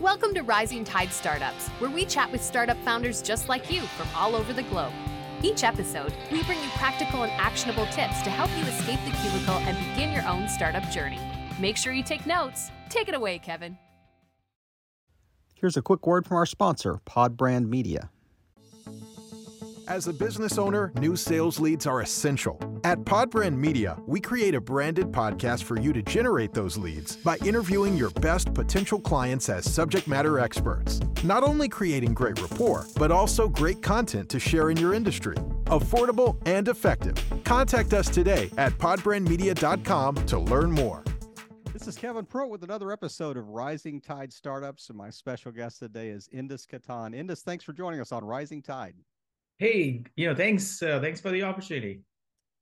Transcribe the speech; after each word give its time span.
Welcome 0.00 0.34
to 0.34 0.42
Rising 0.42 0.82
Tide 0.82 1.12
Startups, 1.12 1.68
where 1.78 1.88
we 1.88 2.04
chat 2.04 2.32
with 2.32 2.42
startup 2.42 2.76
founders 2.78 3.22
just 3.22 3.48
like 3.48 3.70
you 3.70 3.82
from 3.82 4.08
all 4.16 4.34
over 4.34 4.52
the 4.52 4.64
globe. 4.64 4.92
Each 5.40 5.62
episode, 5.62 6.12
we 6.32 6.42
bring 6.42 6.60
you 6.60 6.68
practical 6.70 7.22
and 7.22 7.30
actionable 7.34 7.86
tips 7.86 8.20
to 8.22 8.30
help 8.30 8.50
you 8.58 8.64
escape 8.64 8.98
the 9.04 9.16
cubicle 9.22 9.54
and 9.54 9.78
begin 9.90 10.12
your 10.12 10.26
own 10.26 10.48
startup 10.48 10.82
journey. 10.90 11.20
Make 11.60 11.76
sure 11.76 11.92
you 11.92 12.02
take 12.02 12.26
notes. 12.26 12.72
Take 12.88 13.08
it 13.08 13.14
away, 13.14 13.38
Kevin. 13.38 13.78
Here's 15.54 15.76
a 15.76 15.82
quick 15.82 16.04
word 16.08 16.26
from 16.26 16.38
our 16.38 16.46
sponsor, 16.46 17.00
Podbrand 17.06 17.68
Media. 17.68 18.10
As 19.86 20.08
a 20.08 20.14
business 20.14 20.56
owner, 20.56 20.92
new 20.98 21.14
sales 21.14 21.60
leads 21.60 21.86
are 21.86 22.00
essential. 22.00 22.58
At 22.84 23.00
Podbrand 23.00 23.56
Media, 23.56 23.98
we 24.06 24.18
create 24.18 24.54
a 24.54 24.60
branded 24.60 25.12
podcast 25.12 25.64
for 25.64 25.78
you 25.78 25.92
to 25.92 26.02
generate 26.02 26.54
those 26.54 26.78
leads 26.78 27.16
by 27.16 27.36
interviewing 27.38 27.94
your 27.94 28.08
best 28.10 28.54
potential 28.54 28.98
clients 28.98 29.50
as 29.50 29.70
subject 29.70 30.08
matter 30.08 30.38
experts. 30.38 31.00
Not 31.22 31.42
only 31.42 31.68
creating 31.68 32.14
great 32.14 32.40
rapport, 32.40 32.86
but 32.96 33.10
also 33.10 33.46
great 33.46 33.82
content 33.82 34.30
to 34.30 34.40
share 34.40 34.70
in 34.70 34.78
your 34.78 34.94
industry. 34.94 35.36
Affordable 35.64 36.36
and 36.46 36.66
effective. 36.68 37.14
Contact 37.44 37.92
us 37.92 38.08
today 38.08 38.50
at 38.56 38.72
podbrandmedia.com 38.78 40.14
to 40.14 40.38
learn 40.38 40.70
more. 40.70 41.04
This 41.74 41.86
is 41.88 41.96
Kevin 41.96 42.24
Pro 42.24 42.46
with 42.46 42.62
another 42.62 42.90
episode 42.90 43.36
of 43.36 43.48
Rising 43.48 44.00
Tide 44.00 44.32
Startups, 44.32 44.88
and 44.88 44.96
my 44.96 45.10
special 45.10 45.52
guest 45.52 45.80
today 45.80 46.08
is 46.08 46.26
Indus 46.32 46.64
Khaitan. 46.64 47.14
Indus, 47.14 47.42
thanks 47.42 47.64
for 47.64 47.74
joining 47.74 48.00
us 48.00 48.12
on 48.12 48.24
Rising 48.24 48.62
Tide. 48.62 48.94
Hey, 49.58 50.02
you 50.16 50.26
know, 50.26 50.34
thanks, 50.34 50.82
uh, 50.82 51.00
thanks 51.00 51.20
for 51.20 51.30
the 51.30 51.42
opportunity. 51.42 52.00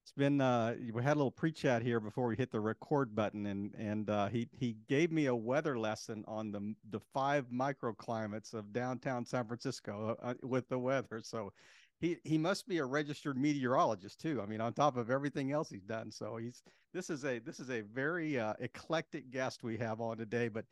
It's 0.03 0.13
been 0.13 0.41
uh, 0.41 0.75
we 0.93 1.03
had 1.03 1.15
a 1.15 1.19
little 1.19 1.31
pre-chat 1.31 1.81
here 1.81 2.01
before 2.01 2.27
we 2.27 2.37
hit 2.37 2.51
the 2.51 2.61
record 2.61 3.15
button, 3.15 3.47
and 3.47 3.73
and 3.77 4.11
uh, 4.11 4.29
he 4.29 4.49
he 4.53 4.77
gave 4.89 5.13
me 5.13 5.27
a 5.27 5.35
weather 5.35 5.79
lesson 5.79 6.25
on 6.27 6.51
the 6.51 6.75
the 6.91 7.01
five 7.15 7.47
microclimates 7.51 8.53
of 8.53 8.73
downtown 8.73 9.25
San 9.25 9.47
Francisco 9.47 10.19
uh, 10.23 10.27
uh, 10.31 10.35
with 10.43 10.69
the 10.69 10.79
weather. 10.79 11.21
So 11.23 11.53
he 12.01 12.19
he 12.25 12.37
must 12.37 12.69
be 12.69 12.79
a 12.79 12.85
registered 12.85 13.39
meteorologist 13.39 14.21
too. 14.21 14.43
I 14.43 14.47
mean, 14.47 14.61
on 14.61 14.75
top 14.75 14.97
of 14.97 15.09
everything 15.09 15.53
else 15.53 15.71
he's 15.71 15.85
done. 15.85 16.11
So 16.11 16.37
he's 16.37 16.63
this 16.93 17.09
is 17.09 17.25
a 17.25 17.39
this 17.39 17.61
is 17.61 17.71
a 17.71 17.83
very 17.83 18.39
uh, 18.39 18.55
eclectic 18.59 19.31
guest 19.31 19.63
we 19.63 19.79
have 19.79 20.01
on 20.01 20.19
today. 20.19 20.49
But 20.49 20.67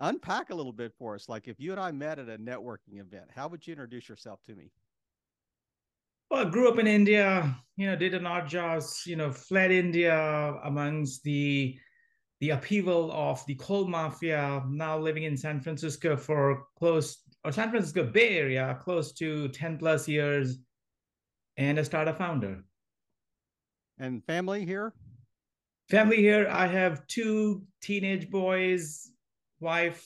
unpack 0.00 0.50
a 0.50 0.54
little 0.54 0.72
bit 0.72 0.92
for 0.98 1.14
us. 1.14 1.28
Like 1.28 1.46
if 1.46 1.60
you 1.60 1.70
and 1.70 1.80
I 1.80 1.92
met 1.92 2.18
at 2.18 2.28
a 2.28 2.36
networking 2.36 3.00
event, 3.00 3.30
how 3.34 3.48
would 3.48 3.66
you 3.66 3.72
introduce 3.72 4.08
yourself 4.08 4.40
to 4.46 4.54
me? 4.56 4.72
Well, 6.32 6.46
I 6.46 6.48
grew 6.48 6.66
up 6.66 6.78
in 6.78 6.86
India, 6.86 7.54
you 7.76 7.86
know, 7.86 7.94
did 7.94 8.14
an 8.14 8.26
odd 8.26 8.48
jobs, 8.48 9.02
you 9.04 9.16
know, 9.16 9.30
fled 9.30 9.70
India 9.70 10.16
amongst 10.64 11.22
the 11.24 11.78
the 12.40 12.50
upheaval 12.50 13.12
of 13.12 13.44
the 13.44 13.54
coal 13.56 13.86
mafia, 13.86 14.64
now 14.66 14.98
living 14.98 15.24
in 15.24 15.36
San 15.36 15.60
Francisco 15.60 16.16
for 16.16 16.68
close 16.78 17.18
or 17.44 17.52
San 17.52 17.68
Francisco 17.68 18.04
Bay 18.04 18.38
Area, 18.38 18.78
close 18.82 19.12
to 19.12 19.48
10 19.48 19.76
plus 19.76 20.08
years, 20.08 20.56
and 21.58 21.78
a 21.78 21.84
startup 21.84 22.16
founder. 22.16 22.64
And 23.98 24.24
family 24.24 24.64
here? 24.64 24.94
Family 25.90 26.16
here. 26.16 26.48
I 26.48 26.66
have 26.66 27.06
two 27.08 27.62
teenage 27.82 28.30
boys, 28.30 29.12
wife, 29.60 30.02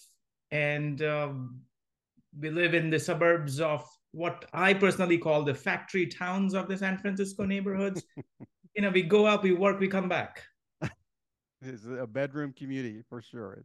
and 0.50 1.00
um, 1.02 1.60
we 2.36 2.50
live 2.50 2.74
in 2.74 2.90
the 2.90 2.98
suburbs 2.98 3.60
of 3.60 3.88
what 4.16 4.46
I 4.54 4.72
personally 4.72 5.18
call 5.18 5.42
the 5.42 5.54
factory 5.54 6.06
towns 6.06 6.54
of 6.54 6.68
the 6.68 6.78
San 6.78 6.96
Francisco 6.96 7.44
neighborhoods. 7.54 8.02
you 8.74 8.82
know, 8.82 8.90
we 8.90 9.02
go 9.02 9.26
up, 9.26 9.42
we 9.42 9.52
work, 9.52 9.78
we 9.78 9.88
come 9.88 10.08
back. 10.08 10.42
It's 11.62 11.84
a 11.84 12.06
bedroom 12.06 12.52
community 12.52 13.02
for 13.08 13.22
sure. 13.22 13.64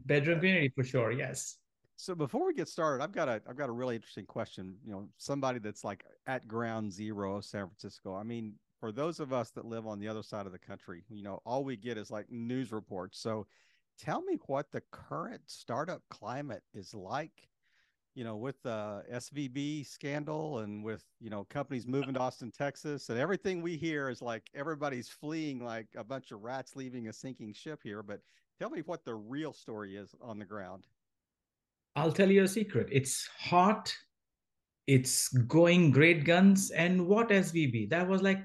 Bedroom 0.00 0.38
community 0.38 0.72
for 0.74 0.84
sure, 0.84 1.12
yes. 1.12 1.58
So 1.96 2.14
before 2.14 2.46
we 2.46 2.54
get 2.54 2.68
started, 2.68 3.02
I've 3.02 3.12
got 3.12 3.28
a 3.28 3.40
I've 3.48 3.56
got 3.56 3.68
a 3.68 3.72
really 3.72 3.94
interesting 3.94 4.24
question. 4.26 4.74
You 4.84 4.92
know, 4.92 5.08
somebody 5.18 5.58
that's 5.58 5.84
like 5.84 6.04
at 6.26 6.48
ground 6.48 6.92
zero 6.92 7.36
of 7.36 7.44
San 7.44 7.66
Francisco. 7.66 8.14
I 8.14 8.22
mean, 8.22 8.54
for 8.80 8.90
those 8.90 9.20
of 9.20 9.32
us 9.32 9.50
that 9.50 9.66
live 9.66 9.86
on 9.86 9.98
the 9.98 10.08
other 10.08 10.22
side 10.22 10.46
of 10.46 10.52
the 10.52 10.58
country, 10.58 11.04
you 11.08 11.22
know, 11.22 11.40
all 11.44 11.62
we 11.62 11.76
get 11.76 11.98
is 11.98 12.10
like 12.10 12.26
news 12.30 12.72
reports. 12.72 13.18
So 13.20 13.46
tell 13.98 14.22
me 14.22 14.38
what 14.46 14.66
the 14.72 14.82
current 14.90 15.42
startup 15.46 16.02
climate 16.10 16.62
is 16.74 16.94
like 16.94 17.48
you 18.16 18.24
know, 18.24 18.34
with 18.34 18.60
the 18.62 19.04
SVB 19.12 19.86
scandal 19.86 20.60
and 20.60 20.82
with, 20.82 21.04
you 21.20 21.28
know, 21.28 21.44
companies 21.50 21.86
moving 21.86 22.14
to 22.14 22.20
Austin, 22.20 22.50
Texas, 22.50 23.10
and 23.10 23.18
everything 23.18 23.60
we 23.60 23.76
hear 23.76 24.08
is 24.08 24.22
like 24.22 24.44
everybody's 24.54 25.10
fleeing 25.10 25.62
like 25.62 25.86
a 25.94 26.02
bunch 26.02 26.32
of 26.32 26.42
rats 26.42 26.74
leaving 26.74 27.08
a 27.08 27.12
sinking 27.12 27.52
ship 27.52 27.80
here. 27.84 28.02
But 28.02 28.20
tell 28.58 28.70
me 28.70 28.80
what 28.86 29.04
the 29.04 29.14
real 29.14 29.52
story 29.52 29.96
is 29.96 30.14
on 30.22 30.38
the 30.38 30.46
ground. 30.46 30.86
I'll 31.94 32.10
tell 32.10 32.30
you 32.30 32.44
a 32.44 32.48
secret. 32.48 32.88
It's 32.90 33.28
hot. 33.38 33.94
It's 34.86 35.28
going 35.28 35.90
great 35.90 36.24
guns. 36.24 36.70
And 36.70 37.06
what 37.06 37.28
SVB? 37.28 37.90
That 37.90 38.08
was 38.08 38.22
like 38.22 38.40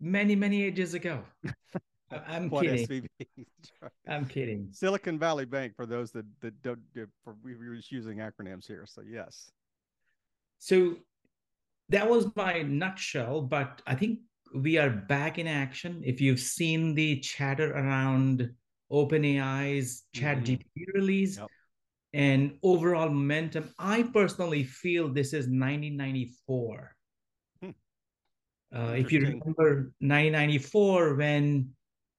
many, 0.00 0.36
many 0.36 0.64
ages 0.64 0.92
ago. 0.92 1.24
I'm 2.26 2.50
what 2.50 2.64
kidding. 2.64 2.86
SVB? 2.86 3.46
I'm 4.08 4.26
kidding. 4.26 4.68
Silicon 4.72 5.18
Valley 5.18 5.44
Bank 5.44 5.74
for 5.76 5.86
those 5.86 6.12
that 6.12 6.26
that 6.40 6.60
don't. 6.62 6.80
For 7.24 7.36
we 7.42 7.54
were 7.54 7.76
just 7.76 7.92
using 7.92 8.18
acronyms 8.18 8.66
here, 8.66 8.84
so 8.86 9.02
yes. 9.02 9.50
So 10.58 10.96
that 11.88 12.08
was 12.08 12.26
my 12.36 12.62
nutshell, 12.62 13.42
but 13.42 13.82
I 13.86 13.94
think 13.94 14.20
we 14.54 14.78
are 14.78 14.90
back 14.90 15.38
in 15.38 15.46
action. 15.46 16.02
If 16.04 16.20
you've 16.20 16.40
seen 16.40 16.94
the 16.94 17.20
chatter 17.20 17.72
around 17.72 18.50
OpenAI's 18.90 20.04
Chat 20.14 20.38
mm-hmm. 20.38 20.54
GPT 20.54 20.94
release 20.94 21.38
yep. 21.38 21.48
and 22.12 22.58
overall 22.62 23.08
momentum, 23.08 23.70
I 23.78 24.02
personally 24.04 24.64
feel 24.64 25.08
this 25.08 25.28
is 25.28 25.46
1994. 25.46 26.94
Hmm. 27.62 27.70
Uh, 28.74 28.92
if 28.92 29.10
you 29.10 29.20
remember 29.20 29.92
1994, 30.00 31.14
when 31.14 31.70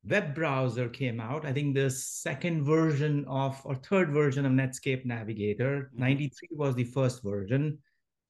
web 0.06 0.36
browser 0.36 0.90
came 0.90 1.20
out. 1.20 1.46
I 1.46 1.54
think 1.54 1.76
the 1.76 1.90
second 1.90 2.66
version 2.66 3.26
of 3.28 3.60
or 3.64 3.76
third 3.76 4.12
version 4.12 4.46
of 4.46 4.52
Netscape 4.52 5.06
Navigator. 5.06 5.90
Mm-hmm. 5.94 6.00
93 6.00 6.50
was 6.52 6.76
the 6.76 6.84
first 6.84 7.24
version. 7.24 7.80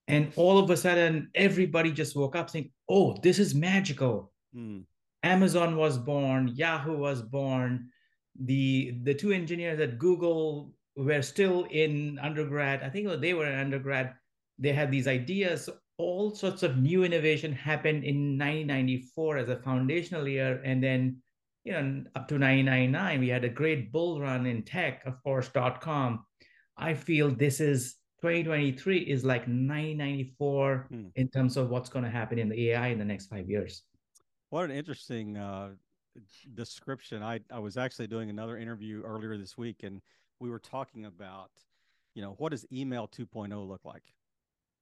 And 0.07 0.33
all 0.35 0.59
of 0.59 0.69
a 0.69 0.77
sudden, 0.77 1.29
everybody 1.33 1.91
just 1.91 2.15
woke 2.15 2.35
up 2.35 2.49
saying, 2.49 2.71
oh, 2.89 3.15
this 3.23 3.39
is 3.39 3.55
magical. 3.55 4.33
Mm. 4.55 4.83
Amazon 5.23 5.77
was 5.77 5.97
born, 5.97 6.49
Yahoo 6.49 6.97
was 6.97 7.21
born. 7.21 7.89
The 8.41 8.99
the 9.03 9.13
two 9.13 9.31
engineers 9.31 9.79
at 9.79 9.97
Google 9.99 10.73
were 10.95 11.21
still 11.21 11.65
in 11.71 12.19
undergrad. 12.19 12.83
I 12.83 12.89
think 12.89 13.07
they 13.21 13.33
were 13.33 13.47
in 13.47 13.57
undergrad. 13.57 14.13
They 14.59 14.73
had 14.73 14.91
these 14.91 15.07
ideas. 15.07 15.69
All 15.97 16.35
sorts 16.35 16.63
of 16.63 16.77
new 16.77 17.03
innovation 17.03 17.53
happened 17.53 18.03
in 18.03 18.37
1994 18.37 19.37
as 19.37 19.49
a 19.49 19.57
foundational 19.57 20.27
year. 20.27 20.61
And 20.65 20.83
then 20.83 21.21
you 21.63 21.71
know, 21.71 22.03
up 22.15 22.27
to 22.27 22.37
999, 22.37 23.19
we 23.19 23.29
had 23.29 23.43
a 23.43 23.49
great 23.49 23.91
bull 23.91 24.19
run 24.19 24.45
in 24.45 24.63
tech, 24.63 25.05
of 25.05 25.21
course, 25.23 25.49
dot 25.49 25.81
com. 25.81 26.25
I 26.77 26.93
feel 26.93 27.29
this 27.29 27.59
is 27.59 27.95
2023 28.21 28.99
is 28.99 29.23
like 29.23 29.47
994 29.47 30.87
hmm. 30.89 31.07
in 31.15 31.27
terms 31.29 31.57
of 31.57 31.69
what's 31.69 31.89
going 31.89 32.05
to 32.05 32.11
happen 32.11 32.39
in 32.39 32.49
the 32.49 32.69
AI 32.69 32.87
in 32.87 32.99
the 32.99 33.05
next 33.05 33.27
five 33.27 33.49
years. 33.49 33.83
What 34.49 34.65
an 34.65 34.71
interesting 34.71 35.37
uh, 35.37 35.71
description. 36.53 37.23
I, 37.23 37.39
I 37.51 37.59
was 37.59 37.77
actually 37.77 38.07
doing 38.07 38.29
another 38.29 38.57
interview 38.57 39.01
earlier 39.03 39.37
this 39.37 39.57
week, 39.57 39.83
and 39.83 40.01
we 40.39 40.49
were 40.49 40.59
talking 40.59 41.05
about, 41.05 41.51
you 42.13 42.21
know, 42.21 42.35
what 42.37 42.51
does 42.51 42.65
email 42.71 43.07
2.0 43.07 43.67
look 43.67 43.83
like? 43.83 44.03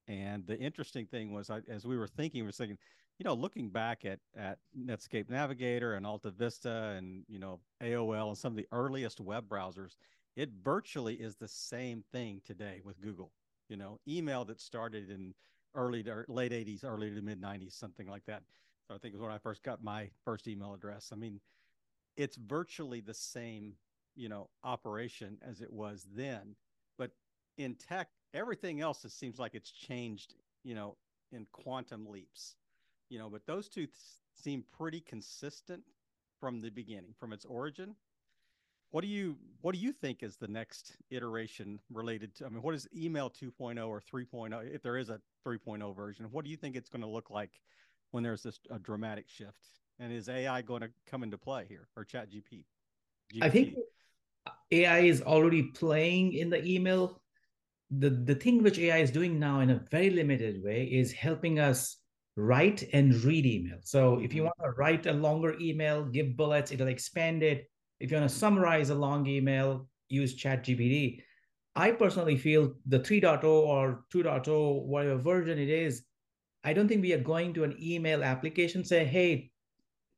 And 0.08 0.46
the 0.46 0.58
interesting 0.58 1.06
thing 1.06 1.32
was, 1.34 1.50
I, 1.50 1.62
as 1.70 1.86
we 1.86 1.98
were 1.98 2.08
thinking, 2.08 2.42
we 2.42 2.48
were 2.48 2.52
thinking, 2.52 2.78
you 3.22 3.24
know, 3.24 3.36
looking 3.36 3.70
back 3.70 4.04
at 4.04 4.18
at 4.36 4.58
Netscape 4.76 5.30
Navigator 5.30 5.94
and 5.94 6.08
Alta 6.08 6.32
Vista 6.32 6.96
and 6.98 7.24
you 7.28 7.38
know 7.38 7.60
AOL 7.84 8.30
and 8.30 8.38
some 8.38 8.54
of 8.54 8.58
the 8.58 8.66
earliest 8.72 9.20
web 9.20 9.48
browsers, 9.48 9.96
it 10.36 10.50
virtually 10.64 11.14
is 11.14 11.36
the 11.36 11.48
same 11.48 12.04
thing 12.12 12.42
today 12.44 12.82
with 12.84 13.00
Google. 13.00 13.32
You 13.70 13.78
know, 13.78 14.00
email 14.08 14.44
that 14.46 14.60
started 14.60 15.12
in 15.12 15.36
early 15.76 16.02
to 16.02 16.26
late 16.30 16.52
80s, 16.52 16.84
early 16.84 17.12
to 17.12 17.22
mid 17.22 17.40
90s, 17.40 17.74
something 17.74 18.08
like 18.08 18.26
that. 18.26 18.42
So 18.88 18.96
I 18.96 18.98
think 18.98 19.14
it 19.14 19.18
was 19.18 19.22
when 19.22 19.32
I 19.32 19.38
first 19.38 19.62
got 19.62 19.84
my 19.84 20.10
first 20.26 20.48
email 20.48 20.74
address. 20.74 21.12
I 21.14 21.16
mean, 21.16 21.40
it's 22.18 22.38
virtually 22.38 23.02
the 23.02 23.14
same, 23.14 23.74
you 24.16 24.30
know, 24.30 24.50
operation 24.64 25.38
as 25.48 25.62
it 25.62 25.72
was 25.72 26.08
then. 26.16 26.56
But 26.98 27.12
in 27.60 27.76
tech, 27.76 28.10
everything 28.34 28.82
else 28.82 29.06
it 29.06 29.12
seems 29.12 29.38
like 29.38 29.54
it's 29.54 29.70
changed, 29.70 30.34
you 30.64 30.74
know, 30.74 30.98
in 31.32 31.46
quantum 31.52 32.08
leaps 32.10 32.56
you 33.12 33.20
know, 33.20 33.30
but 33.30 33.46
those 33.46 33.68
two 33.68 33.86
th- 33.86 33.92
seem 34.42 34.64
pretty 34.76 35.02
consistent 35.02 35.84
from 36.40 36.62
the 36.62 36.70
beginning, 36.70 37.14
from 37.20 37.34
its 37.34 37.46
origin. 37.46 37.94
What 38.92 39.02
do 39.02 39.08
you 39.08 39.38
what 39.62 39.76
do 39.76 39.80
you 39.80 39.92
think 39.92 40.24
is 40.24 40.38
the 40.38 40.48
next 40.48 40.98
iteration 41.12 41.80
related 41.94 42.34
to? 42.36 42.46
I 42.46 42.50
mean, 42.50 42.62
what 42.62 42.74
is 42.74 42.88
email 42.96 43.30
2.0 43.30 43.88
or 43.88 44.02
3.0 44.02 44.74
if 44.74 44.82
there 44.82 44.98
is 44.98 45.10
a 45.10 45.20
3.0 45.46 45.96
version? 45.96 46.26
What 46.32 46.46
do 46.46 46.52
you 46.52 46.58
think 46.58 46.76
it's 46.76 46.90
going 46.90 47.02
to 47.02 47.08
look 47.08 47.30
like 47.30 47.52
when 48.12 48.24
there's 48.24 48.44
this 48.44 48.60
a 48.70 48.80
dramatic 48.80 49.30
shift? 49.30 49.68
And 50.00 50.12
is 50.12 50.30
AI 50.30 50.62
going 50.62 50.82
to 50.82 50.90
come 51.06 51.22
into 51.24 51.38
play 51.38 51.66
here 51.68 51.88
or 51.96 52.04
Chat 52.04 52.30
GP? 52.32 52.66
GPT? 53.34 53.44
I 53.44 53.50
think 53.50 53.76
AI 54.72 55.00
is 55.00 55.22
already 55.22 55.64
playing 55.64 56.34
in 56.34 56.50
the 56.50 56.66
email. 56.66 57.22
The, 57.92 58.10
the 58.10 58.36
thing 58.36 58.64
which 58.64 58.80
AI 58.80 59.00
is 59.00 59.12
doing 59.12 59.38
now 59.38 59.60
in 59.60 59.70
a 59.70 59.82
very 59.92 60.10
limited 60.10 60.64
way 60.64 60.86
is 60.86 61.12
helping 61.12 61.60
us 61.60 62.01
write 62.36 62.84
and 62.94 63.14
read 63.24 63.46
email. 63.46 63.78
So 63.84 64.20
if 64.20 64.34
you 64.34 64.44
mm-hmm. 64.44 64.62
want 64.62 64.76
to 64.76 64.82
write 64.82 65.06
a 65.06 65.14
longer 65.14 65.56
email, 65.60 66.06
give 66.06 66.36
bullets, 66.36 66.72
it'll 66.72 66.88
expand 66.88 67.44
it. 67.44 67.70
If 68.00 68.12
you 68.12 68.18
want 68.18 68.30
to 68.30 68.36
summarize 68.36 68.90
a 68.90 68.96
long 68.96 69.28
email, 69.28 69.88
use 70.10 70.36
ChatGPT. 70.36 71.22
I 71.76 71.92
personally 71.92 72.38
feel 72.38 72.74
the 72.86 73.00
3.0 73.00 73.44
or 73.44 74.04
2.0, 74.14 74.84
whatever 74.84 75.18
version 75.18 75.58
it 75.58 75.70
is, 75.70 76.04
I 76.64 76.74
don't 76.74 76.88
think 76.88 77.02
we 77.02 77.14
are 77.14 77.20
going 77.20 77.54
to 77.56 77.64
an 77.64 77.76
email 77.82 78.24
application, 78.24 78.84
say, 78.84 79.06
hey, 79.06 79.52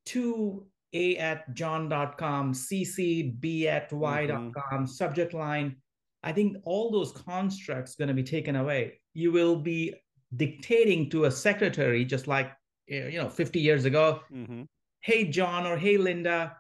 to 0.07 0.65
a 0.94 1.18
at 1.18 1.54
john.com, 1.54 2.54
cc 2.54 3.39
b 3.39 3.68
at 3.68 3.92
y.com, 3.92 4.51
mm-hmm. 4.54 4.86
subject 4.86 5.33
line. 5.33 5.77
I 6.24 6.31
think 6.31 6.57
all 6.63 6.92
those 6.92 7.12
constructs 7.12 7.95
going 7.95 8.07
to 8.07 8.13
be 8.13 8.24
taken 8.24 8.56
away. 8.56 9.00
You 9.13 9.31
will 9.31 9.57
be 9.57 9.94
dictating 10.35 11.09
to 11.12 11.25
a 11.25 11.31
secretary, 11.31 12.06
just 12.06 12.27
like 12.27 12.51
you 12.88 13.18
know, 13.18 13.30
50 13.30 13.59
years 13.59 13.85
ago, 13.85 14.21
mm-hmm. 14.31 14.63
hey 15.01 15.25
John 15.25 15.65
or 15.65 15.77
hey 15.77 15.97
Linda, 15.97 16.56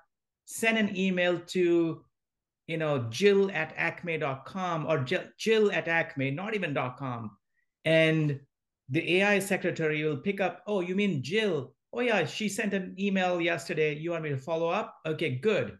send 0.45 0.77
an 0.77 0.95
email 0.97 1.39
to 1.39 2.03
you 2.67 2.77
know 2.77 3.05
jill 3.09 3.51
at 3.51 3.73
acme.com 3.75 4.85
or 4.87 4.99
jill, 4.99 5.23
jill 5.37 5.71
at 5.71 5.87
acme, 5.87 6.31
not 6.31 6.55
even 6.55 6.73
.com. 6.97 7.31
And 7.85 8.39
the 8.89 9.17
AI 9.17 9.39
secretary 9.39 10.03
will 10.03 10.17
pick 10.17 10.41
up, 10.41 10.61
oh, 10.67 10.81
you 10.81 10.95
mean 10.95 11.23
Jill? 11.23 11.73
Oh 11.91 11.99
yeah, 11.99 12.25
she 12.25 12.49
sent 12.49 12.73
an 12.73 12.95
email 12.99 13.39
yesterday. 13.39 13.95
You 13.95 14.11
want 14.11 14.23
me 14.23 14.29
to 14.29 14.37
follow 14.37 14.69
up? 14.69 14.95
Okay, 15.05 15.35
good. 15.35 15.77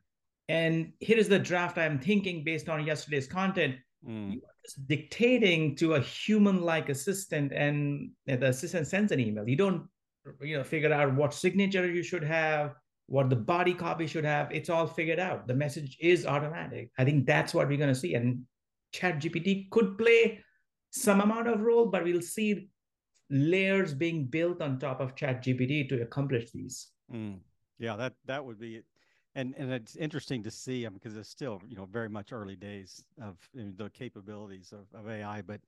And 0.50 0.94
here 1.00 1.18
is 1.18 1.30
the 1.30 1.40
draft 1.40 1.78
I'm 1.78 2.00
thinking 2.00 2.44
based 2.44 2.70
on 2.70 2.86
yesterday's 2.86 3.28
content. 3.28 3.76
Mm. 4.08 4.42
Dictating 4.86 5.76
to 5.78 5.96
a 5.96 6.00
human-like 6.00 6.90
assistant, 6.90 7.52
and 7.52 8.12
the 8.26 8.48
assistant 8.48 8.88
sends 8.88 9.12
an 9.12 9.20
email. 9.20 9.48
You 9.48 9.58
don't, 9.58 9.88
you 10.42 10.58
know, 10.58 10.64
figure 10.64 10.94
out 10.94 11.14
what 11.16 11.34
signature 11.34 11.90
you 11.92 12.04
should 12.04 12.24
have, 12.24 12.76
what 13.08 13.30
the 13.30 13.36
body 13.36 13.74
copy 13.74 14.08
should 14.08 14.26
have. 14.26 14.52
It's 14.52 14.70
all 14.70 14.88
figured 14.88 15.20
out. 15.20 15.48
The 15.48 15.54
message 15.54 15.98
is 16.00 16.26
automatic. 16.26 16.92
I 16.98 17.04
think 17.04 17.26
that's 17.26 17.54
what 17.54 17.68
we're 17.68 17.78
going 17.78 17.94
to 17.94 18.00
see. 18.00 18.14
And 18.14 18.44
Chat 18.94 19.20
GPT 19.20 19.70
could 19.70 19.98
play 19.98 20.44
some 20.92 21.20
amount 21.22 21.48
of 21.48 21.62
role, 21.62 21.88
but 21.88 22.04
we'll 22.04 22.22
see 22.22 22.70
layers 23.30 23.94
being 23.94 24.26
built 24.26 24.62
on 24.62 24.78
top 24.78 25.00
of 25.02 25.16
chat 25.16 25.44
gpt 25.44 25.90
to 25.90 26.02
accomplish 26.02 26.52
these 26.52 26.90
mm. 27.12 27.38
yeah 27.80 27.96
that 27.96 28.14
that 28.26 28.44
would 28.44 28.60
be 28.60 28.82
and 29.36 29.54
and 29.58 29.72
it's 29.72 29.96
interesting 29.96 30.44
to 30.44 30.52
see 30.52 30.84
them 30.84 30.94
because 30.94 31.18
it's 31.18 31.30
still 31.30 31.62
you 31.68 31.76
know 31.76 31.86
very 31.86 32.10
much 32.10 32.32
early 32.32 32.56
days 32.56 33.04
of 33.22 33.38
you 33.54 33.64
know, 33.64 33.72
the 33.76 33.90
capabilities 33.90 34.74
of, 34.74 35.00
of 35.00 35.10
ai 35.10 35.42
but 35.42 35.62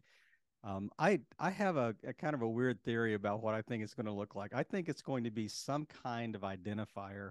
um, 0.66 0.90
I 0.98 1.20
I 1.40 1.52
have 1.52 1.78
a, 1.78 1.96
a, 2.08 2.14
kind 2.14 2.34
of 2.34 2.42
a 2.42 2.48
weird 2.48 2.84
theory 2.84 3.14
about 3.14 3.44
what 3.44 3.54
I 3.54 3.62
think 3.62 3.84
it's 3.84 3.94
going 3.94 4.08
to 4.08 4.12
look 4.12 4.34
like. 4.34 4.52
I 4.56 4.64
think 4.64 4.90
it's 4.90 5.04
going 5.04 5.24
to 5.24 5.30
be 5.30 5.48
some 5.48 5.86
kind 6.04 6.34
of 6.34 6.42
identifier 6.42 7.30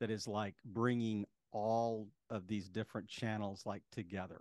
that 0.00 0.10
is 0.10 0.26
like 0.26 0.54
bringing 0.64 1.26
all 1.52 2.08
of 2.30 2.46
these 2.46 2.70
different 2.70 3.06
channels 3.06 3.66
like 3.66 3.82
together. 3.92 4.40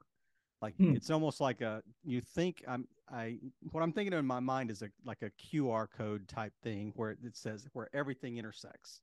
Like 0.62 0.76
hmm. 0.78 0.96
it's 0.96 1.10
almost 1.10 1.42
like 1.42 1.60
a 1.60 1.84
you 2.06 2.22
think 2.22 2.64
I'm 2.66 2.88
I 3.12 3.40
what 3.72 3.82
I'm 3.82 3.92
thinking 3.92 4.14
in 4.14 4.26
my 4.26 4.40
mind 4.40 4.72
is 4.72 4.82
a 4.82 4.90
like 5.06 5.22
a 5.22 5.32
QR 5.32 5.88
code 5.90 6.28
type 6.30 6.54
thing 6.64 6.94
where 6.96 7.12
it 7.12 7.36
says 7.36 7.68
where 7.74 7.90
everything 7.94 8.38
intersects. 8.38 9.02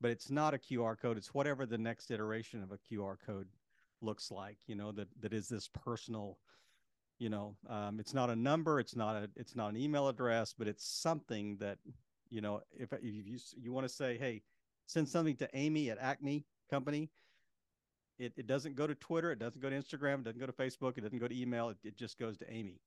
But 0.00 0.10
it's 0.10 0.30
not 0.30 0.54
a 0.54 0.58
QR 0.58 0.98
code, 0.98 1.16
it's 1.16 1.32
whatever 1.32 1.64
the 1.66 1.78
next 1.78 2.10
iteration 2.10 2.62
of 2.62 2.70
a 2.72 2.78
QR 2.78 3.16
code 3.24 3.48
looks 4.02 4.30
like, 4.30 4.58
you 4.66 4.74
know, 4.74 4.92
that 4.92 5.08
that 5.20 5.32
is 5.32 5.48
this 5.48 5.68
personal 5.68 6.38
you 7.18 7.30
know 7.30 7.56
um, 7.70 7.98
it's 7.98 8.12
not 8.12 8.28
a 8.28 8.36
number 8.36 8.78
it's 8.78 8.94
not 8.94 9.16
a 9.16 9.30
it's 9.36 9.56
not 9.56 9.70
an 9.70 9.76
email 9.78 10.06
address 10.06 10.54
but 10.58 10.68
it's 10.68 10.86
something 10.86 11.56
that 11.58 11.78
you 12.28 12.42
know 12.42 12.60
if, 12.78 12.92
if 12.92 13.02
you 13.02 13.38
you 13.56 13.72
want 13.72 13.88
to 13.88 13.94
say 13.94 14.18
hey 14.18 14.42
send 14.84 15.08
something 15.08 15.34
to 15.34 15.48
amy 15.54 15.88
at 15.88 15.96
acme 15.98 16.44
company 16.68 17.08
it, 18.18 18.32
it 18.36 18.46
doesn't 18.46 18.76
go 18.76 18.86
to 18.86 18.94
Twitter, 18.94 19.32
it 19.32 19.38
doesn't 19.38 19.60
go 19.60 19.70
to 19.70 19.76
Instagram, 19.76 20.20
it 20.20 20.24
doesn't 20.24 20.40
go 20.40 20.46
to 20.46 20.52
Facebook, 20.52 20.96
it 20.96 21.02
doesn't 21.02 21.18
go 21.18 21.28
to 21.28 21.38
email, 21.38 21.68
it, 21.70 21.76
it 21.84 21.96
just 21.96 22.18
goes 22.18 22.36
to 22.38 22.50
Amy. 22.50 22.80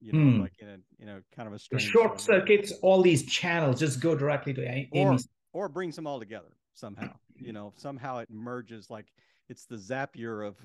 You 0.00 0.12
know, 0.12 0.38
mm. 0.38 0.42
like 0.42 0.52
in 0.58 0.68
a 0.68 0.76
you 0.98 1.06
know, 1.06 1.20
kind 1.34 1.48
of 1.48 1.54
a 1.54 1.58
strange 1.58 1.90
short 1.90 2.20
circuits 2.20 2.72
all 2.82 3.00
these 3.00 3.24
channels, 3.24 3.78
just 3.78 4.00
go 4.00 4.14
directly 4.14 4.52
to 4.54 4.62
Amy. 4.62 4.88
Or, 4.92 5.16
or 5.54 5.68
brings 5.70 5.96
them 5.96 6.06
all 6.06 6.18
together 6.18 6.56
somehow. 6.74 7.14
you 7.40 7.52
know, 7.54 7.72
somehow 7.76 8.18
it 8.18 8.28
merges 8.30 8.90
like 8.90 9.06
it's 9.48 9.64
the 9.64 9.76
Zapier 9.76 10.46
of, 10.46 10.56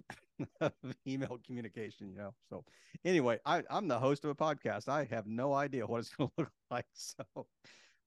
of 0.62 0.74
email 1.07 1.39
communication, 1.45 2.09
you 2.09 2.18
know. 2.18 2.33
So 2.50 2.65
anyway, 3.06 3.39
I, 3.45 3.63
I'm 3.69 3.88
the 3.88 4.00
host 4.00 4.25
of 4.25 4.31
a 4.31 4.36
podcast. 4.36 4.89
I 4.89 5.06
have 5.06 5.27
no 5.27 5.53
idea 5.53 5.86
what 5.88 6.00
it's 6.00 6.09
gonna 6.18 6.31
look 6.38 6.51
like. 6.69 6.88
So 6.94 7.24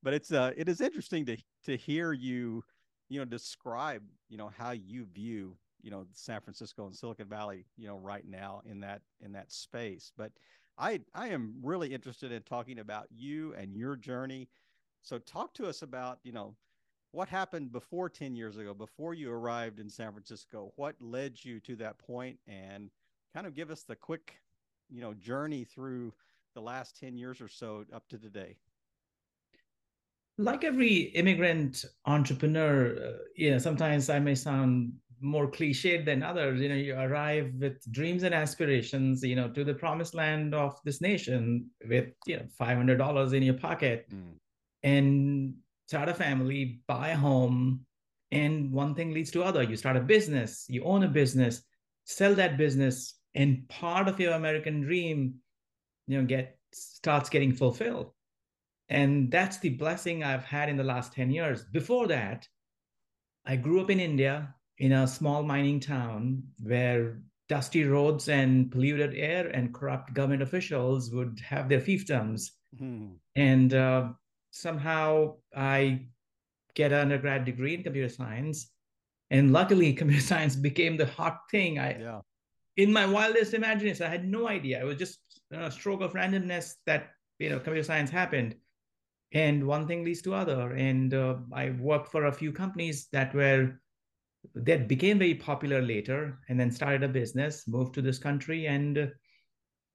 but 0.02 0.12
it's 0.12 0.32
uh 0.32 0.52
it 0.56 0.69
is 0.69 0.81
interesting 0.82 1.25
to 1.26 1.37
to 1.64 1.76
hear 1.76 2.12
you 2.12 2.64
you 3.08 3.19
know 3.19 3.25
describe 3.25 4.02
you 4.28 4.37
know 4.37 4.50
how 4.58 4.73
you 4.73 5.06
view 5.14 5.56
you 5.82 5.90
know 5.90 6.06
San 6.12 6.40
Francisco 6.40 6.87
and 6.87 6.94
Silicon 6.94 7.28
Valley, 7.28 7.67
you 7.76 7.87
know, 7.87 7.99
right 7.99 8.26
now 8.26 8.62
in 8.64 8.81
that 8.81 9.02
in 9.20 9.32
that 9.32 9.52
space. 9.52 10.12
But 10.17 10.32
I 10.78 11.00
I 11.14 11.28
am 11.28 11.55
really 11.62 11.93
interested 11.93 12.32
in 12.32 12.43
talking 12.43 12.78
about 12.78 13.06
you 13.11 13.55
and 13.55 13.76
your 13.76 13.96
journey. 13.96 14.49
So 15.02 15.19
talk 15.19 15.52
to 15.55 15.67
us 15.67 15.82
about, 15.82 16.20
you 16.23 16.32
know, 16.32 16.55
what 17.12 17.29
happened 17.29 17.73
before 17.73 18.09
10 18.09 18.35
years 18.35 18.56
ago, 18.56 18.75
before 18.75 19.14
you 19.14 19.31
arrived 19.31 19.79
in 19.79 19.88
San 19.88 20.12
Francisco? 20.12 20.73
What 20.76 20.97
led 21.00 21.44
you 21.44 21.61
to 21.61 21.76
that 21.76 21.99
point 21.99 22.38
and 22.47 22.91
kind 23.35 23.47
of 23.47 23.55
give 23.55 23.70
us 23.70 23.85
the 23.85 23.97
quick, 23.97 24.41
you 24.91 25.00
know, 25.00 25.14
journey 25.14 25.64
through 25.64 26.12
the 26.55 26.61
last 26.61 26.99
10 26.99 27.17
years 27.17 27.41
or 27.41 27.49
so 27.49 27.85
up 27.94 28.09
to 28.09 28.19
today 28.19 28.56
like 30.38 30.64
every 30.64 31.12
immigrant 31.14 31.85
entrepreneur, 32.06 32.97
uh, 32.97 33.19
you 33.37 33.50
know, 33.50 33.59
sometimes 33.59 34.09
I 34.09 34.19
may 34.19 34.35
sound 34.35 34.93
more 35.23 35.49
cliched 35.49 36.05
than 36.05 36.23
others 36.23 36.61
you 36.61 36.69
know 36.69 36.75
you 36.75 36.94
arrive 36.97 37.53
with 37.61 37.81
dreams 37.93 38.25
and 38.25 38.35
aspirations 38.35 39.23
you 39.23 39.37
know 39.37 39.49
to 39.49 39.62
the 39.62 39.73
promised 39.73 40.14
land 40.14 40.53
of 40.53 40.79
this 40.85 41.00
nation 41.00 41.70
with 41.88 42.09
you 42.26 42.37
know 42.37 42.43
$500 42.61 43.32
in 43.32 43.43
your 43.43 43.55
pocket 43.55 44.06
mm. 44.12 44.35
and 44.82 45.55
start 45.92 46.08
a 46.08 46.14
family 46.14 46.80
buy 46.86 47.08
a 47.10 47.16
home 47.16 47.84
and 48.30 48.72
one 48.72 48.94
thing 48.94 49.12
leads 49.12 49.30
to 49.30 49.42
other 49.42 49.62
you 49.62 49.76
start 49.76 49.96
a 49.96 50.00
business 50.00 50.64
you 50.68 50.82
own 50.84 51.02
a 51.02 51.08
business 51.08 51.62
sell 52.04 52.34
that 52.34 52.56
business 52.56 53.18
and 53.34 53.68
part 53.68 54.08
of 54.08 54.18
your 54.18 54.32
american 54.32 54.80
dream 54.80 55.34
you 56.06 56.18
know 56.18 56.25
get 56.25 56.58
starts 56.72 57.28
getting 57.28 57.52
fulfilled 57.52 58.11
and 58.88 59.30
that's 59.30 59.58
the 59.58 59.68
blessing 59.68 60.25
i've 60.25 60.44
had 60.44 60.70
in 60.70 60.78
the 60.78 60.90
last 60.92 61.12
10 61.12 61.30
years 61.30 61.62
before 61.64 62.06
that 62.06 62.49
i 63.44 63.54
grew 63.54 63.78
up 63.82 63.90
in 63.90 64.00
india 64.00 64.54
in 64.78 64.92
a 64.92 65.06
small 65.06 65.42
mining 65.42 65.78
town 65.78 66.42
where 66.62 67.18
dusty 67.52 67.84
roads 67.84 68.30
and 68.30 68.72
polluted 68.72 69.14
air 69.14 69.49
and 69.49 69.75
corrupt 69.75 70.14
government 70.14 70.40
officials 70.40 71.11
would 71.11 71.38
have 71.46 71.68
their 71.68 71.80
fiefdoms. 71.80 72.49
Mm-hmm. 72.80 73.12
And 73.37 73.75
uh, 73.75 74.08
somehow 74.52 75.35
I 75.56 76.06
get 76.75 76.92
an 76.92 77.00
undergrad 77.00 77.44
degree 77.44 77.75
in 77.75 77.82
computer 77.82 78.09
science. 78.09 78.71
And 79.30 79.52
luckily, 79.52 79.92
computer 80.00 80.23
science 80.23 80.54
became 80.54 80.97
the 80.97 81.06
hot 81.06 81.40
thing. 81.50 81.78
I, 81.78 81.99
yeah. 81.99 82.21
in 82.76 82.92
my 82.92 83.06
wildest 83.06 83.54
imagination, 83.54 84.06
I 84.06 84.11
had 84.11 84.28
no 84.28 84.47
idea. 84.49 84.80
It 84.80 84.85
was 84.85 84.99
just 84.99 85.18
a 85.50 85.71
stroke 85.71 86.02
of 86.02 86.12
randomness 86.12 86.75
that 86.87 87.11
you 87.38 87.50
know 87.50 87.59
computer 87.59 87.82
science 87.82 88.11
happened, 88.11 88.54
and 89.32 89.66
one 89.66 89.88
thing 89.88 90.04
leads 90.04 90.23
to 90.23 90.35
other. 90.35 90.73
And 90.73 91.12
uh, 91.12 91.37
I 91.52 91.71
worked 91.71 92.12
for 92.12 92.26
a 92.26 92.32
few 92.32 92.52
companies 92.52 93.09
that 93.12 93.35
were 93.35 93.80
that 94.54 94.88
became 94.88 95.18
very 95.18 95.35
popular 95.35 95.80
later 95.80 96.38
and 96.49 96.59
then 96.59 96.71
started 96.71 97.04
a 97.04 97.09
business 97.09 97.68
moved 97.68 97.94
to 97.94 98.02
this 98.02 98.18
country 98.18 98.66
and 98.66 99.12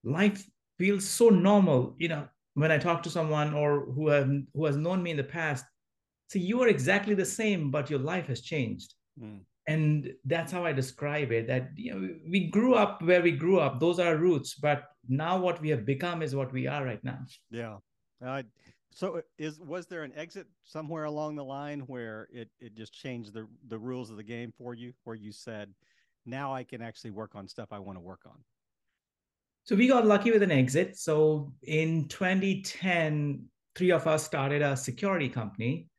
life 0.06 0.48
feels 0.78 1.04
so 1.04 1.28
normal 1.28 1.96
you 2.00 2.08
know 2.08 2.26
when 2.58 2.72
i 2.72 2.78
talk 2.78 3.02
to 3.04 3.10
someone 3.10 3.54
or 3.54 3.86
who 3.96 4.08
have 4.10 4.30
who 4.54 4.66
has 4.66 4.78
known 4.78 5.02
me 5.02 5.12
in 5.12 5.18
the 5.18 5.32
past 5.40 5.66
see 6.30 6.40
you 6.40 6.62
are 6.62 6.68
exactly 6.68 7.16
the 7.16 7.32
same 7.40 7.72
but 7.72 7.90
your 7.90 8.00
life 8.00 8.28
has 8.28 8.42
changed 8.42 8.94
mm. 9.22 9.40
and 9.68 10.12
that's 10.26 10.52
how 10.52 10.66
i 10.66 10.72
describe 10.74 11.32
it 11.32 11.48
that 11.48 11.70
you 11.76 11.94
know 11.94 12.10
we 12.30 12.48
grew 12.48 12.74
up 12.74 13.02
where 13.02 13.22
we 13.22 13.32
grew 13.32 13.60
up 13.60 13.80
those 13.80 14.00
are 14.00 14.18
roots 14.18 14.56
but 14.56 14.80
now 15.08 15.38
what 15.38 15.62
we 15.62 15.70
have 15.70 15.86
become 15.86 16.22
is 16.22 16.36
what 16.36 16.52
we 16.52 16.68
are 16.68 16.84
right 16.84 17.04
now 17.04 17.20
yeah 17.50 17.78
I 18.26 18.46
so 18.98 19.18
uh, 19.18 19.22
is 19.38 19.60
was 19.60 19.86
there 19.86 20.04
an 20.04 20.14
exit 20.16 20.48
somewhere 20.64 21.04
along 21.04 21.36
the 21.36 21.44
line 21.44 21.82
where 21.82 22.28
it, 22.34 22.50
it 22.60 22.76
just 22.76 22.94
changed 22.94 23.34
the 23.34 23.48
the 23.68 23.78
rules 23.78 24.10
of 24.10 24.18
the 24.18 24.24
game 24.24 24.52
for 24.58 24.74
you, 24.74 24.94
where 25.04 25.16
you 25.16 25.32
said, 25.32 25.72
now 26.26 26.54
I 26.54 26.64
can 26.64 26.82
actually 26.82 27.12
work 27.12 27.36
on 27.36 27.48
stuff 27.48 27.70
I 27.72 27.78
want 27.78 27.98
to 27.98 28.02
work 28.02 28.22
on? 28.26 28.44
So 29.68 29.76
we 29.76 29.90
got 29.90 30.06
lucky 30.06 30.32
with 30.32 30.44
an 30.44 30.52
exit. 30.52 30.98
So 30.98 31.52
in 31.64 32.08
2010, 32.08 33.44
three 33.76 33.92
of 33.92 34.08
us 34.08 34.24
started 34.24 34.62
a 34.62 34.78
security 34.78 35.28
company. 35.28 35.90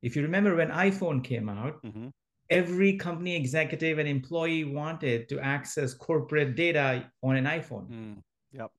If 0.00 0.16
you 0.16 0.22
remember 0.22 0.56
when 0.56 0.70
iPhone 0.70 1.22
came 1.22 1.50
out, 1.50 1.84
mm-hmm. 1.84 2.08
every 2.48 2.96
company 2.96 3.36
executive 3.36 3.98
and 3.98 4.08
employee 4.08 4.64
wanted 4.64 5.28
to 5.28 5.40
access 5.40 5.92
corporate 5.92 6.56
data 6.56 7.10
on 7.22 7.36
an 7.36 7.44
iPhone. 7.44 7.90
Mm, 7.90 8.22
yep. 8.50 8.70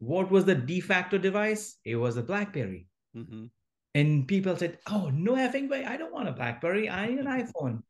What 0.00 0.30
was 0.30 0.44
the 0.44 0.54
de 0.54 0.80
facto 0.80 1.16
device? 1.16 1.78
It 1.86 1.96
was 1.96 2.18
a 2.18 2.22
BlackBerry. 2.22 2.86
Mm-hmm. 3.16 3.46
And 3.94 4.28
people 4.28 4.54
said, 4.56 4.78
"Oh, 4.86 5.08
no 5.14 5.34
effing 5.34 5.70
way! 5.70 5.84
I 5.86 5.96
don't 5.96 6.12
want 6.12 6.28
a 6.28 6.32
BlackBerry. 6.32 6.90
I 6.90 7.06
need 7.06 7.20
an 7.20 7.26
iPhone." 7.54 7.82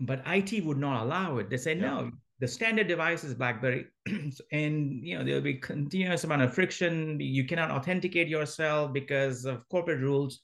But 0.00 0.22
IT 0.24 0.64
would 0.64 0.78
not 0.78 1.02
allow 1.02 1.38
it. 1.38 1.50
They 1.50 1.58
said, 1.58 1.78
Yeah. 1.78 1.90
"No, 1.90 2.10
the 2.38 2.48
standard 2.48 2.88
device 2.88 3.24
is 3.24 3.34
BlackBerry, 3.34 3.86
and 4.52 5.06
you 5.06 5.18
know 5.18 5.24
there'll 5.24 5.40
be 5.40 5.54
continuous 5.54 6.24
amount 6.24 6.42
of 6.42 6.54
friction. 6.54 7.18
You 7.20 7.44
cannot 7.44 7.70
authenticate 7.70 8.28
yourself 8.28 8.92
because 8.92 9.44
of 9.44 9.68
corporate 9.68 10.00
rules." 10.00 10.40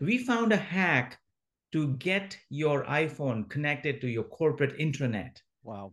We 0.00 0.18
found 0.18 0.52
a 0.52 0.56
hack 0.56 1.18
to 1.72 1.94
get 1.94 2.38
your 2.50 2.84
iPhone 2.84 3.48
connected 3.48 4.00
to 4.00 4.08
your 4.08 4.24
corporate 4.24 4.78
intranet. 4.78 5.38
Wow. 5.62 5.92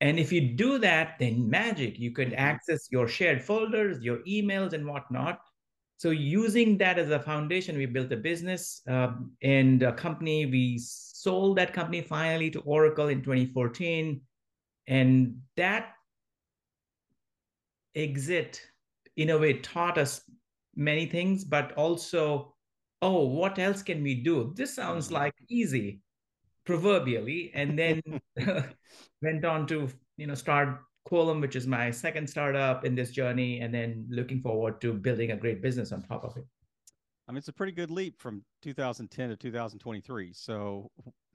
And 0.00 0.18
if 0.18 0.32
you 0.32 0.54
do 0.56 0.78
that, 0.78 1.18
then 1.18 1.48
magic, 1.48 1.98
you 1.98 2.10
could 2.10 2.32
Mhm. 2.32 2.38
access 2.38 2.88
your 2.90 3.06
shared 3.08 3.40
folders, 3.42 4.02
your 4.02 4.18
emails, 4.24 4.72
and 4.72 4.84
whatnot. 4.86 5.40
So, 5.96 6.10
using 6.10 6.76
that 6.78 6.98
as 6.98 7.10
a 7.10 7.20
foundation, 7.20 7.78
we 7.78 7.86
built 7.86 8.10
a 8.12 8.16
business 8.16 8.82
um, 8.88 9.36
and 9.42 9.82
a 9.82 9.92
company. 9.92 10.46
We 10.46 10.78
sold 10.78 11.56
that 11.58 11.72
company 11.72 12.02
finally 12.02 12.50
to 12.50 12.60
Oracle 12.62 13.08
in 13.08 13.22
2014. 13.22 14.20
And 14.86 15.42
that 15.56 15.94
exit, 17.94 18.60
in 19.16 19.30
a 19.30 19.38
way, 19.38 19.54
taught 19.54 19.98
us 19.98 20.22
many 20.74 21.06
things, 21.06 21.44
but 21.44 21.72
also, 21.72 22.54
oh, 23.02 23.26
what 23.26 23.58
else 23.58 23.82
can 23.82 24.02
we 24.02 24.14
do? 24.22 24.52
This 24.56 24.74
sounds 24.74 25.08
Mhm. 25.08 25.12
like 25.12 25.34
easy, 25.48 26.00
proverbially. 26.64 27.52
And 27.54 27.78
then 27.78 28.02
went 29.22 29.44
on 29.44 29.66
to 29.68 29.88
you 30.16 30.26
know 30.26 30.34
start 30.34 30.80
Quolum, 31.06 31.40
which 31.40 31.56
is 31.56 31.66
my 31.66 31.90
second 31.90 32.28
startup 32.30 32.84
in 32.84 32.94
this 32.94 33.10
journey, 33.10 33.60
and 33.60 33.74
then 33.74 34.06
looking 34.08 34.40
forward 34.40 34.80
to 34.82 34.92
building 34.94 35.32
a 35.32 35.36
great 35.36 35.60
business 35.60 35.92
on 35.92 36.02
top 36.02 36.24
of 36.24 36.36
it. 36.36 36.46
I 37.28 37.32
mean, 37.32 37.38
it's 37.38 37.48
a 37.48 37.52
pretty 37.52 37.72
good 37.72 37.90
leap 37.90 38.20
from 38.20 38.44
2010 38.62 39.30
to 39.30 39.36
2023. 39.36 40.32
So, 40.32 40.90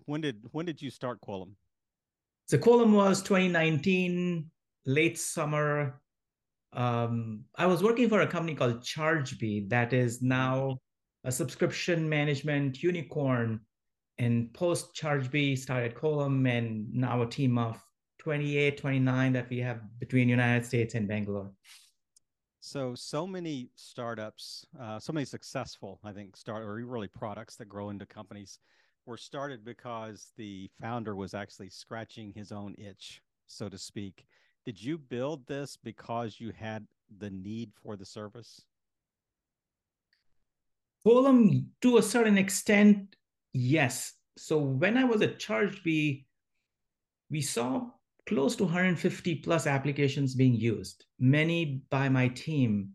when 0.06 0.22
did 0.22 0.44
when 0.52 0.66
did 0.66 0.82
you 0.82 0.90
start 0.90 1.20
Quolum? 1.22 1.56
So 2.48 2.58
Quolum 2.58 2.94
was 2.94 3.22
2019, 3.24 4.50
late 4.86 5.20
summer. 5.20 6.00
Um, 6.72 7.44
I 7.58 7.66
was 7.66 7.84
working 7.84 8.08
for 8.08 8.22
a 8.22 8.28
company 8.28 8.56
called 8.56 8.80
ChargeBee 8.80 9.70
that 9.70 9.92
is 9.92 10.22
now 10.22 10.78
a 11.26 11.32
subscription 11.32 12.08
management 12.08 12.82
unicorn. 12.82 13.60
And 14.18 14.54
post 14.54 14.96
ChargeBee 14.96 15.58
started 15.58 15.94
Quolum 15.94 16.50
and 16.50 16.88
now 16.94 17.22
a 17.22 17.28
team 17.28 17.58
of 17.58 17.84
28, 18.20 18.78
29 18.78 19.34
that 19.34 19.50
we 19.50 19.60
have 19.60 19.82
between 20.00 20.30
United 20.30 20.66
States 20.66 20.96
and 20.96 21.06
Bangalore. 21.06 21.52
So, 22.62 22.96
so 22.96 23.28
many 23.28 23.72
startups, 23.76 24.66
uh, 24.80 25.00
so 25.00 25.12
many 25.12 25.26
successful, 25.26 26.00
I 26.02 26.14
think, 26.14 26.38
start 26.38 26.64
or 26.64 26.76
really 26.86 27.10
products 27.10 27.58
that 27.58 27.68
grow 27.68 27.90
into 27.90 28.06
companies 28.06 28.60
were 29.08 29.18
started 29.18 29.64
because 29.64 30.34
the 30.38 30.70
founder 30.82 31.16
was 31.16 31.34
actually 31.34 31.70
scratching 31.70 32.34
his 32.36 32.52
own 32.52 32.76
itch, 32.78 33.22
so 33.48 33.70
to 33.70 33.78
speak. 33.78 34.26
Did 34.66 34.84
you 34.84 34.98
build 34.98 35.48
this 35.48 35.78
because 35.82 36.40
you 36.40 36.52
had 36.52 36.86
the 37.20 37.30
need 37.30 37.72
for 37.82 37.96
the 37.96 38.06
service? 38.06 38.62
Quolum, 41.06 41.68
to 41.82 41.98
a 41.98 42.04
certain 42.04 42.38
extent, 42.38 43.16
yes. 43.54 44.14
So 44.38 44.58
when 44.58 44.98
I 44.98 45.06
was 45.06 45.22
at 45.22 45.40
ChargeBee, 45.40 46.26
we 47.32 47.42
saw 47.42 47.88
close 48.28 48.58
to 48.58 48.66
150 48.66 49.36
plus 49.36 49.68
applications 49.68 50.36
being 50.36 50.54
used, 50.54 51.06
many 51.18 51.82
by 51.90 52.10
my 52.10 52.28
team. 52.28 52.90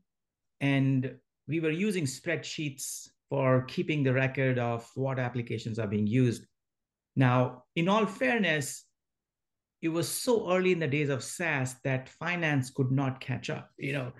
And 0.60 1.16
we 1.48 1.60
were 1.60 1.70
using 1.70 2.04
spreadsheets 2.04 3.08
for 3.32 3.62
keeping 3.62 4.02
the 4.02 4.12
record 4.12 4.58
of 4.58 4.86
what 4.94 5.18
applications 5.18 5.78
are 5.78 5.86
being 5.86 6.06
used. 6.06 6.44
Now, 7.16 7.64
in 7.76 7.88
all 7.88 8.04
fairness, 8.04 8.84
it 9.80 9.88
was 9.88 10.06
so 10.06 10.52
early 10.52 10.72
in 10.72 10.78
the 10.78 10.86
days 10.86 11.08
of 11.08 11.24
SaaS 11.24 11.76
that 11.82 12.10
finance 12.10 12.68
could 12.68 12.92
not 12.92 13.20
catch 13.20 13.48
up. 13.48 13.70
You 13.78 13.94
know, 13.94 14.12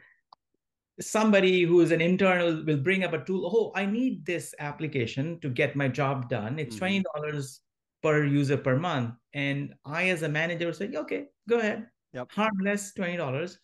somebody 0.99 1.61
who 1.65 1.83
is 1.83 1.91
an 1.91 2.01
internal 2.01 2.65
will 2.65 2.79
bring 2.79 3.05
up 3.05 3.13
a 3.13 3.23
tool. 3.23 3.53
Oh, 3.53 3.79
I 3.79 3.85
need 3.85 4.25
this 4.25 4.55
application 4.59 5.39
to 5.41 5.51
get 5.51 5.77
my 5.77 5.89
job 5.89 6.31
done. 6.31 6.59
It's 6.59 6.77
Mhm. 6.77 6.79
twenty 6.79 7.05
dollars 7.13 7.61
per 8.03 8.25
user 8.25 8.57
per 8.57 8.79
month, 8.79 9.13
and 9.35 9.75
I, 9.85 10.09
as 10.09 10.23
a 10.23 10.29
manager, 10.31 10.73
say, 10.73 10.89
okay, 10.97 11.27
go 11.47 11.59
ahead. 11.59 11.87
Yep. 12.15 12.33
Harmless 12.33 12.95
twenty 12.95 13.19
dollars. 13.19 13.61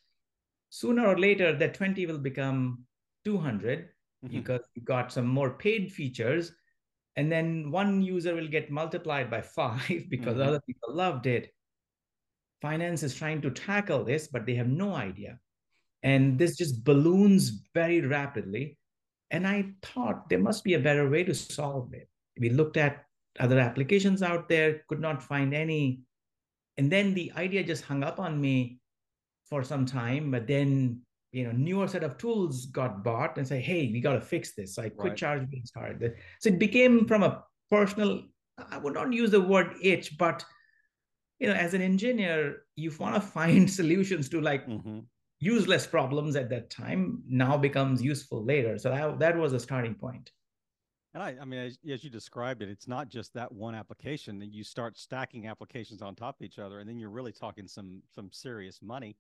Sooner 0.68 1.06
or 1.06 1.18
later, 1.18 1.56
that 1.56 1.72
twenty 1.72 2.04
will 2.04 2.18
become 2.18 2.84
two 3.24 3.38
hundred 3.38 3.88
Mhm. 4.24 4.32
because 4.32 4.62
you 4.74 4.82
got 4.82 5.12
some 5.12 5.26
more 5.26 5.50
paid 5.58 5.92
features, 5.92 6.52
and 7.16 7.30
then 7.30 7.70
one 7.70 8.02
user 8.02 8.34
will 8.34 8.48
get 8.48 8.70
multiplied 8.70 9.30
by 9.30 9.40
five 9.42 10.08
because 10.10 10.38
Mhm. 10.38 10.46
other 10.46 10.60
people 10.66 10.94
loved 10.94 11.26
it. 11.26 11.54
Finance 12.60 13.02
is 13.02 13.14
trying 13.14 13.40
to 13.42 13.50
tackle 13.50 14.04
this, 14.04 14.28
but 14.28 14.44
they 14.46 14.54
have 14.54 14.68
no 14.68 14.94
idea 14.94 15.38
and 16.04 16.38
this 16.38 16.56
just 16.56 16.84
balloons 16.84 17.66
very 17.74 18.00
rapidly 18.00 18.78
and 19.32 19.46
i 19.48 19.64
thought 19.82 20.28
there 20.28 20.38
must 20.38 20.62
be 20.62 20.74
a 20.74 20.78
better 20.78 21.10
way 21.10 21.24
to 21.24 21.34
solve 21.34 21.92
it 21.92 22.08
we 22.38 22.50
looked 22.50 22.76
at 22.76 23.04
other 23.40 23.58
applications 23.58 24.22
out 24.22 24.48
there 24.48 24.84
could 24.88 25.00
not 25.00 25.20
find 25.20 25.52
any 25.52 26.00
and 26.76 26.90
then 26.90 27.14
the 27.14 27.32
idea 27.32 27.64
just 27.64 27.82
hung 27.82 28.04
up 28.04 28.20
on 28.20 28.40
me 28.40 28.78
for 29.44 29.64
some 29.64 29.84
time 29.84 30.30
but 30.30 30.46
then 30.46 31.02
you 31.32 31.44
know 31.44 31.52
newer 31.52 31.86
set 31.86 32.02
of 32.02 32.16
tools 32.16 32.66
got 32.66 33.04
bought 33.04 33.36
and 33.36 33.46
say 33.46 33.60
hey 33.60 33.90
we 33.92 34.00
got 34.00 34.14
to 34.14 34.20
fix 34.20 34.54
this 34.54 34.74
so 34.74 34.82
i 34.82 34.88
quit 34.88 35.10
Right. 35.10 35.16
charge 35.18 35.50
being 35.50 35.64
started 35.66 36.14
so 36.40 36.48
it 36.48 36.58
became 36.58 37.06
from 37.06 37.22
a 37.22 37.44
personal 37.70 38.22
i 38.70 38.78
would 38.78 38.94
not 38.94 39.12
use 39.12 39.30
the 39.30 39.40
word 39.40 39.74
itch 39.82 40.16
but 40.18 40.44
you 41.38 41.46
know 41.48 41.54
as 41.54 41.74
an 41.74 41.82
engineer 41.82 42.62
you 42.76 42.90
want 42.98 43.14
to 43.14 43.20
find 43.38 43.70
solutions 43.70 44.28
to 44.30 44.40
like 44.40 44.66
Mhm. 44.66 45.04
useless 45.40 45.86
problems 45.86 46.34
at 46.36 46.48
that 46.50 46.70
time 46.70 47.22
now 47.28 47.56
becomes 47.56 48.02
useful 48.02 48.44
later. 48.44 48.76
So 48.76 48.90
that, 48.90 49.20
that 49.20 49.36
was 49.36 49.52
a 49.52 49.60
starting 49.60 49.94
point. 49.94 50.32
And 51.14 51.22
I, 51.22 51.36
I 51.40 51.44
mean, 51.44 51.60
as, 51.60 51.78
as 51.88 52.02
you 52.02 52.10
described 52.10 52.60
it, 52.60 52.68
it's 52.68 52.88
not 52.88 53.08
just 53.08 53.32
that 53.34 53.52
one 53.52 53.74
application. 53.76 54.40
That 54.40 54.52
you 54.52 54.64
start 54.64 54.98
stacking 54.98 55.46
applications 55.46 56.02
on 56.02 56.16
top 56.16 56.40
of 56.40 56.44
each 56.44 56.58
other, 56.58 56.80
and 56.80 56.88
then 56.88 56.98
you're 56.98 57.10
really 57.10 57.30
talking 57.32 57.68
some 57.68 58.02
some 58.12 58.30
serious 58.32 58.80
money. 58.82 59.16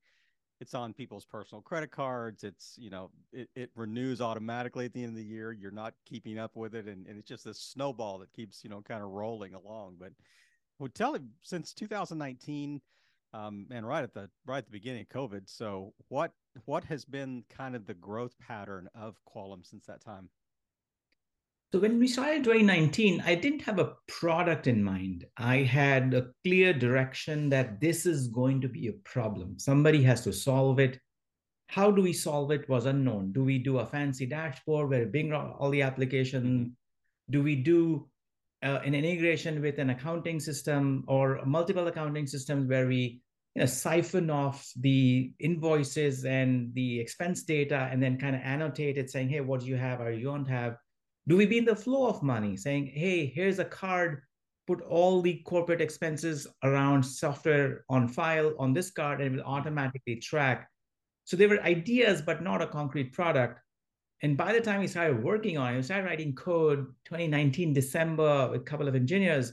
It's 0.60 0.74
on 0.74 0.92
people's 0.92 1.24
personal 1.24 1.62
credit 1.62 1.90
cards. 1.90 2.42
It's 2.42 2.74
you 2.78 2.90
know 2.90 3.10
it, 3.32 3.48
it 3.54 3.70
renews 3.76 4.20
automatically 4.20 4.84
at 4.84 4.92
the 4.92 5.02
end 5.02 5.10
of 5.10 5.16
the 5.16 5.24
year. 5.24 5.52
You're 5.52 5.70
not 5.70 5.94
keeping 6.04 6.38
up 6.38 6.56
with 6.56 6.74
it, 6.74 6.86
and, 6.86 7.06
and 7.06 7.18
it's 7.18 7.28
just 7.28 7.44
this 7.44 7.60
snowball 7.60 8.18
that 8.18 8.32
keeps 8.32 8.64
you 8.64 8.70
know 8.70 8.82
kind 8.82 9.02
of 9.02 9.10
rolling 9.10 9.54
along. 9.54 9.96
But 10.00 10.12
well, 10.78 10.90
tell 10.92 11.14
him 11.14 11.30
since 11.42 11.72
2019, 11.74 12.80
um, 13.34 13.66
and 13.70 13.86
right 13.86 14.02
at 14.02 14.14
the 14.14 14.28
right 14.46 14.58
at 14.58 14.66
the 14.66 14.72
beginning 14.72 15.02
of 15.02 15.08
COVID. 15.08 15.42
So 15.46 15.94
what 16.08 16.32
what 16.64 16.84
has 16.84 17.04
been 17.04 17.44
kind 17.48 17.76
of 17.76 17.86
the 17.86 17.94
growth 17.94 18.34
pattern 18.38 18.88
of 18.94 19.16
Quolum 19.32 19.64
since 19.64 19.86
that 19.86 20.00
time? 20.00 20.28
So 21.70 21.80
when 21.80 21.98
we 21.98 22.08
started 22.08 22.44
2019, 22.44 23.22
I 23.26 23.34
didn't 23.34 23.60
have 23.60 23.78
a 23.78 23.92
product 24.06 24.66
in 24.66 24.82
mind. 24.82 25.26
I 25.36 25.58
had 25.58 26.14
a 26.14 26.28
clear 26.42 26.72
direction 26.72 27.50
that 27.50 27.78
this 27.78 28.06
is 28.06 28.28
going 28.28 28.62
to 28.62 28.68
be 28.68 28.88
a 28.88 28.92
problem. 29.04 29.58
Somebody 29.58 30.02
has 30.04 30.22
to 30.22 30.32
solve 30.32 30.78
it. 30.78 30.98
How 31.66 31.90
do 31.90 32.00
we 32.00 32.14
solve 32.14 32.52
it 32.52 32.66
was 32.70 32.86
unknown. 32.86 33.32
Do 33.32 33.44
we 33.44 33.58
do 33.58 33.80
a 33.80 33.86
fancy 33.86 34.24
dashboard 34.24 34.88
where 34.88 35.00
we 35.00 35.10
bring 35.10 35.34
all 35.34 35.68
the 35.68 35.82
application? 35.82 36.74
Do 37.28 37.42
we 37.42 37.54
do 37.54 38.08
uh, 38.62 38.80
an 38.82 38.94
integration 38.94 39.60
with 39.60 39.78
an 39.78 39.90
accounting 39.90 40.40
system 40.40 41.04
or 41.06 41.44
multiple 41.44 41.86
accounting 41.86 42.26
systems 42.26 42.66
where 42.66 42.86
we 42.86 43.20
you 43.54 43.60
know, 43.60 43.66
siphon 43.66 44.30
off 44.30 44.72
the 44.80 45.32
invoices 45.38 46.24
and 46.24 46.72
the 46.72 46.98
expense 46.98 47.42
data 47.42 47.90
and 47.92 48.02
then 48.02 48.16
kind 48.16 48.34
of 48.34 48.40
annotate 48.42 48.96
it 48.96 49.10
saying, 49.10 49.28
hey, 49.28 49.42
what 49.42 49.60
do 49.60 49.66
you 49.66 49.76
have 49.76 50.00
or 50.00 50.10
you 50.10 50.24
don't 50.24 50.48
have? 50.48 50.78
Do 51.28 51.36
we 51.36 51.44
be 51.46 51.58
in 51.58 51.66
the 51.66 51.76
flow 51.76 52.08
of 52.08 52.22
money 52.22 52.56
saying, 52.56 52.86
hey, 52.86 53.26
here's 53.26 53.58
a 53.58 53.64
card, 53.64 54.22
put 54.66 54.80
all 54.80 55.20
the 55.20 55.42
corporate 55.44 55.82
expenses 55.82 56.46
around 56.64 57.02
software 57.02 57.84
on 57.90 58.08
file 58.08 58.54
on 58.58 58.72
this 58.72 58.90
card 58.90 59.20
and 59.20 59.34
it 59.34 59.38
will 59.38 59.46
automatically 59.46 60.16
track. 60.16 60.68
So 61.24 61.36
there 61.36 61.50
were 61.50 61.62
ideas, 61.62 62.22
but 62.22 62.42
not 62.42 62.62
a 62.62 62.66
concrete 62.66 63.12
product. 63.12 63.60
And 64.22 64.36
by 64.36 64.54
the 64.54 64.60
time 64.60 64.80
we 64.80 64.88
started 64.88 65.22
working 65.22 65.58
on 65.58 65.74
it, 65.74 65.76
we 65.76 65.82
started 65.82 66.06
writing 66.06 66.34
code 66.34 66.86
2019 67.04 67.74
December 67.74 68.48
with 68.50 68.62
a 68.62 68.64
couple 68.64 68.88
of 68.88 68.94
engineers. 68.94 69.52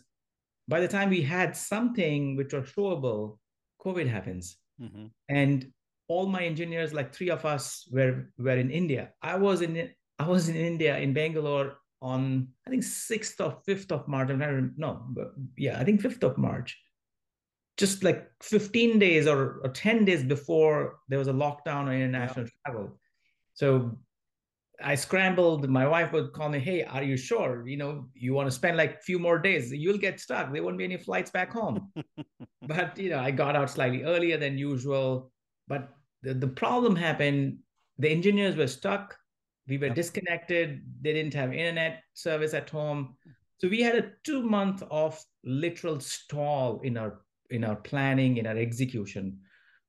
By 0.70 0.80
the 0.80 0.88
time 0.88 1.10
we 1.10 1.22
had 1.22 1.56
something 1.56 2.38
which 2.38 2.54
was 2.54 2.70
showable, 2.70 3.38
COVID 3.86 4.08
happens. 4.08 4.58
Mm-hmm. 4.82 5.08
And 5.30 5.68
all 6.08 6.28
my 6.28 6.44
engineers, 6.44 6.94
like 6.94 7.14
three 7.14 7.30
of 7.30 7.46
us, 7.46 7.88
were 7.92 8.30
were 8.38 8.58
in 8.58 8.72
India. 8.72 9.12
I 9.22 9.36
was 9.36 9.62
in 9.62 9.90
I 10.20 10.28
was 10.28 10.50
in 10.50 10.56
India 10.56 10.98
in 10.98 11.14
Bangalore 11.14 11.78
on 12.02 12.48
I 12.66 12.70
think 12.70 12.84
sixth 12.84 13.40
or 13.42 13.58
fifth 13.66 13.92
of 13.92 14.08
March. 14.08 14.30
I'm 14.30 14.40
not 14.40 14.78
no, 14.78 15.06
but 15.10 15.34
yeah, 15.58 15.80
I 15.80 15.84
think 15.84 16.02
fifth 16.02 16.24
of 16.24 16.38
March. 16.38 16.78
Just 17.78 18.04
like 18.04 18.32
15 18.42 19.00
days 19.00 19.28
or, 19.28 19.60
or 19.62 19.70
10 19.70 20.06
days 20.06 20.24
before 20.24 21.00
there 21.10 21.20
was 21.20 21.28
a 21.28 21.34
lockdown 21.34 21.88
on 21.88 21.92
international 21.92 22.46
yeah. 22.46 22.52
travel. 22.66 22.98
So 23.54 23.98
I 24.82 24.96
scrambled. 24.96 25.68
My 25.70 25.88
wife 25.88 26.12
would 26.14 26.34
call 26.34 26.50
me, 26.50 26.60
"Hey, 26.60 26.84
are 26.84 27.04
you 27.04 27.18
sure? 27.18 27.68
You 27.68 27.78
know, 27.78 28.10
you 28.14 28.34
want 28.34 28.48
to 28.48 28.52
spend 28.52 28.78
like 28.78 28.96
a 28.96 29.02
few 29.02 29.20
more 29.20 29.40
days? 29.40 29.72
You'll 29.72 29.98
get 29.98 30.20
stuck. 30.20 30.52
There 30.52 30.64
won't 30.64 30.78
be 30.78 30.84
any 30.84 30.98
flights 30.98 31.32
back 31.32 31.52
home." 31.52 31.92
but 32.62 32.98
you 32.98 33.10
know, 33.10 33.20
I 33.20 33.32
got 33.32 33.56
out 33.56 33.70
slightly 33.70 34.04
earlier 34.04 34.38
than 34.38 34.58
usual. 34.58 35.32
But 35.68 35.90
the, 36.24 36.34
the 36.34 36.48
problem 36.48 36.96
happened. 36.96 37.60
The 37.98 38.10
engineers 38.10 38.56
were 38.56 38.68
stuck. 38.68 39.18
We 39.68 39.78
were 39.78 39.90
disconnected. 39.90 40.82
They 41.02 41.14
didn't 41.14 41.34
have 41.34 41.54
internet 41.54 42.04
service 42.14 42.54
at 42.54 42.70
home. 42.70 43.16
So 43.58 43.68
we 43.68 43.82
had 43.82 43.96
a 43.96 44.12
two 44.24 44.44
month 44.44 44.84
of 44.92 45.20
literal 45.44 46.00
stall 46.00 46.82
in 46.82 46.98
our 46.98 47.22
in 47.50 47.64
our 47.64 47.76
planning, 47.76 48.38
in 48.38 48.48
our 48.48 48.58
execution. 48.58 49.40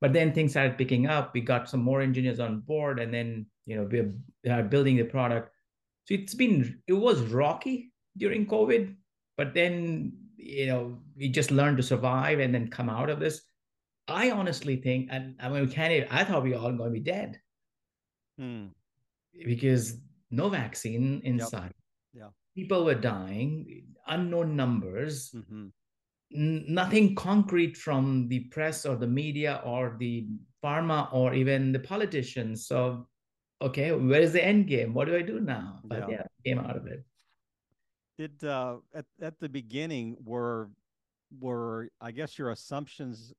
But 0.01 0.13
then 0.13 0.33
things 0.33 0.53
started 0.53 0.79
picking 0.79 1.07
up. 1.07 1.35
We 1.35 1.41
got 1.41 1.69
some 1.69 1.81
more 1.81 2.01
engineers 2.01 2.41
on 2.41 2.61
board, 2.61 3.01
and 3.01 3.13
then 3.13 3.47
you 3.67 3.77
know 3.77 3.85
we 3.85 4.51
are 4.51 4.63
building 4.63 4.97
the 4.97 5.05
product. 5.05 5.51
So 6.05 6.15
it's 6.15 6.35
been 6.35 6.81
it 6.87 6.95
was 6.95 7.21
rocky 7.21 7.93
during 8.17 8.47
COVID, 8.47 8.95
but 9.37 9.53
then 9.53 10.13
you 10.37 10.67
know 10.67 10.99
we 11.17 11.29
just 11.29 11.51
learned 11.51 11.77
to 11.79 11.83
survive 11.83 12.39
and 12.39 12.55
then 12.55 12.69
come 12.69 12.89
out 12.89 13.11
of 13.11 13.21
this. 13.21 13.43
I 14.09 14.31
honestly 14.31 14.77
think, 14.77 15.09
and 15.11 15.35
I 15.41 15.49
mean, 15.49 15.67
we 15.67 15.73
can't. 15.73 16.07
I 16.11 16.25
thought 16.25 16.45
we 16.45 16.53
were 16.53 16.59
all 16.59 16.73
going 16.73 16.91
to 16.95 16.99
be 16.99 17.01
dead. 17.01 17.41
Hmm 18.39 18.67
because 19.45 19.99
no 20.31 20.49
vaccine 20.49 21.21
inside. 21.25 21.73
yep. 22.15 22.23
Yeah. 22.23 22.29
People 22.55 22.85
were 22.85 22.95
dying, 22.95 23.85
unknown 24.09 24.57
numbers, 24.57 25.31
mm-hmm. 25.35 25.67
n- 26.35 26.65
nothing 26.69 27.15
concrete 27.15 27.77
from 27.77 28.29
the 28.29 28.41
press 28.51 28.87
or 28.87 28.97
the 28.97 29.07
media 29.07 29.61
or 29.65 29.97
the 29.99 30.27
pharma 30.65 31.13
or 31.13 31.35
even 31.35 31.73
the 31.73 31.79
politicians. 31.79 32.67
So, 32.67 33.07
okay, 33.61 33.93
where 33.93 34.21
is 34.21 34.33
the 34.33 34.45
end 34.45 34.67
game? 34.67 34.95
What 34.95 35.07
do 35.07 35.17
I 35.17 35.23
do 35.23 35.41
now? 35.41 35.81
But 35.85 36.09
yeah, 36.09 36.17
yeah 36.19 36.55
came 36.55 36.65
out 36.65 36.77
of 36.77 36.87
it. 36.87 37.05
Did 38.19 38.45
uh, 38.45 38.77
at 38.95 39.05
at 39.21 39.39
the 39.39 39.49
beginning 39.49 40.17
were 40.25 40.71
were 41.39 41.89
I 42.01 42.13
guess 42.13 42.39
your 42.39 42.51
assumptions 42.51 43.35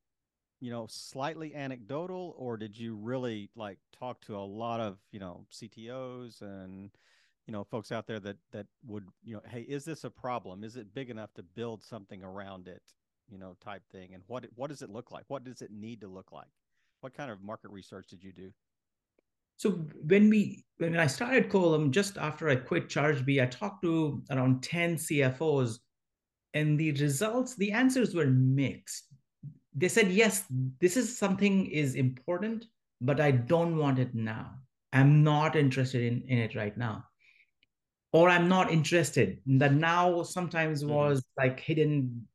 you 0.60 0.72
know 0.72 0.88
slightly 0.90 1.54
anecdotal 1.54 2.36
or 2.38 2.58
did 2.58 2.78
you 2.78 2.96
really 2.96 3.50
like 3.56 3.78
talk 3.98 4.20
to 4.22 4.36
a 4.36 4.40
lot 4.40 4.80
of 4.80 4.98
you 5.12 5.20
know 5.20 5.46
ctos 5.52 6.42
and 6.42 6.90
you 7.46 7.52
know 7.52 7.64
folks 7.64 7.92
out 7.92 8.08
there 8.08 8.20
that 8.20 8.38
that 8.52 8.66
would 8.86 9.08
you 9.24 9.36
know 9.36 9.42
hey 9.48 9.62
is 9.62 9.86
this 9.86 10.04
a 10.04 10.10
problem? 10.10 10.64
Is 10.64 10.76
it 10.76 10.94
big 10.94 11.10
enough 11.10 11.34
to 11.36 11.44
build 11.44 11.84
something 11.84 12.24
around 12.24 12.68
it? 12.68 12.82
you 13.30 13.38
know 13.38 13.56
type 13.64 13.84
thing 13.92 14.14
and 14.14 14.24
what 14.28 14.46
what 14.56 14.70
does 14.70 14.82
it 14.82 14.90
look 14.90 15.12
like? 15.12 15.26
What 15.28 15.44
does 15.44 15.62
it 15.62 15.72
need 15.72 16.02
to 16.02 16.08
look 16.08 16.32
like? 16.32 16.48
What 17.02 17.14
kind 17.14 17.32
of 17.32 17.44
market 17.44 17.72
research 17.72 18.08
did 18.10 18.24
you 18.24 18.32
do? 18.32 18.52
So 19.58 19.72
when 20.06 20.30
we 20.30 20.66
when 20.78 20.98
i 20.98 21.08
started 21.08 21.50
Quolum 21.50 21.92
just 21.92 22.18
after 22.18 22.50
i 22.50 22.56
quit 22.56 22.90
chargebee 22.90 23.42
i 23.42 23.48
talked 23.48 23.84
to 23.84 24.22
around 24.30 24.62
10 24.64 24.96
cfos 24.98 25.80
and 26.54 26.80
the 26.80 26.92
results 26.94 27.56
the 27.56 27.72
answers 27.72 28.14
were 28.14 28.28
mixed 28.28 29.06
they 29.77 29.88
said 29.88 30.12
yes 30.12 30.43
this 30.81 30.98
is 30.98 31.17
something 31.17 31.67
is 31.67 31.96
important 31.96 32.65
but 33.00 33.22
i 33.22 33.31
don't 33.31 33.77
want 33.77 34.00
it 34.00 34.13
now. 34.13 34.55
I'm 34.93 35.22
not 35.22 35.55
interested 35.55 36.01
in, 36.01 36.24
in 36.27 36.38
it 36.39 36.55
right 36.55 36.75
now. 36.75 37.03
Or 38.12 38.29
i'm 38.29 38.48
not 38.48 38.72
interested. 38.72 39.39
That 39.46 39.74
now 39.74 40.24
sometimes 40.24 40.81
mm-hmm. 40.81 40.93
was 40.93 41.24
like 41.38 41.60
hidden 41.60 42.27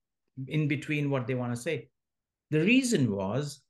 in 0.47 0.69
between 0.69 1.11
what 1.11 1.27
they 1.27 1.35
want 1.35 1.55
to 1.55 1.61
say. 1.61 1.89
The 2.51 2.61
reason 2.61 3.11
was 3.11 3.61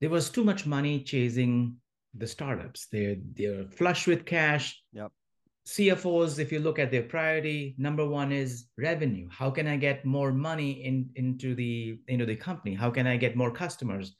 there 0.00 0.10
was 0.10 0.30
too 0.30 0.44
much 0.44 0.66
money 0.66 1.02
chasing 1.02 1.76
the 2.14 2.26
startups. 2.26 2.88
They're 2.92 3.16
they're 3.36 3.64
flush 3.68 4.06
with 4.06 4.26
cash. 4.26 4.82
Yep 4.92 5.12
CFOs, 5.66 6.38
if 6.38 6.50
you 6.50 6.58
look 6.58 6.78
at 6.78 6.90
their 6.90 7.02
priority, 7.02 7.74
number 7.78 8.06
one 8.06 8.32
is 8.32 8.66
revenue. 8.78 9.28
How 9.30 9.50
can 9.50 9.66
I 9.66 9.76
get 9.76 10.04
more 10.04 10.32
money 10.32 10.84
in, 10.84 11.10
into 11.16 11.54
the 11.54 12.00
into 12.08 12.24
the 12.24 12.36
company? 12.36 12.74
How 12.74 12.90
can 12.90 13.06
I 13.06 13.16
get 13.16 13.36
more 13.36 13.50
customers? 13.50 14.16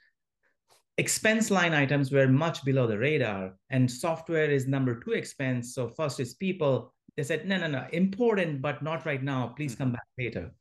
Expense 0.98 1.50
line 1.50 1.72
items 1.72 2.12
were 2.12 2.29
much 2.29 2.62
below 2.64 2.87
the 2.87 2.98
radar, 2.98 3.55
and 3.70 3.90
software 3.90 4.50
is 4.50 4.66
number 4.66 5.00
two 5.00 5.12
expense. 5.12 5.74
So 5.74 5.88
first 5.88 6.20
is 6.20 6.35
people. 6.35 6.92
They 7.16 7.22
said, 7.22 7.48
no, 7.48 7.57
no, 7.57 7.66
no, 7.66 7.87
important, 7.92 8.61
but 8.61 8.83
not 8.83 9.07
right 9.07 9.22
now. 9.22 9.55
Please 9.57 9.74
come 9.74 9.88
mm-hmm. 9.88 9.94
back 9.94 10.07
later. 10.18 10.53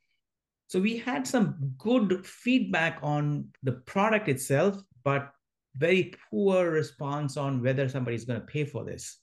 So 0.67 0.79
we 0.79 0.97
had 0.97 1.27
some 1.27 1.73
good 1.77 2.25
feedback 2.25 2.99
on 3.03 3.49
the 3.63 3.73
product 3.73 4.29
itself, 4.29 4.81
but 5.03 5.31
very 5.75 6.13
poor 6.29 6.69
response 6.69 7.37
on 7.37 7.61
whether 7.61 7.89
somebody's 7.89 8.25
going 8.25 8.39
to 8.39 8.45
pay 8.45 8.63
for 8.63 8.85
this 8.85 9.19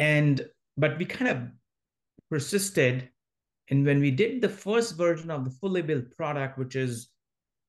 and 0.00 0.44
but 0.76 0.98
we 0.98 1.04
kind 1.04 1.30
of 1.30 1.42
persisted. 2.30 3.10
And 3.70 3.86
when 3.86 4.00
we 4.00 4.10
did 4.10 4.40
the 4.40 4.48
first 4.48 4.96
version 4.96 5.30
of 5.30 5.44
the 5.44 5.50
fully 5.50 5.82
built 5.82 6.16
product 6.16 6.58
which 6.58 6.74
is 6.74 7.08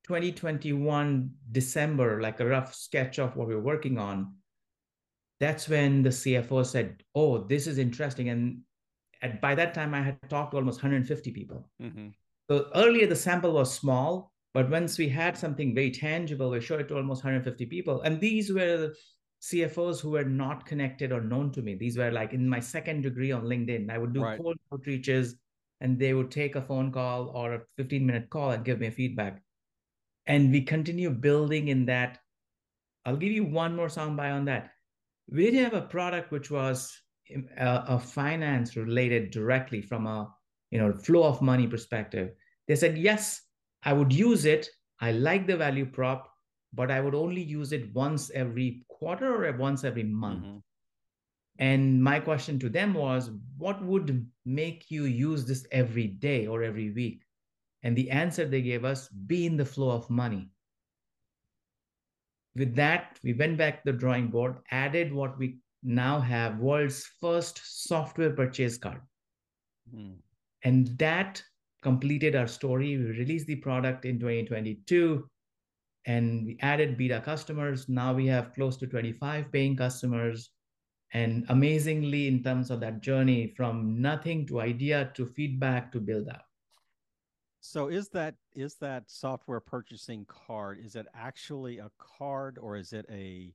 2021 0.08 1.30
december 1.52 2.20
like 2.20 2.40
a 2.40 2.46
rough 2.46 2.74
sketch 2.74 3.20
of 3.20 3.36
what 3.36 3.46
we 3.46 3.54
we're 3.54 3.60
working 3.60 3.98
on 3.98 4.34
that's 5.38 5.68
when 5.68 6.02
the 6.02 6.08
cfo 6.08 6.66
said 6.66 7.04
oh 7.14 7.38
this 7.38 7.68
is 7.68 7.78
interesting. 7.78 8.30
And 8.30 8.62
at, 9.22 9.40
by 9.40 9.54
that 9.54 9.74
time 9.74 9.94
i 9.94 10.02
had 10.02 10.18
talked 10.28 10.50
to 10.52 10.56
almost 10.56 10.82
150 10.82 11.30
people. 11.30 11.68
Mm-hmm. 11.80 12.08
so 12.50 12.66
earlier 12.74 13.06
the 13.06 13.14
sample 13.14 13.52
was 13.52 13.72
small 13.72 14.32
but 14.54 14.70
once 14.70 14.98
we 14.98 15.08
had 15.08 15.38
something 15.38 15.72
very 15.72 15.92
tangible 15.92 16.50
we 16.50 16.60
showed 16.60 16.80
it 16.80 16.88
to 16.88 16.96
almost 16.96 17.22
150 17.22 17.66
people. 17.66 18.02
And 18.02 18.20
these 18.20 18.52
were 18.52 18.92
CFOs 19.42 20.00
who 20.00 20.10
were 20.10 20.24
not 20.24 20.66
connected 20.66 21.10
or 21.10 21.20
known 21.20 21.50
to 21.52 21.62
me. 21.62 21.74
These 21.74 21.98
were 21.98 22.12
like 22.12 22.32
in 22.32 22.48
my 22.48 22.60
second 22.60 23.02
degree 23.02 23.32
on 23.32 23.42
LinkedIn. 23.42 23.90
I 23.90 23.98
would 23.98 24.12
do 24.12 24.22
right. 24.22 24.40
cold 24.40 24.56
outreaches 24.72 25.34
and 25.80 25.98
they 25.98 26.14
would 26.14 26.30
take 26.30 26.54
a 26.54 26.62
phone 26.62 26.92
call 26.92 27.28
or 27.34 27.54
a 27.54 27.60
15 27.76 28.06
minute 28.06 28.30
call 28.30 28.52
and 28.52 28.64
give 28.64 28.78
me 28.78 28.90
feedback. 28.90 29.42
And 30.26 30.52
we 30.52 30.62
continue 30.62 31.10
building 31.10 31.68
in 31.68 31.86
that. 31.86 32.18
I'll 33.04 33.16
give 33.16 33.32
you 33.32 33.44
one 33.44 33.74
more 33.74 33.88
soundbite 33.88 34.32
on 34.32 34.44
that. 34.44 34.70
We 35.28 35.50
did 35.50 35.54
have 35.54 35.74
a 35.74 35.82
product 35.82 36.30
which 36.30 36.50
was 36.50 36.96
a, 37.30 37.66
um, 37.66 37.84
a 37.88 37.98
finance 37.98 38.76
related 38.76 39.32
directly 39.32 39.82
from 39.82 40.06
a 40.06 40.32
you 40.70 40.78
know 40.78 40.92
flow 40.92 41.24
of 41.24 41.42
money 41.42 41.66
perspective. 41.66 42.30
They 42.68 42.76
said, 42.76 42.96
yes, 42.96 43.42
I 43.82 43.92
would 43.92 44.12
use 44.12 44.44
it. 44.44 44.68
I 45.00 45.10
like 45.10 45.48
the 45.48 45.56
value 45.56 45.86
prop 45.86 46.32
but 46.72 46.90
I 46.90 47.00
would 47.00 47.14
only 47.14 47.42
use 47.42 47.72
it 47.72 47.92
once 47.94 48.30
every 48.34 48.84
quarter 49.02 49.44
or 49.44 49.52
once 49.56 49.82
every 49.82 50.04
month. 50.04 50.44
Mm-hmm. 50.44 50.58
And 51.58 52.02
my 52.02 52.20
question 52.20 52.58
to 52.60 52.68
them 52.68 52.94
was, 52.94 53.30
what 53.58 53.84
would 53.84 54.26
make 54.46 54.90
you 54.90 55.04
use 55.04 55.44
this 55.44 55.66
every 55.72 56.06
day 56.06 56.46
or 56.46 56.62
every 56.62 56.90
week? 56.90 57.24
And 57.82 57.96
the 57.96 58.10
answer 58.10 58.46
they 58.46 58.62
gave 58.62 58.84
us, 58.84 59.08
be 59.08 59.44
in 59.46 59.56
the 59.56 59.64
flow 59.64 59.90
of 59.90 60.08
money. 60.08 60.48
With 62.54 62.74
that, 62.76 63.18
we 63.24 63.32
went 63.32 63.58
back 63.58 63.82
to 63.82 63.92
the 63.92 63.98
drawing 63.98 64.28
board, 64.28 64.58
added 64.70 65.12
what 65.12 65.38
we 65.38 65.58
now 65.82 66.20
have 66.20 66.58
world's 66.58 67.04
first 67.20 67.60
software 67.88 68.30
purchase 68.30 68.78
card. 68.78 69.00
Mm. 69.94 70.14
And 70.62 70.96
that 70.98 71.42
completed 71.82 72.36
our 72.36 72.46
story. 72.46 72.96
We 72.96 73.04
released 73.04 73.48
the 73.48 73.56
product 73.56 74.04
in 74.04 74.20
2022 74.20 75.28
and 76.06 76.46
we 76.46 76.58
added 76.60 76.96
beta 76.96 77.20
customers. 77.24 77.88
Now 77.88 78.12
we 78.12 78.26
have 78.26 78.52
close 78.54 78.76
to 78.78 78.86
25 78.86 79.52
paying 79.52 79.76
customers. 79.76 80.50
And 81.14 81.44
amazingly, 81.48 82.26
in 82.26 82.42
terms 82.42 82.70
of 82.70 82.80
that 82.80 83.02
journey 83.02 83.52
from 83.56 84.00
nothing 84.00 84.46
to 84.46 84.60
idea 84.60 85.12
to 85.14 85.26
feedback 85.26 85.92
to 85.92 86.00
build 86.00 86.28
out. 86.28 86.46
So 87.60 87.88
is 87.88 88.08
that 88.08 88.34
is 88.56 88.76
that 88.76 89.04
software 89.08 89.60
purchasing 89.60 90.24
card? 90.26 90.80
Is 90.82 90.96
it 90.96 91.06
actually 91.14 91.78
a 91.78 91.90
card 91.98 92.58
or 92.60 92.76
is 92.76 92.92
it 92.92 93.06
a 93.10 93.54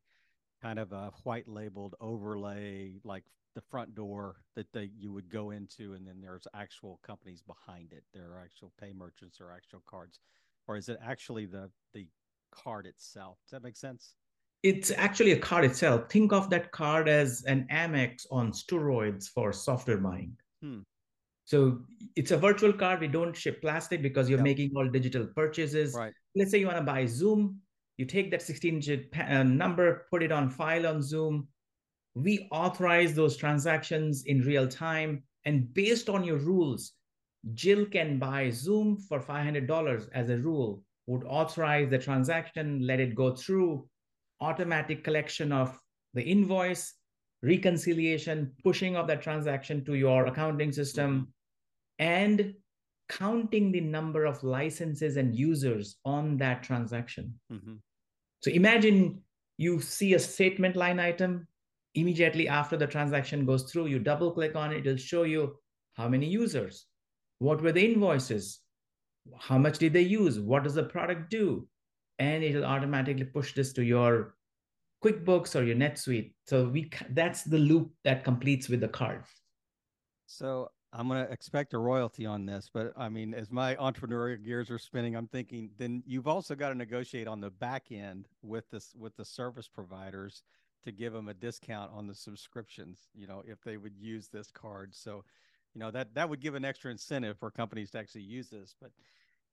kind 0.61 0.79
of 0.79 0.91
a 0.91 1.11
white 1.23 1.47
labeled 1.47 1.95
overlay 1.99 2.95
like 3.03 3.23
the 3.55 3.61
front 3.61 3.95
door 3.95 4.37
that 4.55 4.71
they 4.71 4.89
you 4.97 5.11
would 5.11 5.29
go 5.29 5.51
into 5.51 5.93
and 5.93 6.07
then 6.07 6.21
there's 6.21 6.47
actual 6.53 6.99
companies 7.05 7.41
behind 7.41 7.91
it 7.91 8.03
there 8.13 8.25
are 8.31 8.41
actual 8.43 8.71
pay 8.79 8.91
merchants 8.93 9.39
or 9.41 9.51
actual 9.51 9.81
cards 9.87 10.19
or 10.67 10.77
is 10.77 10.89
it 10.89 10.99
actually 11.03 11.45
the 11.45 11.69
the 11.93 12.07
card 12.63 12.85
itself. 12.85 13.37
Does 13.45 13.51
that 13.51 13.63
make 13.63 13.77
sense? 13.77 14.13
It's 14.63 14.91
actually 14.91 15.33
a 15.33 15.39
card 15.39 15.65
itself. 15.65 16.09
Think 16.09 16.33
of 16.33 16.49
that 16.49 16.71
card 16.71 17.07
as 17.07 17.43
an 17.43 17.67
Amex 17.71 18.25
on 18.31 18.51
steroids 18.51 19.29
for 19.29 19.53
software 19.53 19.97
buying. 19.97 20.33
Hmm. 20.61 20.79
So 21.45 21.79
it's 22.15 22.31
a 22.31 22.37
virtual 22.37 22.73
card. 22.73 22.99
We 22.99 23.07
don't 23.07 23.35
ship 23.35 23.61
plastic 23.61 24.01
because 24.01 24.29
you're 24.29 24.39
yep. 24.39 24.43
making 24.43 24.71
all 24.75 24.89
digital 24.89 25.27
purchases. 25.27 25.93
Right. 25.95 26.11
Let's 26.35 26.51
say 26.51 26.57
you 26.59 26.65
want 26.65 26.79
to 26.79 26.83
buy 26.83 27.05
Zoom. 27.05 27.61
You 27.97 28.05
take 28.05 28.31
that 28.31 28.41
16 28.41 28.79
digit 28.79 29.09
uh, 29.17 29.43
number, 29.43 30.05
put 30.11 30.23
it 30.23 30.31
on 30.31 30.49
file 30.49 30.85
on 30.85 31.01
Zoom. 31.01 31.47
we 32.15 32.47
authorize 32.51 33.13
those 33.13 33.37
transactions 33.37 34.23
in 34.25 34.41
real 34.41 34.67
time. 34.67 35.23
And 35.45 35.71
based 35.73 36.09
on 36.09 36.23
your 36.23 36.37
rules, 36.37 36.93
Jill 37.53 37.85
can 37.85 38.19
buy 38.19 38.49
Zoom 38.49 38.97
for 38.97 39.19
$500 39.21 40.09
as 40.13 40.29
a 40.29 40.37
rule, 40.37 40.83
would 41.07 41.23
authorize 41.23 41.89
the 41.89 41.97
transaction, 41.97 42.85
let 42.85 42.99
it 42.99 43.15
go 43.15 43.35
through, 43.35 43.87
automatic 44.41 45.03
collection 45.03 45.51
of 45.51 45.79
the 46.13 46.21
invoice, 46.21 46.93
reconciliation, 47.41 48.51
pushing 48.63 48.95
of 48.95 49.07
that 49.07 49.21
transaction 49.21 49.83
to 49.85 49.95
your 49.95 50.25
accounting 50.27 50.71
system, 50.71 51.33
and 51.99 52.53
counting 53.09 53.71
the 53.71 53.81
number 53.81 54.25
of 54.25 54.43
licenses 54.43 55.17
and 55.17 55.35
users 55.35 55.97
on 56.03 56.37
that 56.37 56.61
transaction. 56.61 57.33
Mm-hmm. 57.51 57.75
So 58.41 58.51
imagine 58.51 59.21
you 59.57 59.81
see 59.81 60.13
a 60.13 60.19
statement 60.19 60.75
line 60.75 60.99
item 60.99 61.47
immediately 61.95 62.47
after 62.47 62.77
the 62.77 62.85
transaction 62.85 63.45
goes 63.45 63.71
through, 63.71 63.87
you 63.87 63.97
double 63.97 64.31
click 64.31 64.55
on 64.55 64.71
it, 64.71 64.85
it'll 64.85 64.97
show 64.97 65.23
you 65.23 65.57
how 65.93 66.07
many 66.07 66.27
users, 66.27 66.85
what 67.39 67.61
were 67.61 67.71
the 67.71 67.83
invoices, 67.83 68.59
how 69.39 69.57
much 69.57 69.79
did 69.79 69.93
they 69.93 70.01
use, 70.01 70.39
what 70.39 70.63
does 70.63 70.75
the 70.75 70.83
product 70.83 71.29
do, 71.29 71.67
and 72.19 72.43
it'll 72.43 72.65
automatically 72.65 73.25
push 73.25 73.53
this 73.53 73.73
to 73.73 73.83
your 73.83 74.35
QuickBooks 75.03 75.55
or 75.55 75.63
your 75.63 75.75
NetSuite. 75.75 76.33
So 76.45 76.69
we 76.69 76.89
that's 77.11 77.43
the 77.43 77.59
loop 77.59 77.91
that 78.03 78.23
completes 78.23 78.69
with 78.69 78.81
the 78.81 78.87
card. 78.87 79.23
So 80.25 80.69
I'm 80.93 81.07
going 81.07 81.25
to 81.25 81.31
expect 81.31 81.73
a 81.73 81.77
royalty 81.77 82.25
on 82.25 82.45
this, 82.45 82.69
but 82.73 82.93
I 82.97 83.09
mean, 83.09 83.33
as 83.33 83.51
my 83.51 83.75
entrepreneurial 83.75 84.43
gears 84.43 84.71
are 84.71 84.79
spinning, 84.79 85.15
I'm 85.15 85.27
thinking 85.27 85.69
then 85.77 86.01
you've 86.05 86.27
also 86.27 86.55
got 86.55 86.69
to 86.69 86.75
negotiate 86.75 87.27
on 87.27 87.41
the 87.41 87.51
back 87.51 87.91
end 87.91 88.27
with 88.41 88.69
this 88.69 88.93
with 88.97 89.15
the 89.15 89.25
service 89.25 89.67
providers 89.67 90.43
to 90.83 90.91
give 90.91 91.13
them 91.13 91.27
a 91.27 91.33
discount 91.33 91.91
on 91.93 92.07
the 92.07 92.15
subscriptions. 92.15 93.09
You 93.13 93.27
know, 93.27 93.43
if 93.45 93.61
they 93.61 93.77
would 93.77 93.97
use 93.97 94.29
this 94.29 94.49
card, 94.51 94.95
so 94.95 95.23
you 95.77 95.83
know 95.83 95.91
that 95.91 96.15
that 96.15 96.27
would 96.27 96.39
give 96.39 96.55
an 96.55 96.65
extra 96.65 96.89
incentive 96.89 97.37
for 97.37 97.51
companies 97.51 97.91
to 97.91 97.99
actually 97.99 98.23
use 98.23 98.49
this. 98.49 98.73
But 98.81 98.89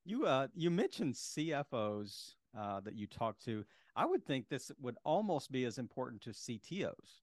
you 0.07 0.25
uh 0.25 0.47
you 0.55 0.71
mentioned 0.71 1.13
CFOs 1.13 2.37
uh, 2.59 2.81
that 2.81 2.95
you 2.95 3.07
talk 3.07 3.39
to. 3.41 3.63
I 3.95 4.07
would 4.07 4.25
think 4.25 4.49
this 4.49 4.73
would 4.81 4.97
almost 5.05 5.53
be 5.53 5.67
as 5.67 5.77
important 5.77 6.23
to 6.23 6.31
CTOs. 6.31 7.21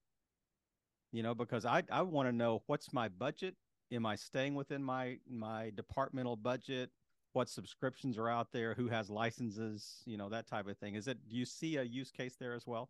You 1.10 1.24
know, 1.24 1.34
because 1.34 1.66
I 1.66 1.82
I 1.90 2.02
want 2.02 2.28
to 2.28 2.32
know 2.32 2.62
what's 2.66 2.92
my 2.92 3.08
budget. 3.08 3.56
Am 3.90 4.06
I 4.06 4.14
staying 4.14 4.54
within 4.54 4.84
my 4.84 5.18
my 5.28 5.72
departmental 5.74 6.36
budget? 6.36 6.90
What 7.32 7.48
subscriptions 7.48 8.18
are 8.18 8.28
out 8.28 8.52
there? 8.52 8.72
Who 8.72 8.86
has 8.86 9.10
licenses? 9.10 10.02
You 10.06 10.16
know 10.16 10.28
that 10.28 10.46
type 10.46 10.68
of 10.68 10.78
thing. 10.78 10.94
Is 10.94 11.08
it? 11.08 11.18
Do 11.28 11.34
you 11.34 11.44
see 11.44 11.78
a 11.78 11.82
use 11.82 12.12
case 12.12 12.36
there 12.38 12.54
as 12.54 12.68
well? 12.68 12.88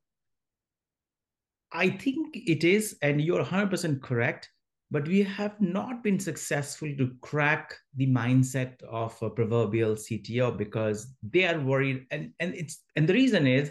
I 1.72 1.88
think 1.88 2.36
it 2.36 2.64
is, 2.64 2.98
and 3.00 3.18
you're 3.18 3.42
100% 3.42 4.02
correct 4.02 4.50
but 4.92 5.08
we 5.08 5.22
have 5.22 5.58
not 5.58 6.02
been 6.04 6.20
successful 6.20 6.94
to 6.98 7.16
crack 7.22 7.74
the 7.96 8.06
mindset 8.06 8.82
of 8.82 9.16
a 9.22 9.30
proverbial 9.30 9.94
CTO 9.94 10.54
because 10.56 11.14
they 11.22 11.46
are 11.46 11.58
worried. 11.58 12.04
And, 12.10 12.32
and 12.40 12.54
it's 12.54 12.82
and 12.94 13.08
the 13.08 13.14
reason 13.14 13.46
is 13.46 13.70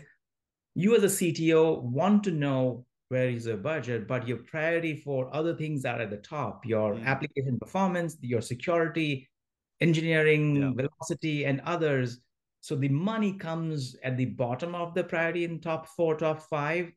you 0.73 0.95
as 0.95 1.03
a 1.03 1.15
CTO 1.15 1.83
want 1.83 2.23
to 2.23 2.31
know 2.31 2.85
where 3.09 3.29
is 3.29 3.45
your 3.45 3.57
budget, 3.57 4.07
but 4.07 4.27
your 4.27 4.37
priority 4.37 4.95
for 4.95 5.29
other 5.35 5.55
things 5.55 5.85
are 5.85 6.01
at 6.01 6.09
the 6.09 6.17
top, 6.17 6.65
your 6.65 6.95
mm. 6.95 7.05
application 7.05 7.59
performance, 7.59 8.17
your 8.21 8.41
security, 8.41 9.29
engineering, 9.79 10.55
yeah. 10.55 10.71
velocity, 10.75 11.45
and 11.45 11.61
others. 11.65 12.17
So 12.61 12.75
the 12.75 12.89
money 12.89 13.33
comes 13.33 13.95
at 14.03 14.17
the 14.17 14.25
bottom 14.25 14.73
of 14.73 14.95
the 14.95 15.03
priority 15.03 15.43
in 15.43 15.59
top 15.59 15.87
four, 15.89 16.15
top 16.15 16.41
five. 16.49 16.91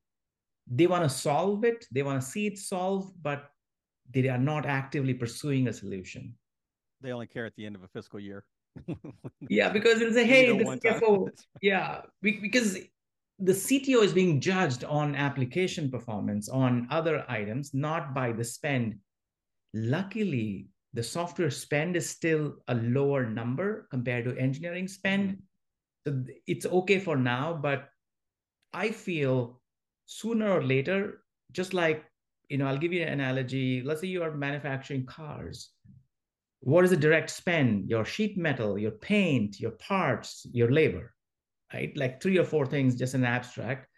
They 0.67 0.87
want 0.87 1.03
to 1.03 1.11
solve 1.11 1.65
it, 1.65 1.85
they 1.93 2.03
want 2.03 2.23
to 2.23 2.27
see 2.27 2.47
it 2.47 2.57
solved, 2.57 3.13
but 3.21 3.51
they 4.11 4.29
are 4.29 4.39
not 4.39 4.67
actively 4.67 5.15
pursuing 5.15 5.69
a 5.69 5.73
solution. 5.73 6.35
They 7.01 7.13
only 7.13 7.27
care 7.27 7.47
at 7.47 7.55
the 7.57 7.67
end 7.67 7.77
of 7.77 7.83
a 7.83 7.89
fiscal 7.89 8.21
year. 8.21 8.45
yeah, 9.49 9.69
because 9.69 10.01
it's 10.01 10.17
a 10.17 10.25
hey, 10.25 10.57
the 10.57 10.65
CFO, 10.65 11.29
yeah, 11.63 12.03
because 12.23 12.79
the 13.39 13.53
CTO 13.53 14.03
is 14.03 14.13
being 14.13 14.41
judged 14.41 14.85
on 14.85 15.15
application 15.15 15.91
performance, 15.91 16.49
on 16.49 16.87
other 16.91 17.25
items, 17.29 17.75
not 17.75 18.15
by 18.15 18.33
the 18.33 18.45
spend. 18.45 18.97
Luckily, 19.75 20.69
the 20.93 21.03
software 21.03 21.51
spend 21.51 21.97
is 21.97 22.09
still 22.09 22.57
a 22.69 22.75
lower 22.75 23.29
number 23.29 23.89
compared 23.91 24.25
to 24.25 24.37
engineering 24.37 24.89
spend. 24.89 25.39
Mm-hmm. 26.07 26.23
So 26.27 26.35
it's 26.47 26.67
okay 26.67 26.99
for 26.99 27.17
now, 27.17 27.59
but 27.61 27.89
I 28.73 28.91
feel 28.91 29.61
sooner 30.07 30.51
or 30.51 30.63
later, 30.63 31.23
just 31.53 31.75
like 31.75 32.05
you 32.49 32.59
know, 32.59 32.67
I'll 32.67 32.79
give 32.79 32.93
you 32.93 33.03
an 33.03 33.21
analogy. 33.21 33.83
Let's 33.83 34.01
say 34.01 34.09
you 34.09 34.23
are 34.23 34.31
manufacturing 34.31 35.07
cars. 35.07 35.71
What 36.61 36.85
is 36.85 36.91
the 36.91 36.97
direct 36.97 37.31
spend? 37.31 37.91
Your 37.91 38.05
sheet 38.05 38.39
metal, 38.39 38.79
your 38.79 38.93
paint, 38.93 39.61
your 39.61 39.73
parts, 39.73 40.47
your 40.53 40.71
labor, 40.71 41.15
right? 41.73 41.95
Like 41.97 42.23
three 42.23 42.39
or 42.39 42.45
four 42.45 42.67
things, 42.67 42.97
just 42.97 43.15
an 43.15 43.25
abstract. 43.25 43.89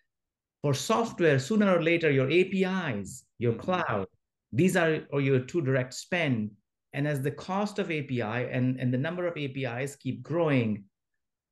For 0.63 0.75
software, 0.75 1.39
sooner 1.39 1.77
or 1.77 1.83
later, 1.83 2.11
your 2.11 2.31
APIs, 2.31 3.25
your 3.39 3.53
mm-hmm. 3.53 3.61
cloud, 3.61 4.07
these 4.53 4.77
are 4.77 5.01
or 5.11 5.21
your 5.21 5.41
two 5.41 5.61
direct 5.61 5.95
spend. 5.95 6.51
And 6.93 7.07
as 7.07 7.23
the 7.23 7.31
cost 7.31 7.79
of 7.79 7.91
API 7.91 8.21
and, 8.23 8.81
and 8.81 8.93
the 8.93 8.99
number 8.99 9.27
of 9.27 9.37
APIs 9.37 9.97
keep 9.97 10.23
growing, 10.23 10.85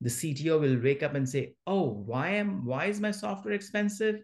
the 0.01 0.09
CTO 0.09 0.59
will 0.59 0.81
wake 0.81 1.03
up 1.03 1.15
and 1.15 1.27
say, 1.27 1.55
"Oh, 1.65 1.87
why 1.87 2.29
am 2.29 2.65
why 2.65 2.85
is 2.85 2.99
my 2.99 3.11
software 3.11 3.53
expensive? 3.53 4.21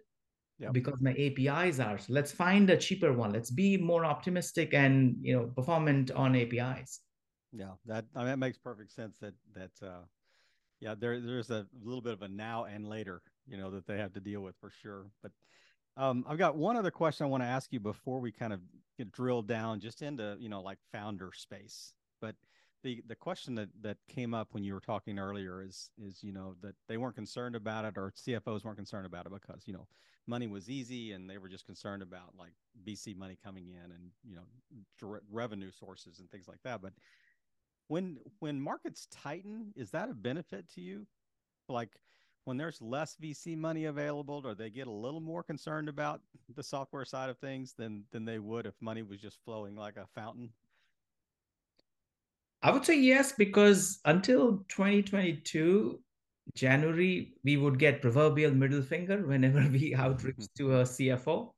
Yep. 0.62 0.72
because 0.72 1.00
my 1.00 1.12
APIs 1.12 1.80
are. 1.80 1.98
So 1.98 2.12
let's 2.12 2.32
find 2.32 2.70
a 2.70 2.76
cheaper 2.76 3.12
one. 3.12 3.32
Let's 3.32 3.50
be 3.50 3.76
more 3.76 4.04
optimistic 4.04 4.74
and 4.74 5.16
you 5.20 5.34
know 5.34 5.46
performant 5.46 6.10
on 6.12 6.36
APIs. 6.36 7.00
Yeah, 7.52 7.72
that 7.86 8.06
I 8.14 8.20
mean, 8.20 8.28
that 8.28 8.38
makes 8.38 8.58
perfect 8.58 8.92
sense. 8.92 9.18
That 9.18 9.34
that 9.54 9.86
uh, 9.86 10.04
yeah, 10.80 10.94
there 10.98 11.20
there's 11.20 11.50
a 11.50 11.66
little 11.82 12.00
bit 12.00 12.14
of 12.14 12.22
a 12.22 12.28
now 12.28 12.64
and 12.64 12.88
later, 12.88 13.22
you 13.46 13.56
know, 13.56 13.70
that 13.70 13.86
they 13.86 13.98
have 13.98 14.12
to 14.14 14.20
deal 14.20 14.40
with 14.40 14.56
for 14.60 14.70
sure. 14.70 15.06
But 15.22 15.32
um, 15.96 16.24
I've 16.26 16.38
got 16.38 16.56
one 16.56 16.76
other 16.76 16.90
question 16.90 17.26
I 17.26 17.28
want 17.28 17.42
to 17.42 17.48
ask 17.48 17.72
you 17.72 17.80
before 17.80 18.20
we 18.20 18.32
kind 18.32 18.52
of 18.52 18.60
get 18.96 19.12
drilled 19.12 19.48
down 19.48 19.80
just 19.80 20.02
into 20.02 20.36
you 20.38 20.48
know 20.48 20.62
like 20.62 20.78
founder 20.92 21.30
space. 21.34 21.92
But 22.20 22.36
the 22.82 23.02
the 23.06 23.16
question 23.16 23.54
that 23.56 23.68
that 23.82 23.98
came 24.08 24.32
up 24.32 24.48
when 24.52 24.64
you 24.64 24.74
were 24.74 24.80
talking 24.80 25.18
earlier 25.18 25.62
is 25.62 25.90
is 25.98 26.22
you 26.22 26.32
know 26.32 26.54
that 26.62 26.74
they 26.88 26.96
weren't 26.96 27.16
concerned 27.16 27.56
about 27.56 27.84
it 27.84 27.94
or 27.96 28.12
CFOs 28.16 28.64
weren't 28.64 28.76
concerned 28.76 29.06
about 29.06 29.26
it 29.26 29.32
because 29.32 29.62
you 29.66 29.72
know 29.72 29.86
money 30.26 30.46
was 30.46 30.70
easy 30.70 31.12
and 31.12 31.28
they 31.28 31.38
were 31.38 31.48
just 31.48 31.66
concerned 31.66 32.02
about 32.02 32.34
like 32.38 32.52
VC 32.86 33.16
money 33.16 33.36
coming 33.42 33.68
in 33.68 33.92
and 33.92 34.10
you 34.24 34.36
know 34.36 35.18
revenue 35.30 35.70
sources 35.70 36.20
and 36.20 36.30
things 36.30 36.48
like 36.48 36.62
that. 36.64 36.80
But 36.80 36.92
when 37.88 38.18
when 38.38 38.60
markets 38.60 39.08
tighten, 39.10 39.72
is 39.76 39.90
that 39.90 40.10
a 40.10 40.14
benefit 40.14 40.68
to 40.74 40.80
you? 40.80 41.06
Like 41.68 41.90
when 42.44 42.56
there's 42.56 42.80
less 42.80 43.16
VC 43.22 43.56
money 43.56 43.84
available, 43.84 44.42
or 44.44 44.54
they 44.54 44.70
get 44.70 44.86
a 44.86 44.92
little 44.92 45.20
more 45.20 45.42
concerned 45.42 45.88
about 45.88 46.20
the 46.54 46.62
software 46.62 47.04
side 47.04 47.30
of 47.30 47.38
things 47.38 47.74
than 47.74 48.04
than 48.10 48.24
they 48.24 48.38
would 48.38 48.66
if 48.66 48.74
money 48.80 49.02
was 49.02 49.20
just 49.20 49.38
flowing 49.44 49.76
like 49.76 49.96
a 49.96 50.06
fountain? 50.14 50.50
I 52.62 52.70
would 52.70 52.84
say 52.84 52.98
yes, 52.98 53.32
because 53.32 54.00
until 54.04 54.64
2022, 54.68 55.98
January, 56.54 57.34
we 57.44 57.56
would 57.56 57.78
get 57.78 58.02
proverbial 58.02 58.52
middle 58.52 58.82
finger 58.82 59.26
whenever 59.26 59.60
we 59.72 59.94
outreach 59.94 60.46
to 60.56 60.80
a 60.80 60.82
CFO. 60.82 61.52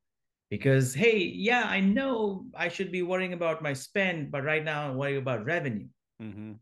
Because, 0.50 0.94
hey, 0.94 1.18
yeah, 1.18 1.64
I 1.66 1.80
know 1.80 2.46
I 2.54 2.68
should 2.68 2.92
be 2.92 3.02
worrying 3.02 3.32
about 3.32 3.62
my 3.62 3.72
spend, 3.72 4.30
but 4.30 4.44
right 4.44 4.62
now 4.62 4.88
I'm 4.88 4.96
worrying 4.96 5.18
about 5.18 5.44
revenue. 5.44 5.88
Mm-hmm. 6.22 6.52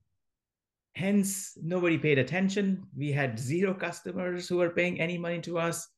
Hence, 0.94 1.58
nobody 1.62 1.98
paid 1.98 2.18
attention. 2.18 2.85
We 2.96 3.12
had 3.12 3.38
zero 3.38 3.74
customers 3.74 4.48
who 4.48 4.58
were 4.58 4.70
paying 4.70 5.00
any 5.00 5.18
money 5.18 5.40
to 5.40 5.58
us. 5.58 5.88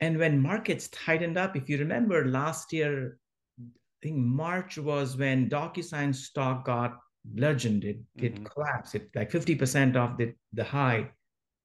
And 0.00 0.18
when 0.18 0.40
markets 0.40 0.88
tightened 0.88 1.36
up, 1.36 1.56
if 1.56 1.68
you 1.68 1.78
remember 1.78 2.26
last 2.26 2.72
year, 2.72 3.18
I 3.60 3.64
think 4.06 4.16
March 4.16 4.78
was 4.78 5.16
when 5.16 5.50
DocuSign 5.50 6.14
stock 6.14 6.64
got 6.64 6.98
bludgeoned. 7.24 7.84
It, 7.84 7.98
mm-hmm. 8.16 8.24
it 8.24 8.44
collapsed. 8.44 8.94
It 8.94 9.08
like 9.14 9.30
50% 9.30 9.96
off 9.96 10.16
the, 10.16 10.34
the 10.52 10.64
high. 10.64 11.10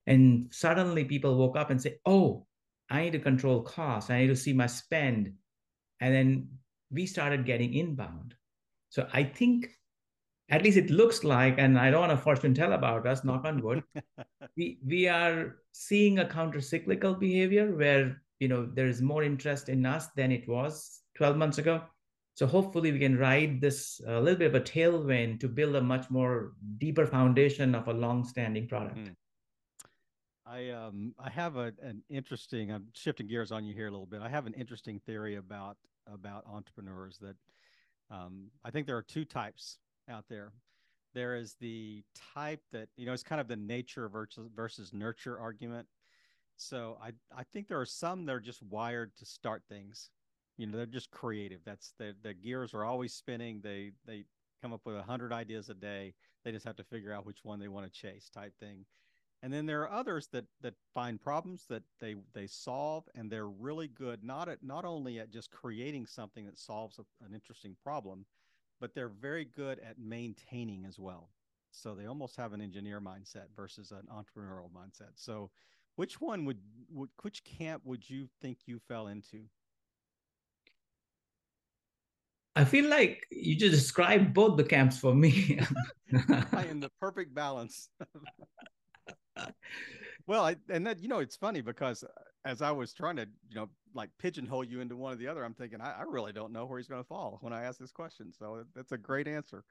And 0.05 0.47
suddenly 0.51 1.05
people 1.05 1.37
woke 1.37 1.57
up 1.57 1.69
and 1.69 1.81
say, 1.81 1.97
oh, 2.05 2.45
I 2.89 3.03
need 3.03 3.13
to 3.13 3.19
control 3.19 3.61
costs. 3.61 4.09
I 4.09 4.19
need 4.19 4.27
to 4.27 4.35
see 4.35 4.53
my 4.53 4.67
spend. 4.67 5.33
And 5.99 6.13
then 6.13 6.47
we 6.91 7.05
started 7.05 7.45
getting 7.45 7.73
inbound. 7.73 8.35
So 8.89 9.07
I 9.13 9.23
think 9.23 9.69
at 10.49 10.61
least 10.61 10.77
it 10.77 10.89
looks 10.89 11.23
like, 11.23 11.55
and 11.57 11.79
I 11.79 11.89
don't 11.89 12.01
want 12.01 12.11
to 12.11 12.17
fortune 12.17 12.53
tell 12.53 12.73
about 12.73 13.07
us, 13.07 13.23
knock 13.23 13.45
on 13.45 13.61
wood, 13.61 13.83
we, 14.57 14.79
we 14.85 15.07
are 15.07 15.55
seeing 15.71 16.19
a 16.19 16.27
counter 16.27 16.61
cyclical 16.61 17.15
behavior 17.15 17.75
where 17.75 18.21
you 18.39 18.47
know 18.47 18.69
there 18.73 18.87
is 18.87 19.01
more 19.01 19.23
interest 19.23 19.69
in 19.69 19.85
us 19.85 20.07
than 20.15 20.31
it 20.31 20.47
was 20.47 21.01
12 21.15 21.37
months 21.37 21.57
ago. 21.57 21.81
So 22.35 22.47
hopefully 22.47 22.91
we 22.91 22.99
can 22.99 23.17
ride 23.17 23.61
this 23.61 24.01
a 24.07 24.19
little 24.19 24.39
bit 24.39 24.47
of 24.47 24.55
a 24.55 24.61
tailwind 24.61 25.39
to 25.39 25.47
build 25.47 25.75
a 25.75 25.81
much 25.81 26.09
more 26.09 26.53
deeper 26.79 27.05
foundation 27.05 27.75
of 27.75 27.87
a 27.87 27.93
long-standing 27.93 28.67
product. 28.67 28.97
Mm. 28.97 29.15
I 30.45 30.69
um 30.69 31.15
I 31.19 31.29
have 31.29 31.55
a 31.55 31.73
an 31.81 32.03
interesting. 32.09 32.71
I'm 32.71 32.87
shifting 32.93 33.27
gears 33.27 33.51
on 33.51 33.65
you 33.65 33.73
here 33.73 33.87
a 33.87 33.91
little 33.91 34.05
bit. 34.05 34.21
I 34.21 34.29
have 34.29 34.45
an 34.45 34.53
interesting 34.53 34.99
theory 34.99 35.35
about 35.35 35.77
about 36.11 36.45
entrepreneurs 36.45 37.17
that 37.19 37.35
um, 38.11 38.51
I 38.63 38.71
think 38.71 38.85
there 38.85 38.97
are 38.97 39.03
two 39.03 39.25
types 39.25 39.77
out 40.09 40.25
there. 40.29 40.51
There 41.13 41.35
is 41.35 41.55
the 41.59 42.03
type 42.33 42.61
that 42.71 42.89
you 42.97 43.05
know 43.05 43.13
it's 43.13 43.23
kind 43.23 43.39
of 43.39 43.47
the 43.47 43.55
nature 43.55 44.09
versus 44.09 44.49
versus 44.53 44.91
nurture 44.93 45.39
argument. 45.39 45.87
So 46.57 46.97
I 47.01 47.11
I 47.35 47.43
think 47.53 47.67
there 47.67 47.79
are 47.79 47.85
some 47.85 48.25
that 48.25 48.35
are 48.35 48.39
just 48.41 48.61
wired 48.63 49.15
to 49.17 49.25
start 49.25 49.63
things. 49.69 50.09
You 50.57 50.67
know, 50.67 50.77
they're 50.77 50.85
just 50.85 51.11
creative. 51.11 51.61
That's 51.65 51.93
the 51.97 52.15
the 52.21 52.33
gears 52.33 52.73
are 52.73 52.83
always 52.83 53.13
spinning. 53.13 53.61
They 53.63 53.91
they 54.05 54.25
come 54.61 54.73
up 54.73 54.81
with 54.85 54.97
a 54.97 55.03
hundred 55.03 55.31
ideas 55.31 55.69
a 55.69 55.73
day. 55.73 56.15
They 56.43 56.51
just 56.51 56.65
have 56.65 56.75
to 56.75 56.83
figure 56.83 57.13
out 57.13 57.25
which 57.25 57.39
one 57.43 57.59
they 57.59 57.69
want 57.69 57.85
to 57.85 57.99
chase, 57.99 58.29
type 58.29 58.53
thing 58.59 58.85
and 59.43 59.51
then 59.51 59.65
there 59.65 59.81
are 59.81 59.91
others 59.91 60.27
that 60.31 60.45
that 60.61 60.73
find 60.95 61.21
problems 61.21 61.65
that 61.69 61.83
they 61.99 62.15
they 62.33 62.47
solve 62.47 63.03
and 63.13 63.29
they're 63.29 63.49
really 63.49 63.89
good 63.89 64.23
not 64.23 64.49
at 64.49 64.63
not 64.63 64.85
only 64.85 65.19
at 65.19 65.29
just 65.29 65.51
creating 65.51 66.07
something 66.07 66.45
that 66.45 66.57
solves 66.57 66.97
a, 66.97 67.25
an 67.25 67.35
interesting 67.35 67.75
problem 67.83 68.25
but 68.79 68.95
they're 68.95 69.09
very 69.09 69.45
good 69.45 69.79
at 69.79 69.99
maintaining 69.99 70.85
as 70.85 70.97
well 70.97 71.29
so 71.71 71.93
they 71.93 72.05
almost 72.05 72.35
have 72.37 72.53
an 72.53 72.61
engineer 72.61 72.99
mindset 72.99 73.47
versus 73.55 73.91
an 73.91 74.07
entrepreneurial 74.11 74.71
mindset 74.71 75.11
so 75.15 75.51
which 75.95 76.19
one 76.19 76.45
would, 76.45 76.57
would 76.89 77.09
which 77.21 77.43
camp 77.43 77.81
would 77.85 78.09
you 78.09 78.27
think 78.41 78.59
you 78.65 78.79
fell 78.87 79.07
into 79.07 79.43
I 82.55 82.65
feel 82.65 82.87
like 82.87 83.25
you 83.31 83.55
just 83.55 83.73
described 83.73 84.31
both 84.31 84.57
the 84.57 84.63
camps 84.63 84.99
for 84.99 85.15
me. 85.15 85.59
I 86.29 86.67
in 86.69 86.79
the 86.79 86.91
perfect 86.99 87.33
balance. 87.33 87.89
well, 90.27 90.45
I, 90.45 90.55
and 90.69 90.85
that 90.87 90.99
you 90.99 91.07
know 91.07 91.19
it's 91.19 91.35
funny 91.35 91.61
because 91.61 92.03
uh, 92.03 92.07
as 92.45 92.61
I 92.61 92.71
was 92.71 92.93
trying 92.93 93.15
to 93.17 93.27
you 93.49 93.55
know 93.55 93.69
like 93.93 94.09
pigeonhole 94.19 94.63
you 94.63 94.81
into 94.81 94.95
one 94.95 95.13
or 95.13 95.15
the 95.15 95.27
other, 95.27 95.43
I'm 95.43 95.53
thinking 95.53 95.81
I, 95.81 95.99
I 95.99 96.03
really 96.07 96.33
don't 96.33 96.53
know 96.53 96.65
where 96.65 96.79
he's 96.79 96.87
going 96.87 97.01
to 97.01 97.07
fall 97.07 97.39
when 97.41 97.53
I 97.53 97.63
ask 97.63 97.79
this 97.79 97.91
question. 97.91 98.31
So 98.31 98.63
that's 98.75 98.91
a 98.91 98.97
great 98.97 99.27
answer. 99.27 99.63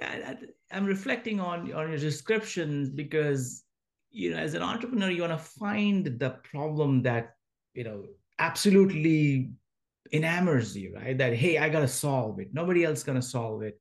Yeah, 0.00 0.34
I'm 0.70 0.84
reflecting 0.84 1.40
on 1.40 1.72
on 1.72 1.88
your 1.88 1.98
descriptions 1.98 2.90
because 2.90 3.64
you 4.10 4.30
know 4.30 4.38
as 4.38 4.54
an 4.54 4.62
entrepreneur 4.62 5.10
you 5.10 5.22
want 5.22 5.32
to 5.32 5.38
find 5.38 6.18
the 6.18 6.30
problem 6.50 7.02
that 7.02 7.36
you 7.74 7.84
know 7.84 8.04
absolutely 8.38 9.50
enamors 10.12 10.76
you 10.76 10.94
right 10.94 11.18
that 11.18 11.34
hey 11.34 11.58
i 11.58 11.68
gotta 11.68 11.88
solve 11.88 12.38
it 12.38 12.48
nobody 12.52 12.84
else 12.84 13.02
gonna 13.02 13.20
solve 13.20 13.62
it 13.62 13.80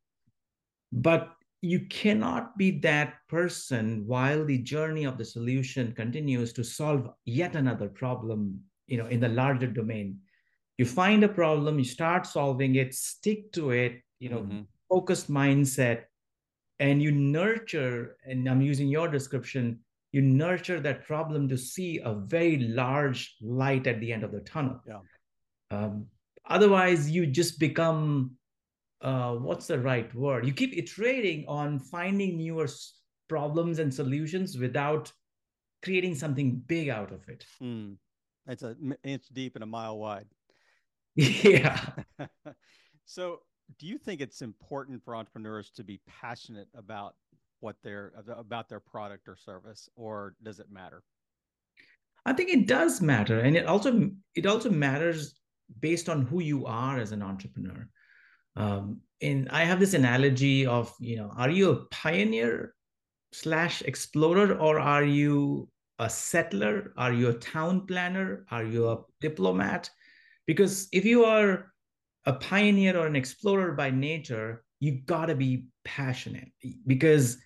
but 0.92 1.36
you 1.62 1.88
cannot 1.88 2.58
be 2.58 2.80
that 2.80 3.16
person 3.28 4.04
while 4.06 4.46
the 4.46 4.60
journey 4.60 5.06
of 5.06 5.18
the 5.18 5.26
solution 5.26 5.94
continues 5.94 6.54
to 6.54 6.64
solve 6.64 7.10
yet 7.26 7.56
another 7.56 7.90
problem 7.90 8.60
you 8.88 8.98
know 8.98 9.08
in 9.08 9.20
the 9.20 9.30
larger 9.30 9.68
domain. 9.68 10.20
You 10.78 10.86
find 10.86 11.24
a 11.24 11.30
problem 11.30 11.80
you 11.80 11.86
start 11.86 12.28
solving 12.28 12.76
it 12.76 12.94
stick 12.94 13.52
to 13.54 13.72
it 13.72 14.02
you 14.20 14.30
know 14.30 14.42
mm-hmm. 14.42 14.62
focused 14.90 15.32
mindset 15.32 16.04
and 16.80 17.02
you 17.02 17.12
nurture 17.12 18.18
and 18.26 18.48
i'm 18.50 18.62
using 18.62 18.90
your 18.90 19.08
description 19.08 19.80
you 20.16 20.22
nurture 20.22 20.80
that 20.80 21.06
problem 21.06 21.50
to 21.50 21.58
see 21.58 22.00
a 22.00 22.14
very 22.14 22.58
large 22.58 23.36
light 23.42 23.86
at 23.86 24.00
the 24.00 24.14
end 24.14 24.24
of 24.24 24.32
the 24.32 24.40
tunnel. 24.40 24.80
Yeah. 24.88 25.00
Um, 25.72 26.06
otherwise 26.48 27.12
you 27.12 27.26
just 27.26 27.60
become 27.60 28.32
uh, 29.02 29.34
what's 29.34 29.68
the 29.68 29.80
right 29.80 30.14
word? 30.16 30.46
You 30.46 30.54
keep 30.54 30.78
iterating 30.78 31.46
on 31.48 31.80
finding 31.80 32.38
newer 32.38 32.68
problems 33.28 33.80
and 33.80 33.94
solutions 33.94 34.58
without 34.58 35.12
creating 35.84 36.16
something 36.16 36.62
big 36.68 36.90
out 36.90 37.12
of 37.12 37.28
it. 37.28 37.46
Mm. 37.62 37.98
It's 38.48 38.64
an 38.64 38.96
inch 39.04 39.26
deep 39.34 39.56
and 39.56 39.64
a 39.64 39.68
mile 39.68 39.98
wide. 39.98 40.28
Yeah. 41.16 41.80
so, 43.06 43.40
do 43.80 43.88
you 43.88 43.98
think 43.98 44.20
it's 44.20 44.42
important 44.42 45.02
for 45.02 45.16
entrepreneurs 45.16 45.72
to 45.72 45.84
be 45.84 46.02
passionate 46.06 46.68
about 46.76 47.16
what 47.62 47.78
they're 47.84 48.12
about 48.38 48.68
their 48.68 48.82
product 48.82 49.30
or 49.30 49.38
service, 49.38 49.90
or 49.96 50.36
does 50.44 50.60
it 50.60 50.68
matter? 50.70 51.04
I 52.26 52.34
think 52.34 52.50
it 52.50 52.68
does 52.68 53.02
matter, 53.02 53.40
and 53.40 53.56
it 53.56 53.66
also 53.66 54.12
it 54.36 54.46
also 54.46 54.70
matters 54.70 55.40
based 55.80 56.10
on 56.10 56.24
who 56.24 56.42
you 56.42 56.66
are 56.66 57.00
as 57.00 57.14
an 57.14 57.24
entrepreneur 57.24 57.88
um, 58.56 59.02
and 59.22 59.50
i 59.50 59.64
have 59.64 59.80
this 59.80 59.94
analogy 59.94 60.66
of 60.66 60.94
you 61.00 61.16
know 61.16 61.32
are 61.38 61.50
you 61.50 61.70
a 61.72 61.86
pioneer 61.86 62.74
slash 63.32 63.82
explorer 63.82 64.56
or 64.56 64.80
are 64.80 65.04
you 65.04 65.68
a 66.00 66.10
settler 66.10 66.94
are 66.98 67.14
you 67.14 67.30
a 67.30 67.34
town 67.34 67.86
planner 67.86 68.46
are 68.52 68.64
you 68.64 68.90
a 68.90 68.98
diplomat 69.22 69.90
because 70.46 70.88
if 70.92 71.06
you 71.06 71.24
are 71.24 71.72
a 72.26 72.34
pioneer 72.34 72.98
or 72.98 73.08
an 73.08 73.16
explorer 73.16 73.72
by 73.74 73.90
nature 73.90 74.64
you 74.80 74.92
got 75.06 75.28
to 75.28 75.36
be 75.36 75.68
passionate 75.84 76.52
because 76.86 77.38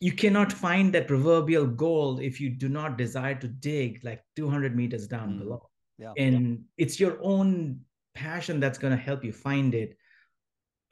you 0.00 0.12
cannot 0.12 0.52
find 0.52 0.92
that 0.92 1.06
proverbial 1.06 1.66
gold 1.66 2.20
if 2.20 2.40
you 2.40 2.50
do 2.50 2.68
not 2.68 2.98
desire 2.98 3.34
to 3.34 3.46
dig 3.46 4.00
like 4.02 4.24
200 4.36 4.74
meters 4.74 5.06
down 5.06 5.34
mm. 5.34 5.38
below 5.40 5.68
yeah. 5.98 6.12
and 6.16 6.50
yeah. 6.50 6.84
it's 6.84 6.98
your 6.98 7.18
own 7.22 7.80
passion 8.14 8.58
that's 8.58 8.78
going 8.78 8.96
to 8.96 9.02
help 9.02 9.24
you 9.24 9.32
find 9.32 9.74
it 9.74 9.96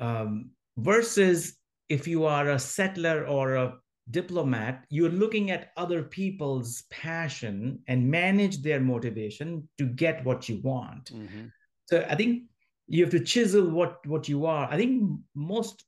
um, 0.00 0.50
versus 0.76 1.56
if 1.88 2.06
you 2.06 2.24
are 2.24 2.50
a 2.50 2.58
settler 2.58 3.26
or 3.26 3.54
a 3.54 3.74
diplomat, 4.10 4.84
you're 4.88 5.10
looking 5.10 5.50
at 5.50 5.70
other 5.76 6.02
people's 6.02 6.84
passion 6.90 7.80
and 7.88 8.10
manage 8.10 8.62
their 8.62 8.80
motivation 8.80 9.68
to 9.78 9.86
get 9.86 10.24
what 10.24 10.48
you 10.48 10.60
want. 10.62 11.12
Mm-hmm. 11.12 11.46
So 11.86 12.06
I 12.08 12.14
think 12.14 12.44
you 12.86 13.04
have 13.04 13.12
to 13.12 13.24
chisel 13.24 13.68
what 13.68 14.06
what 14.06 14.28
you 14.28 14.46
are. 14.46 14.68
I 14.70 14.76
think 14.76 15.20
most 15.34 15.84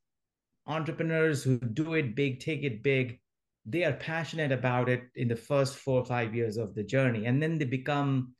entrepreneurs 0.66 1.42
who 1.42 1.58
do 1.58 1.94
it 1.94 2.14
big, 2.14 2.40
take 2.40 2.62
it 2.62 2.82
big, 2.82 3.18
they 3.66 3.84
are 3.84 3.92
passionate 3.92 4.52
about 4.52 4.88
it 4.88 5.04
in 5.14 5.28
the 5.28 5.36
first 5.36 5.76
four 5.76 6.00
or 6.00 6.04
five 6.04 6.34
years 6.34 6.56
of 6.56 6.74
the 6.74 6.82
journey, 6.82 7.26
and 7.26 7.42
then 7.42 7.58
they 7.58 7.64
become, 7.64 8.34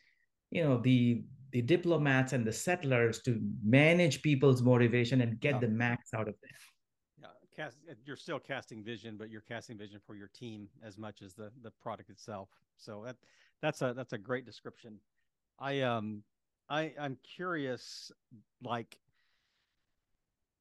you 0.51 0.63
know, 0.63 0.79
the 0.79 1.25
the 1.53 1.63
diplomats 1.63 2.33
and 2.33 2.47
the 2.47 2.53
settlers 2.53 3.21
to 3.23 3.41
manage 3.63 4.23
people's 4.23 4.63
motivation 4.63 5.21
and 5.21 5.41
get 5.41 5.61
the 5.61 5.69
max 5.69 6.15
out 6.15 6.29
of 6.29 6.35
them. 6.41 6.51
Yeah, 7.21 7.27
cast, 7.57 7.77
you're 8.05 8.17
still 8.17 8.39
casting 8.39 8.83
vision, 8.85 9.17
but 9.17 9.31
you're 9.31 9.41
casting 9.43 9.77
vision 9.77 10.01
for 10.07 10.15
your 10.15 10.29
team 10.35 10.69
as 10.83 10.99
much 10.99 11.23
as 11.23 11.35
the 11.35 11.51
the 11.63 11.71
product 11.83 12.11
itself. 12.11 12.49
So 12.77 13.03
that 13.05 13.17
that's 13.63 13.83
a 13.83 13.93
that's 13.95 14.13
a 14.13 14.19
great 14.19 14.47
description. 14.47 15.01
I 15.59 15.81
um 15.81 16.23
I 16.69 16.93
I'm 16.99 17.17
curious, 17.23 18.13
like 18.63 18.99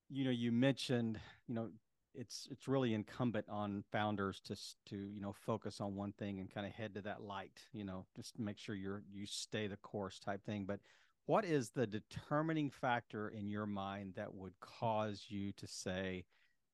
you 0.09 0.25
know, 0.25 0.31
you 0.31 0.51
mentioned 0.51 1.19
you 1.47 1.55
know 1.55 1.69
it's 2.13 2.47
it's 2.51 2.67
really 2.67 2.93
incumbent 2.93 3.45
on 3.49 3.83
founders 3.91 4.39
to 4.41 4.55
to 4.85 4.95
you 4.95 5.21
know 5.21 5.33
focus 5.33 5.79
on 5.81 5.95
one 5.95 6.11
thing 6.13 6.39
and 6.39 6.53
kind 6.53 6.65
of 6.65 6.73
head 6.73 6.93
to 6.93 7.01
that 7.01 7.21
light 7.21 7.59
you 7.73 7.83
know 7.83 8.05
just 8.15 8.39
make 8.39 8.57
sure 8.57 8.75
you're 8.75 9.03
you 9.11 9.25
stay 9.25 9.67
the 9.67 9.77
course 9.77 10.19
type 10.19 10.43
thing. 10.45 10.65
But 10.65 10.79
what 11.25 11.45
is 11.45 11.69
the 11.69 11.85
determining 11.85 12.71
factor 12.71 13.29
in 13.29 13.49
your 13.49 13.67
mind 13.67 14.13
that 14.15 14.33
would 14.33 14.59
cause 14.59 15.25
you 15.29 15.51
to 15.53 15.67
say 15.67 16.25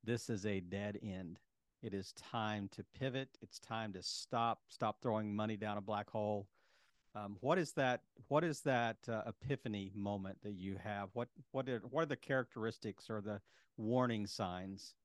this 0.03 0.29
is 0.29 0.45
a 0.45 0.61
dead 0.61 0.97
end. 1.03 1.39
It 1.81 1.93
is 1.93 2.13
time 2.13 2.69
to 2.71 2.85
pivot. 2.97 3.29
It's 3.41 3.59
time 3.59 3.91
to 3.93 4.01
stop 4.01 4.61
stop 4.67 5.01
throwing 5.01 5.35
money 5.35 5.57
down 5.57 5.77
a 5.77 5.81
black 5.81 6.09
hole. 6.09 6.47
Um, 7.15 7.37
what 7.41 7.57
is 7.57 7.73
that 7.73 8.01
what 8.27 8.43
is 8.43 8.61
that 8.61 8.97
uh, 9.07 9.23
epiphany 9.27 9.91
moment 9.93 10.37
that 10.43 10.53
you 10.53 10.77
have? 10.83 11.09
What 11.13 11.27
what 11.51 11.67
are, 11.67 11.81
what 11.89 12.03
are 12.03 12.07
the 12.07 12.15
characteristics 12.15 13.09
or 13.09 13.21
the 13.21 13.41
warning 13.77 14.25
signs 14.25 14.95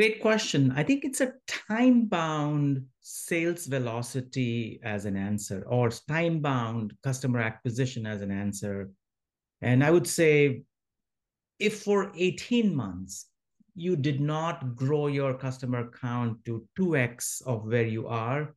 Great 0.00 0.22
question. 0.22 0.72
I 0.74 0.82
think 0.82 1.04
it's 1.04 1.20
a 1.20 1.34
time 1.46 2.06
bound 2.06 2.86
sales 3.02 3.66
velocity 3.66 4.80
as 4.82 5.04
an 5.04 5.14
answer, 5.14 5.62
or 5.68 5.90
time 5.90 6.40
bound 6.40 6.94
customer 7.04 7.40
acquisition 7.40 8.06
as 8.06 8.22
an 8.22 8.30
answer. 8.30 8.92
And 9.60 9.84
I 9.84 9.90
would 9.90 10.06
say 10.06 10.62
if 11.58 11.82
for 11.82 12.12
18 12.16 12.74
months 12.74 13.26
you 13.74 13.94
did 13.94 14.22
not 14.22 14.74
grow 14.74 15.08
your 15.08 15.34
customer 15.34 15.90
count 16.00 16.46
to 16.46 16.66
2x 16.78 17.42
of 17.46 17.66
where 17.66 17.84
you 17.84 18.08
are, 18.08 18.54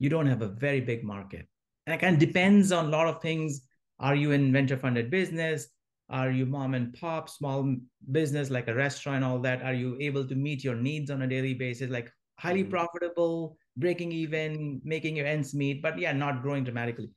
you 0.00 0.08
don't 0.08 0.26
have 0.26 0.42
a 0.42 0.48
very 0.48 0.80
big 0.80 1.04
market. 1.04 1.46
And 1.86 1.94
it 1.94 2.00
kind 2.00 2.14
of 2.14 2.18
depends 2.18 2.72
on 2.72 2.86
a 2.86 2.90
lot 2.90 3.06
of 3.06 3.22
things. 3.22 3.60
Are 4.00 4.16
you 4.16 4.32
in 4.32 4.52
venture 4.52 4.76
funded 4.76 5.12
business? 5.12 5.68
Are 6.08 6.30
you 6.30 6.46
mom 6.46 6.74
and 6.74 6.92
pop, 6.92 7.28
small 7.28 7.74
business 8.10 8.50
like 8.50 8.68
a 8.68 8.74
restaurant, 8.74 9.24
all 9.24 9.38
that? 9.40 9.62
Are 9.62 9.74
you 9.74 9.96
able 10.00 10.26
to 10.26 10.34
meet 10.34 10.62
your 10.62 10.74
needs 10.74 11.10
on 11.10 11.22
a 11.22 11.26
daily 11.26 11.54
basis, 11.54 11.90
like 11.90 12.12
highly 12.38 12.62
mm-hmm. 12.62 12.70
profitable, 12.70 13.56
breaking 13.76 14.12
even, 14.12 14.80
making 14.84 15.16
your 15.16 15.26
ends 15.26 15.54
meet, 15.54 15.82
but 15.82 15.98
yeah, 15.98 16.12
not 16.12 16.42
growing 16.42 16.64
dramatically. 16.64 17.10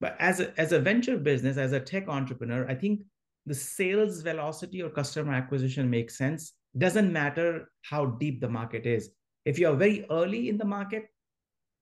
But 0.00 0.16
as 0.20 0.40
a, 0.40 0.58
as 0.58 0.72
a 0.72 0.80
venture 0.80 1.18
business, 1.18 1.56
as 1.56 1.72
a 1.72 1.80
tech 1.80 2.08
entrepreneur, 2.08 2.66
I 2.68 2.74
think 2.74 3.00
the 3.46 3.54
sales 3.54 4.22
velocity 4.22 4.82
or 4.82 4.90
customer 4.90 5.32
acquisition 5.32 5.90
makes 5.90 6.16
sense. 6.16 6.52
Doesn't 6.76 7.12
matter 7.12 7.70
how 7.82 8.06
deep 8.06 8.40
the 8.40 8.48
market 8.48 8.86
is. 8.86 9.10
If 9.44 9.58
you're 9.58 9.74
very 9.74 10.06
early 10.10 10.48
in 10.48 10.58
the 10.58 10.64
market, 10.64 11.06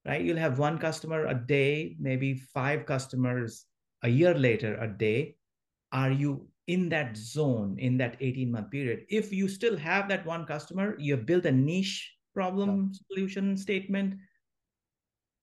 right, 0.07 0.23
you'll 0.23 0.37
have 0.38 0.59
one 0.59 0.79
customer 0.79 1.27
a 1.27 1.35
day, 1.35 1.97
maybe 1.99 2.35
five 2.55 2.87
customers 2.87 3.66
a 4.03 4.09
year 4.09 4.35
later 4.35 4.79
a 4.81 4.88
day. 4.88 5.37
Are 5.96 6.12
you 6.12 6.46
in 6.66 6.88
that 6.90 7.16
zone 7.16 7.76
in 7.78 7.96
that 7.96 8.16
18 8.20 8.52
month 8.52 8.70
period? 8.70 9.06
If 9.09 9.32
you 9.32 9.48
still 9.48 9.76
have 9.78 10.09
that 10.11 10.26
one 10.26 10.44
customer, 10.44 10.94
you 10.98 11.16
have 11.16 11.24
built 11.24 11.46
a 11.46 11.52
niche 11.52 12.12
problem 12.35 12.92
yeah. 12.92 12.98
solution 13.09 13.56
statement, 13.56 14.14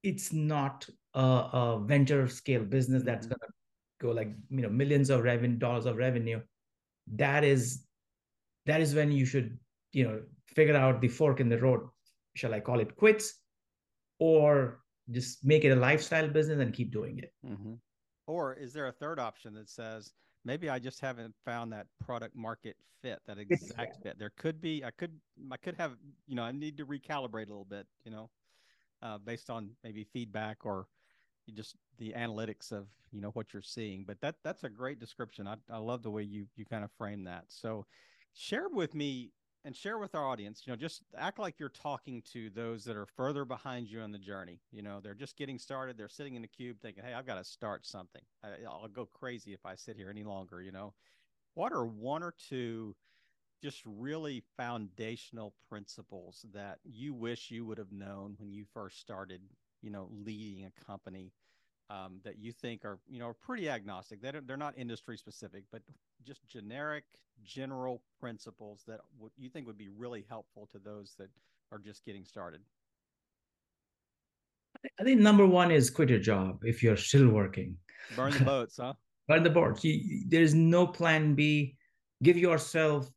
it's 0.03 0.31
not 0.31 0.87
a, 1.15 1.19
a 1.19 1.83
venture 1.83 2.27
scale 2.27 2.63
business 2.63 3.03
that's 3.03 3.25
mm-hmm. 3.25 3.35
going 3.39 3.49
to 3.49 4.05
go 4.05 4.11
like 4.11 4.35
you 4.49 4.61
know 4.61 4.69
millions 4.69 5.09
of 5.09 5.23
revenue 5.23 5.57
dollars 5.57 5.85
of 5.85 5.95
revenue 5.95 6.39
that 7.07 7.43
is 7.43 7.85
that 8.65 8.81
is 8.81 8.93
when 8.93 9.11
you 9.11 9.25
should 9.25 9.57
you 9.93 10.03
know 10.03 10.21
figure 10.47 10.75
out 10.75 11.01
the 11.01 11.07
fork 11.07 11.39
in 11.39 11.49
the 11.49 11.57
road 11.57 11.81
shall 12.35 12.53
i 12.53 12.59
call 12.59 12.79
it 12.79 12.95
quits 12.97 13.35
or 14.19 14.81
just 15.11 15.43
make 15.43 15.63
it 15.63 15.69
a 15.69 15.75
lifestyle 15.75 16.27
business 16.27 16.59
and 16.59 16.73
keep 16.73 16.91
doing 16.91 17.19
it 17.19 17.31
mm-hmm. 17.45 17.73
or 18.27 18.53
is 18.55 18.73
there 18.73 18.87
a 18.87 18.91
third 18.91 19.19
option 19.19 19.53
that 19.53 19.69
says 19.69 20.11
maybe 20.45 20.69
i 20.69 20.79
just 20.79 20.99
haven't 20.99 21.33
found 21.45 21.71
that 21.71 21.87
product 22.03 22.35
market 22.35 22.75
fit 23.01 23.19
that 23.27 23.37
exact 23.37 24.01
fit. 24.01 24.17
There 24.17 24.31
could 24.37 24.61
be 24.61 24.83
i 24.85 24.91
could 24.91 25.19
i 25.51 25.57
could 25.57 25.75
have 25.75 25.97
you 26.25 26.35
know 26.35 26.43
i 26.43 26.51
need 26.51 26.77
to 26.77 26.85
recalibrate 26.85 27.47
a 27.47 27.49
little 27.49 27.67
bit 27.69 27.85
you 28.05 28.11
know 28.11 28.29
uh, 29.01 29.17
based 29.17 29.49
on 29.49 29.71
maybe 29.83 30.05
feedback 30.05 30.65
or 30.65 30.87
just 31.53 31.75
the 31.97 32.13
analytics 32.13 32.71
of 32.71 32.87
you 33.11 33.21
know 33.21 33.29
what 33.31 33.53
you're 33.53 33.61
seeing. 33.61 34.05
But 34.07 34.19
that 34.21 34.35
that's 34.43 34.63
a 34.63 34.69
great 34.69 34.99
description. 34.99 35.47
I, 35.47 35.55
I 35.69 35.77
love 35.77 36.01
the 36.01 36.09
way 36.09 36.23
you 36.23 36.47
you 36.55 36.65
kind 36.65 36.83
of 36.83 36.91
frame 36.97 37.25
that. 37.25 37.45
So 37.49 37.85
share 38.33 38.69
with 38.69 38.95
me 38.95 39.31
and 39.65 39.75
share 39.75 39.97
with 39.97 40.15
our 40.15 40.27
audience 40.27 40.63
you 40.65 40.71
know 40.71 40.77
just 40.77 41.03
act 41.17 41.39
like 41.39 41.59
you're 41.59 41.69
talking 41.69 42.21
to 42.33 42.49
those 42.49 42.83
that 42.83 42.95
are 42.95 43.05
further 43.05 43.45
behind 43.45 43.87
you 43.87 43.99
on 44.01 44.11
the 44.11 44.17
journey. 44.17 44.59
You 44.71 44.81
know 44.81 44.99
they're 45.01 45.13
just 45.13 45.37
getting 45.37 45.57
started. 45.57 45.97
They're 45.97 46.09
sitting 46.09 46.35
in 46.35 46.41
the 46.41 46.47
cube 46.47 46.77
thinking 46.81 47.03
hey 47.03 47.13
i've 47.13 47.25
got 47.25 47.35
to 47.35 47.43
start 47.43 47.85
something. 47.85 48.21
I, 48.43 48.49
i'll 48.67 48.87
go 48.87 49.05
crazy 49.05 49.53
if 49.53 49.65
i 49.65 49.75
sit 49.75 49.95
here 49.97 50.09
any 50.09 50.23
longer 50.23 50.61
you 50.61 50.71
know? 50.71 50.93
What 51.55 51.71
are 51.71 51.85
one 51.85 52.23
or 52.23 52.33
two 52.49 52.95
just 53.61 53.81
really 53.85 54.43
foundational 54.57 55.53
principles 55.69 56.45
that 56.53 56.79
you 56.83 57.13
wish 57.13 57.49
you 57.49 57.65
would 57.65 57.77
have 57.77 57.91
known 57.91 58.35
when 58.37 58.51
you 58.51 58.65
first 58.73 58.99
started 58.99 59.41
you 59.81 59.89
know 59.89 60.09
leading 60.11 60.65
a 60.65 60.85
company 60.85 61.31
um, 61.89 62.19
that 62.23 62.39
you 62.39 62.51
think 62.51 62.85
are 62.85 62.99
you 63.07 63.19
know 63.19 63.27
are 63.27 63.33
pretty 63.33 63.69
agnostic. 63.69 64.21
They're 64.21 64.41
they're 64.41 64.57
not 64.57 64.77
industry 64.77 65.17
specific, 65.17 65.65
but 65.71 65.81
just 66.25 66.47
generic 66.47 67.03
general 67.43 68.01
principles 68.19 68.83
that 68.87 68.99
w- 69.17 69.31
you 69.37 69.49
think 69.49 69.67
would 69.67 69.77
be 69.77 69.89
really 69.89 70.25
helpful 70.29 70.67
to 70.71 70.79
those 70.79 71.15
that 71.17 71.29
are 71.71 71.79
just 71.79 72.05
getting 72.05 72.25
started. 72.25 72.61
I 74.99 75.03
think 75.03 75.21
number 75.21 75.45
one 75.45 75.71
is 75.71 75.89
quit 75.89 76.09
your 76.09 76.19
job 76.19 76.59
if 76.63 76.83
you're 76.83 76.97
still 76.97 77.29
working. 77.29 77.77
Burn 78.15 78.33
the 78.33 78.43
boats, 78.45 78.77
huh? 78.77 78.93
Burn 79.27 79.43
the 79.43 79.49
boats. 79.49 79.85
There's 80.27 80.53
no 80.53 80.87
plan 80.87 81.35
B. 81.35 81.77
Give 82.21 82.37
yourself 82.37 83.09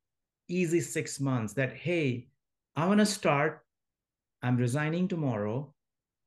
easy 0.49 0.81
six 0.81 1.21
months 1.21 1.55
that 1.55 1.73
hey, 1.75 2.29
I 2.77 2.87
want 2.87 3.01
to 3.01 3.07
start. 3.07 3.63
I'm 4.43 4.57
resigning 4.57 5.09
tomorrow. 5.09 5.73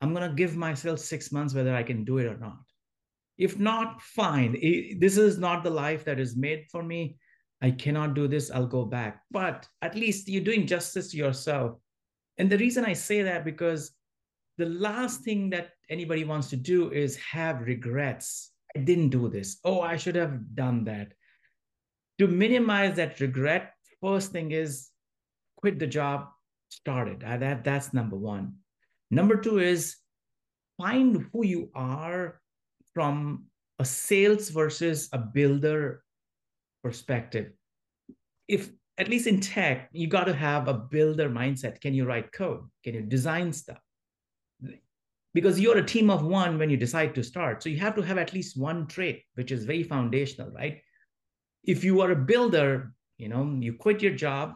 I'm 0.01 0.13
going 0.13 0.27
to 0.29 0.35
give 0.35 0.55
myself 0.55 0.99
six 0.99 1.31
months 1.31 1.53
whether 1.53 1.75
I 1.75 1.83
can 1.83 2.03
do 2.03 2.17
it 2.17 2.25
or 2.25 2.37
not. 2.37 2.68
If 3.39 3.57
not, 3.57 4.01
fine. 4.01 4.51
This 4.99 5.17
is 5.17 5.39
not 5.39 5.63
the 5.63 5.69
life 5.69 6.03
that 6.03 6.19
is 6.19 6.35
made 6.35 6.65
for 6.69 6.83
me. 6.83 7.17
I 7.61 7.71
cannot 7.71 8.13
do 8.13 8.27
this. 8.27 8.51
I'll 8.51 8.67
go 8.67 8.83
back. 8.83 9.21
But 9.31 9.65
at 9.81 9.95
least 9.95 10.27
you're 10.27 10.43
doing 10.43 10.67
justice 10.67 11.11
to 11.11 11.17
yourself. 11.17 11.77
And 12.37 12.49
the 12.49 12.57
reason 12.57 12.83
I 12.83 12.93
say 12.93 13.21
that 13.23 13.45
because 13.45 13.91
the 14.57 14.65
last 14.65 15.21
thing 15.21 15.49
that 15.51 15.69
anybody 15.89 16.25
wants 16.25 16.49
to 16.49 16.57
do 16.57 16.91
is 16.91 17.15
have 17.17 17.61
regrets. 17.61 18.51
I 18.75 18.79
didn't 18.79 19.09
do 19.09 19.29
this. 19.29 19.59
Oh, 19.63 19.79
I 19.79 19.95
should 19.95 20.15
have 20.15 20.53
done 20.53 20.83
that. 20.83 21.13
To 22.19 22.27
minimize 22.27 22.97
that 22.97 23.21
regret, 23.21 23.73
first 24.01 24.33
thing 24.33 24.51
is 24.51 24.89
quit 25.55 25.79
the 25.79 25.87
job, 25.87 26.27
start 26.67 27.07
it. 27.07 27.23
Uh, 27.23 27.37
that, 27.37 27.63
that's 27.63 27.93
number 27.93 28.17
one. 28.17 28.55
Number 29.09 29.37
two 29.37 29.59
is 29.59 29.95
find 30.77 31.25
who 31.31 31.45
you 31.45 31.71
are 31.73 32.41
from 32.99 33.45
a 33.79 33.85
sales 33.85 34.49
versus 34.49 35.07
a 35.13 35.17
builder 35.17 36.03
perspective. 36.83 37.53
If 38.49 38.71
at 38.97 39.07
least 39.07 39.25
in 39.25 39.39
tech, 39.39 39.87
you 39.93 40.07
got 40.07 40.25
to 40.25 40.33
have 40.33 40.67
a 40.67 40.73
builder 40.73 41.29
mindset. 41.29 41.79
Can 41.79 41.93
you 41.93 42.03
write 42.03 42.33
code? 42.33 42.65
Can 42.83 42.95
you 42.95 43.01
design 43.03 43.53
stuff? 43.53 43.79
Because 45.33 45.61
you're 45.61 45.77
a 45.77 45.85
team 45.85 46.09
of 46.09 46.25
one 46.25 46.59
when 46.59 46.69
you 46.69 46.75
decide 46.75 47.15
to 47.15 47.23
start. 47.23 47.63
So 47.63 47.69
you 47.69 47.77
have 47.77 47.95
to 47.95 48.01
have 48.01 48.17
at 48.17 48.33
least 48.33 48.59
one 48.59 48.85
trait, 48.85 49.23
which 49.35 49.53
is 49.53 49.63
very 49.63 49.83
foundational, 49.83 50.51
right? 50.51 50.81
If 51.63 51.85
you 51.85 52.01
are 52.01 52.11
a 52.11 52.25
builder, 52.33 52.91
you 53.17 53.29
know, 53.29 53.45
you 53.61 53.75
quit 53.75 54.01
your 54.01 54.13
job, 54.13 54.55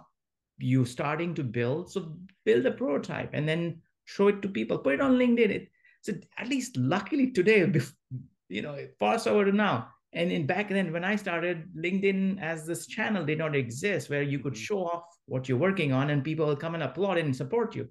you're 0.58 0.86
starting 0.86 1.34
to 1.36 1.46
build. 1.46 1.94
So 1.94 2.18
build 2.44 2.66
a 2.66 2.72
prototype 2.72 3.30
and 3.32 3.48
then 3.48 3.82
show 4.04 4.28
it 4.28 4.42
to 4.42 4.50
people, 4.50 4.80
put 4.80 4.96
it 4.96 5.02
on 5.02 5.18
LinkedIn. 5.18 5.50
It, 5.50 5.70
so 6.02 6.12
at 6.38 6.50
least 6.50 6.76
luckily 6.76 7.32
today, 7.32 7.66
you 8.54 8.62
know, 8.62 8.78
fast 9.00 9.26
forward 9.26 9.46
to 9.46 9.52
now. 9.52 9.90
And 10.14 10.32
in 10.32 10.46
back 10.46 10.70
then, 10.70 10.94
when 10.94 11.04
I 11.04 11.16
started, 11.16 11.66
LinkedIn 11.76 12.40
as 12.40 12.68
this 12.68 12.86
channel 12.86 13.26
did 13.26 13.40
not 13.40 13.56
exist 13.56 14.10
where 14.10 14.22
you 14.22 14.40
could 14.40 14.54
mm-hmm. 14.54 14.62
show 14.62 14.86
off 14.86 15.06
what 15.26 15.50
you're 15.50 15.58
working 15.58 15.92
on 15.92 16.12
and 16.12 16.24
people 16.24 16.46
will 16.46 16.56
come 16.56 16.76
and 16.76 16.84
applaud 16.84 17.18
and 17.18 17.36
support 17.36 17.76
you. 17.76 17.90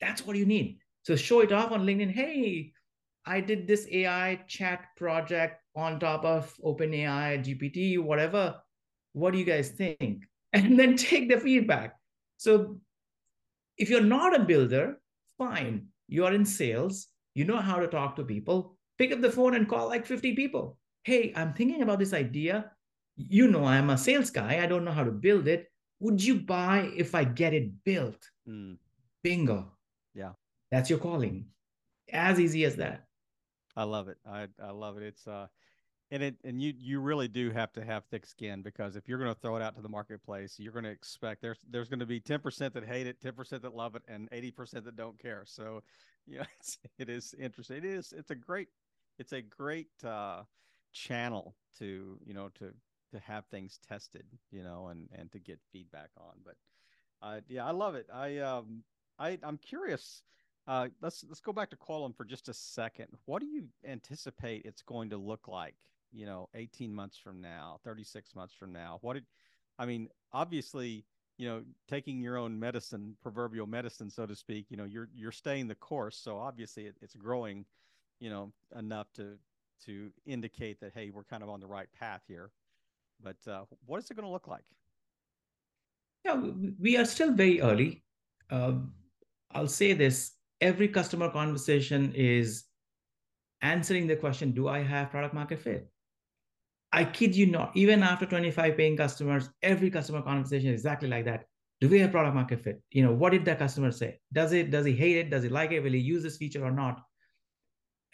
That's 0.00 0.26
what 0.26 0.36
you 0.36 0.46
need. 0.46 0.78
So 1.02 1.14
show 1.14 1.40
it 1.40 1.52
off 1.52 1.72
on 1.72 1.84
LinkedIn. 1.84 2.10
Hey, 2.10 2.72
I 3.26 3.40
did 3.40 3.66
this 3.66 3.86
AI 3.90 4.40
chat 4.48 4.86
project 4.96 5.62
on 5.74 6.00
top 6.00 6.24
of 6.24 6.54
OpenAI, 6.64 7.44
GPT, 7.44 7.98
whatever. 7.98 8.56
What 9.12 9.32
do 9.32 9.38
you 9.38 9.44
guys 9.44 9.70
think? 9.70 10.24
And 10.52 10.78
then 10.78 10.96
take 10.96 11.28
the 11.28 11.38
feedback. 11.38 11.96
So 12.38 12.80
if 13.76 13.90
you're 13.90 14.00
not 14.00 14.34
a 14.34 14.44
builder, 14.44 14.98
fine. 15.36 15.88
You 16.08 16.24
are 16.24 16.32
in 16.32 16.46
sales, 16.46 17.08
you 17.34 17.44
know 17.44 17.58
how 17.58 17.78
to 17.78 17.88
talk 17.88 18.16
to 18.16 18.24
people. 18.24 18.75
Pick 18.98 19.12
up 19.12 19.20
the 19.20 19.30
phone 19.30 19.54
and 19.54 19.68
call 19.68 19.88
like 19.88 20.06
50 20.06 20.34
people. 20.34 20.78
Hey, 21.02 21.32
I'm 21.36 21.52
thinking 21.52 21.82
about 21.82 21.98
this 21.98 22.12
idea. 22.12 22.72
You 23.16 23.48
know, 23.48 23.64
I'm 23.64 23.90
a 23.90 23.98
sales 23.98 24.30
guy. 24.30 24.62
I 24.62 24.66
don't 24.66 24.84
know 24.84 24.92
how 24.92 25.04
to 25.04 25.10
build 25.10 25.48
it. 25.48 25.70
Would 26.00 26.22
you 26.22 26.40
buy 26.40 26.90
if 26.96 27.14
I 27.14 27.24
get 27.24 27.54
it 27.54 27.84
built? 27.84 28.28
Mm. 28.48 28.76
Bingo. 29.22 29.72
Yeah. 30.14 30.32
That's 30.70 30.90
your 30.90 30.98
calling. 30.98 31.46
As 32.12 32.38
easy 32.38 32.64
as 32.64 32.76
that. 32.76 33.06
I 33.76 33.84
love 33.84 34.08
it. 34.08 34.18
I, 34.26 34.48
I 34.62 34.70
love 34.70 34.96
it. 34.96 35.02
It's 35.02 35.26
uh 35.26 35.46
and 36.10 36.22
it 36.22 36.36
and 36.44 36.62
you 36.62 36.72
you 36.78 37.00
really 37.00 37.28
do 37.28 37.50
have 37.50 37.72
to 37.72 37.84
have 37.84 38.04
thick 38.04 38.26
skin 38.26 38.62
because 38.62 38.96
if 38.96 39.08
you're 39.08 39.18
going 39.18 39.32
to 39.32 39.40
throw 39.40 39.56
it 39.56 39.62
out 39.62 39.74
to 39.74 39.82
the 39.82 39.88
marketplace 39.88 40.56
you're 40.58 40.72
going 40.72 40.84
to 40.84 40.90
expect 40.90 41.42
there's 41.42 41.58
there's 41.70 41.88
going 41.88 42.00
to 42.00 42.06
be 42.06 42.20
10% 42.20 42.72
that 42.72 42.84
hate 42.84 43.06
it 43.06 43.20
10% 43.20 43.62
that 43.62 43.74
love 43.74 43.96
it 43.96 44.02
and 44.08 44.30
80% 44.30 44.84
that 44.84 44.96
don't 44.96 45.18
care 45.18 45.42
so 45.44 45.82
yeah 46.26 46.44
it's, 46.60 46.78
it 46.98 47.08
is 47.08 47.34
interesting 47.38 47.78
it 47.78 47.84
is 47.84 48.14
it's 48.16 48.30
a 48.30 48.34
great 48.34 48.68
it's 49.18 49.32
a 49.32 49.42
great 49.42 49.90
uh 50.04 50.42
channel 50.92 51.54
to 51.78 52.18
you 52.24 52.34
know 52.34 52.48
to 52.54 52.72
to 53.12 53.20
have 53.20 53.44
things 53.46 53.78
tested 53.86 54.24
you 54.50 54.62
know 54.62 54.88
and 54.88 55.08
and 55.16 55.30
to 55.30 55.38
get 55.38 55.58
feedback 55.72 56.10
on 56.18 56.34
but 56.44 56.54
uh 57.22 57.40
yeah 57.48 57.66
i 57.66 57.70
love 57.70 57.94
it 57.94 58.06
i 58.12 58.38
um 58.38 58.82
i 59.18 59.38
i'm 59.42 59.58
curious 59.58 60.22
uh, 60.68 60.88
let's 61.00 61.24
let's 61.28 61.38
go 61.38 61.52
back 61.52 61.70
to 61.70 61.76
Quolum 61.76 62.12
for 62.16 62.24
just 62.24 62.48
a 62.48 62.52
second. 62.52 63.06
What 63.26 63.38
do 63.38 63.46
you 63.46 63.68
anticipate 63.86 64.62
it's 64.64 64.82
going 64.82 65.10
to 65.10 65.16
look 65.16 65.46
like 65.46 65.76
you 66.12 66.26
know 66.26 66.48
18 66.54 66.92
months 66.92 67.18
from 67.18 67.40
now 67.40 67.78
36 67.84 68.34
months 68.34 68.54
from 68.54 68.72
now 68.72 68.98
what 69.02 69.14
did 69.14 69.24
i 69.78 69.86
mean 69.86 70.08
obviously 70.32 71.04
you 71.36 71.46
know 71.46 71.62
taking 71.88 72.20
your 72.20 72.36
own 72.36 72.58
medicine 72.58 73.16
proverbial 73.22 73.66
medicine 73.66 74.10
so 74.10 74.26
to 74.26 74.34
speak 74.34 74.66
you 74.70 74.76
know 74.76 74.84
you're 74.84 75.08
you're 75.14 75.32
staying 75.32 75.68
the 75.68 75.74
course 75.74 76.16
so 76.16 76.38
obviously 76.38 76.86
it, 76.86 76.96
it's 77.02 77.14
growing 77.14 77.64
you 78.20 78.30
know 78.30 78.52
enough 78.78 79.12
to 79.14 79.36
to 79.84 80.10
indicate 80.24 80.80
that 80.80 80.92
hey 80.94 81.10
we're 81.10 81.24
kind 81.24 81.42
of 81.42 81.48
on 81.48 81.60
the 81.60 81.66
right 81.66 81.88
path 81.98 82.22
here 82.26 82.50
but 83.22 83.36
uh, 83.48 83.64
what 83.86 83.98
is 83.98 84.10
it 84.10 84.14
going 84.14 84.26
to 84.26 84.32
look 84.32 84.48
like 84.48 84.64
yeah 86.24 86.40
we 86.80 86.96
are 86.96 87.04
still 87.04 87.32
very 87.32 87.60
early 87.60 88.02
uh, 88.50 88.72
i'll 89.52 89.68
say 89.68 89.92
this 89.92 90.32
every 90.60 90.88
customer 90.88 91.28
conversation 91.30 92.12
is 92.14 92.64
answering 93.62 94.06
the 94.06 94.16
question 94.16 94.52
do 94.52 94.68
i 94.68 94.80
have 94.82 95.10
product 95.10 95.34
market 95.34 95.60
fit 95.60 95.90
I 96.92 97.04
kid 97.04 97.36
you 97.36 97.46
not, 97.46 97.72
even 97.74 98.02
after 98.02 98.24
25 98.24 98.74
paying 98.74 98.96
customers, 98.96 99.50
every 99.62 99.90
customer 99.90 100.22
conversation 100.22 100.70
is 100.70 100.80
exactly 100.80 101.08
like 101.08 101.26
that. 101.26 101.44
Do 101.80 101.90
we 101.90 101.98
have 101.98 102.10
product 102.10 102.34
market 102.34 102.62
fit? 102.62 102.80
You 102.90 103.04
know, 103.04 103.12
what 103.12 103.32
did 103.32 103.44
that 103.44 103.58
customer 103.58 103.90
say? 103.90 104.18
Does 104.32 104.54
it, 104.54 104.70
does 104.70 104.86
he 104.86 104.94
hate 104.94 105.18
it? 105.18 105.30
Does 105.30 105.42
he 105.42 105.50
like 105.50 105.72
it? 105.72 105.80
Will 105.80 105.92
he 105.92 105.98
use 105.98 106.22
this 106.22 106.38
feature 106.38 106.64
or 106.64 106.70
not? 106.70 107.02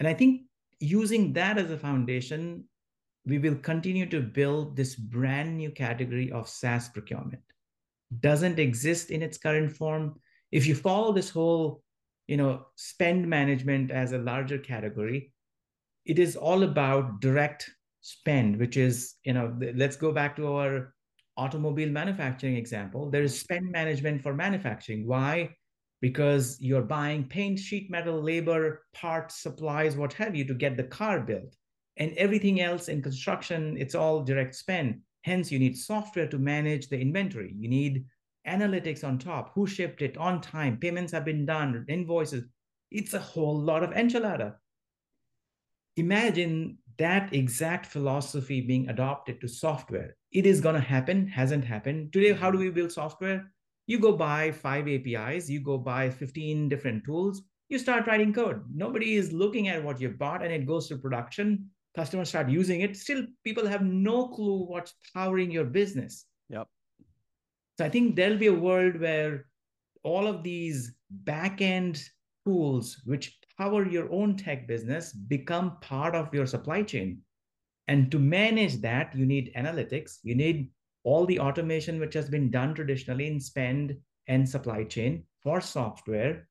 And 0.02 0.08
I 0.08 0.14
think 0.14 0.42
using 0.80 1.32
that 1.34 1.58
as 1.58 1.70
a 1.70 1.78
foundation, 1.78 2.64
we 3.24 3.38
will 3.38 3.54
continue 3.54 4.04
to 4.06 4.20
build 4.20 4.74
this 4.74 4.96
brand 4.96 5.56
new 5.56 5.70
category 5.70 6.32
of 6.32 6.48
SaaS 6.48 6.88
procurement. 6.88 7.44
Doesn't 8.18 8.58
exist 8.58 9.12
in 9.12 9.22
its 9.22 9.38
current 9.38 9.70
form. 9.70 10.16
if 10.50 10.66
you 10.66 10.74
follow 10.74 11.12
this 11.12 11.30
whole 11.30 11.84
you 12.26 12.36
know 12.36 12.66
spend 12.74 13.28
management 13.28 13.92
as 13.92 14.10
a 14.12 14.18
larger 14.18 14.58
category 14.58 15.32
it 16.04 16.18
is 16.18 16.34
all 16.34 16.64
about 16.64 17.20
direct 17.20 17.70
spend 18.00 18.58
which 18.58 18.76
is 18.76 19.14
you 19.24 19.32
know 19.32 19.46
let's 19.82 19.96
go 20.04 20.12
back 20.12 20.36
to 20.36 20.52
our 20.52 20.94
automobile 21.36 21.88
manufacturing 22.00 22.56
example 22.56 23.08
there 23.08 23.22
is 23.22 23.40
spend 23.46 23.70
management 23.70 24.22
for 24.22 24.34
manufacturing 24.34 25.06
why 25.06 25.48
because 26.02 26.60
you're 26.60 26.82
buying 26.82 27.24
paint 27.24 27.58
sheet 27.58 27.88
metal 27.88 28.20
labor 28.20 28.84
parts 28.92 29.36
supplies 29.36 29.96
what 29.96 30.12
have 30.12 30.34
you 30.34 30.44
to 30.44 30.52
get 30.52 30.76
the 30.76 30.82
car 30.82 31.20
built. 31.20 31.56
And 31.96 32.12
everything 32.16 32.60
else 32.60 32.88
in 32.88 33.00
construction 33.00 33.76
it's 33.78 33.94
all 33.94 34.24
direct 34.24 34.56
spend. 34.56 35.00
Hence 35.22 35.52
you 35.52 35.60
need 35.60 35.78
software 35.78 36.26
to 36.26 36.38
manage 36.38 36.88
the 36.88 37.00
inventory. 37.00 37.54
You 37.56 37.68
need 37.68 38.04
analytics 38.46 39.04
on 39.04 39.18
top. 39.18 39.52
Who 39.54 39.68
shipped 39.68 40.02
it 40.02 40.18
on 40.18 40.40
time? 40.40 40.76
Payments 40.76 41.12
have 41.12 41.24
been 41.24 41.46
done 41.46 41.86
invoices. 41.88 42.44
It's 42.90 43.14
a 43.14 43.20
whole 43.20 43.56
lot 43.56 43.84
of 43.84 43.90
enchilada. 43.90 44.56
Imagine 45.96 46.78
that 46.98 47.32
exact 47.32 47.86
philosophy 47.86 48.60
being 48.60 48.88
adopted 48.88 49.40
to 49.40 49.48
software. 49.48 50.16
It 50.32 50.46
is 50.46 50.60
going 50.60 50.74
to 50.74 50.80
happen 50.80 51.28
hasn't 51.28 51.64
happened. 51.64 52.12
Today 52.12 52.32
how 52.32 52.50
do 52.50 52.58
we 52.58 52.70
build 52.70 52.90
software 52.90 53.52
you 53.92 53.98
go 54.04 54.12
buy 54.24 54.50
five 54.50 54.88
apis 54.96 55.48
you 55.54 55.60
go 55.70 55.78
buy 55.88 56.02
15 56.10 56.68
different 56.74 57.04
tools 57.04 57.42
you 57.72 57.78
start 57.78 58.06
writing 58.06 58.34
code. 58.34 58.62
Nobody 58.74 59.14
is 59.14 59.32
looking 59.32 59.68
at 59.68 59.82
what 59.82 59.98
you 59.98 60.10
bought 60.10 60.42
and 60.42 60.52
it 60.52 60.66
goes 60.66 60.88
to 60.88 60.98
production. 60.98 61.70
Customers 61.96 62.28
start 62.28 62.50
using 62.50 62.82
it. 62.82 62.98
Still 62.98 63.22
people 63.44 63.66
have 63.66 63.82
no 63.82 64.28
clue 64.28 64.66
what's 64.66 64.92
powering 65.14 65.50
your 65.50 65.64
business. 65.64 66.26
Yep. 66.50 66.68
So 67.78 67.86
I 67.86 67.88
think 67.88 68.14
there'll 68.14 68.36
be 68.36 68.48
a 68.48 68.62
world 68.68 69.00
where 69.00 69.46
all 70.02 70.26
of 70.26 70.42
these 70.42 70.92
back-end 71.10 72.02
tools 72.44 73.00
which 73.06 73.38
power 73.56 73.88
your 73.88 74.12
own 74.12 74.36
tech 74.36 74.68
business 74.68 75.14
become 75.14 75.78
part 75.80 76.14
of 76.14 76.34
your 76.34 76.46
supply 76.46 76.82
chain. 76.82 77.22
And 77.88 78.10
to 78.10 78.18
manage 78.18 78.82
that, 78.82 79.16
you 79.16 79.24
need 79.24 79.50
analytics, 79.56 80.18
you 80.22 80.34
need 80.34 80.68
all 81.04 81.26
the 81.26 81.40
automation 81.40 81.98
which 81.98 82.14
has 82.14 82.28
been 82.28 82.50
done 82.50 82.74
traditionally 82.74 83.26
in 83.26 83.40
spend 83.40 83.96
and 84.28 84.48
supply 84.48 84.84
chain 84.84 85.24
for 85.42 85.60
software. 85.60 86.48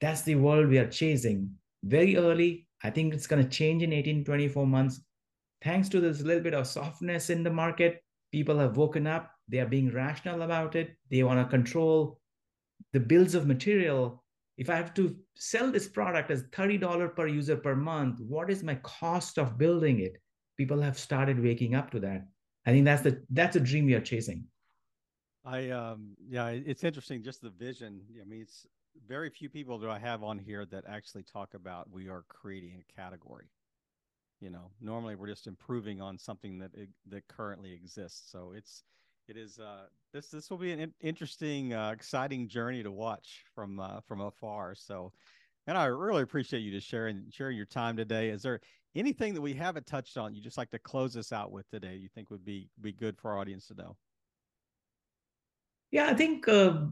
That's 0.00 0.22
the 0.22 0.36
world 0.36 0.68
we 0.68 0.78
are 0.78 0.88
chasing. 0.88 1.50
Very 1.84 2.16
early, 2.16 2.66
I 2.82 2.90
think 2.90 3.14
it's 3.14 3.26
going 3.26 3.42
to 3.42 3.48
change 3.48 3.82
in 3.82 3.92
18, 3.92 4.24
24 4.24 4.66
months. 4.66 5.00
Thanks 5.62 5.88
to 5.90 6.00
this 6.00 6.22
little 6.22 6.42
bit 6.42 6.54
of 6.54 6.66
softness 6.66 7.30
in 7.30 7.42
the 7.42 7.50
market, 7.50 8.02
people 8.32 8.58
have 8.58 8.76
woken 8.76 9.06
up 9.06 9.30
they 9.48 9.58
are 9.58 9.66
being 9.66 9.92
rational 9.92 10.42
about 10.42 10.74
it 10.74 10.96
they 11.10 11.22
want 11.22 11.38
to 11.38 11.56
control 11.56 12.18
the 12.92 13.00
bills 13.00 13.34
of 13.34 13.46
material 13.46 14.24
if 14.56 14.68
i 14.70 14.74
have 14.74 14.92
to 14.94 15.16
sell 15.36 15.70
this 15.70 15.86
product 15.86 16.30
as 16.30 16.44
$30 16.44 17.14
per 17.14 17.26
user 17.26 17.56
per 17.56 17.76
month 17.76 18.20
what 18.20 18.50
is 18.50 18.62
my 18.62 18.74
cost 18.76 19.38
of 19.38 19.58
building 19.58 20.00
it 20.00 20.16
people 20.56 20.80
have 20.80 20.98
started 20.98 21.42
waking 21.42 21.74
up 21.74 21.90
to 21.90 22.00
that 22.00 22.26
i 22.66 22.70
think 22.70 22.84
that's 22.84 23.02
the 23.02 23.22
that's 23.30 23.56
a 23.56 23.60
dream 23.60 23.86
we 23.86 23.94
are 23.94 24.00
chasing 24.00 24.44
i 25.44 25.70
um 25.70 26.14
yeah 26.28 26.48
it's 26.48 26.84
interesting 26.84 27.22
just 27.22 27.40
the 27.42 27.50
vision 27.50 28.00
i 28.20 28.24
mean 28.24 28.42
it's 28.42 28.66
very 29.06 29.30
few 29.30 29.48
people 29.48 29.78
do 29.78 29.90
i 29.90 29.98
have 29.98 30.22
on 30.22 30.38
here 30.38 30.66
that 30.66 30.84
actually 30.86 31.22
talk 31.22 31.54
about 31.54 31.90
we 31.90 32.08
are 32.08 32.24
creating 32.28 32.80
a 32.80 33.00
category 33.00 33.46
you 34.40 34.50
know 34.50 34.70
normally 34.80 35.14
we're 35.14 35.26
just 35.26 35.46
improving 35.46 36.00
on 36.00 36.18
something 36.18 36.58
that 36.58 36.70
that 37.08 37.26
currently 37.28 37.72
exists 37.72 38.30
so 38.30 38.52
it's 38.54 38.84
it 39.28 39.36
is 39.36 39.58
uh, 39.58 39.86
this 40.12 40.28
this 40.28 40.50
will 40.50 40.58
be 40.58 40.72
an 40.72 40.92
interesting, 41.00 41.72
uh, 41.72 41.90
exciting 41.90 42.48
journey 42.48 42.82
to 42.82 42.90
watch 42.90 43.44
from 43.54 43.80
uh, 43.80 44.00
from 44.00 44.20
afar. 44.20 44.74
So, 44.74 45.12
and 45.66 45.78
I 45.78 45.86
really 45.86 46.22
appreciate 46.22 46.60
you 46.60 46.70
just 46.70 46.88
sharing 46.88 47.24
sharing 47.30 47.56
your 47.56 47.66
time 47.66 47.96
today. 47.96 48.30
Is 48.30 48.42
there 48.42 48.60
anything 48.94 49.34
that 49.34 49.40
we 49.40 49.54
haven't 49.54 49.86
touched 49.86 50.16
on 50.16 50.34
you 50.34 50.42
just 50.42 50.58
like 50.58 50.70
to 50.70 50.78
close 50.78 51.16
us 51.16 51.32
out 51.32 51.52
with 51.52 51.68
today? 51.70 51.96
You 51.96 52.08
think 52.14 52.30
would 52.30 52.44
be 52.44 52.68
be 52.80 52.92
good 52.92 53.18
for 53.18 53.32
our 53.32 53.38
audience 53.38 53.66
to 53.68 53.74
know? 53.74 53.96
Yeah, 55.90 56.06
I 56.06 56.14
think 56.14 56.48
uh, 56.48 56.86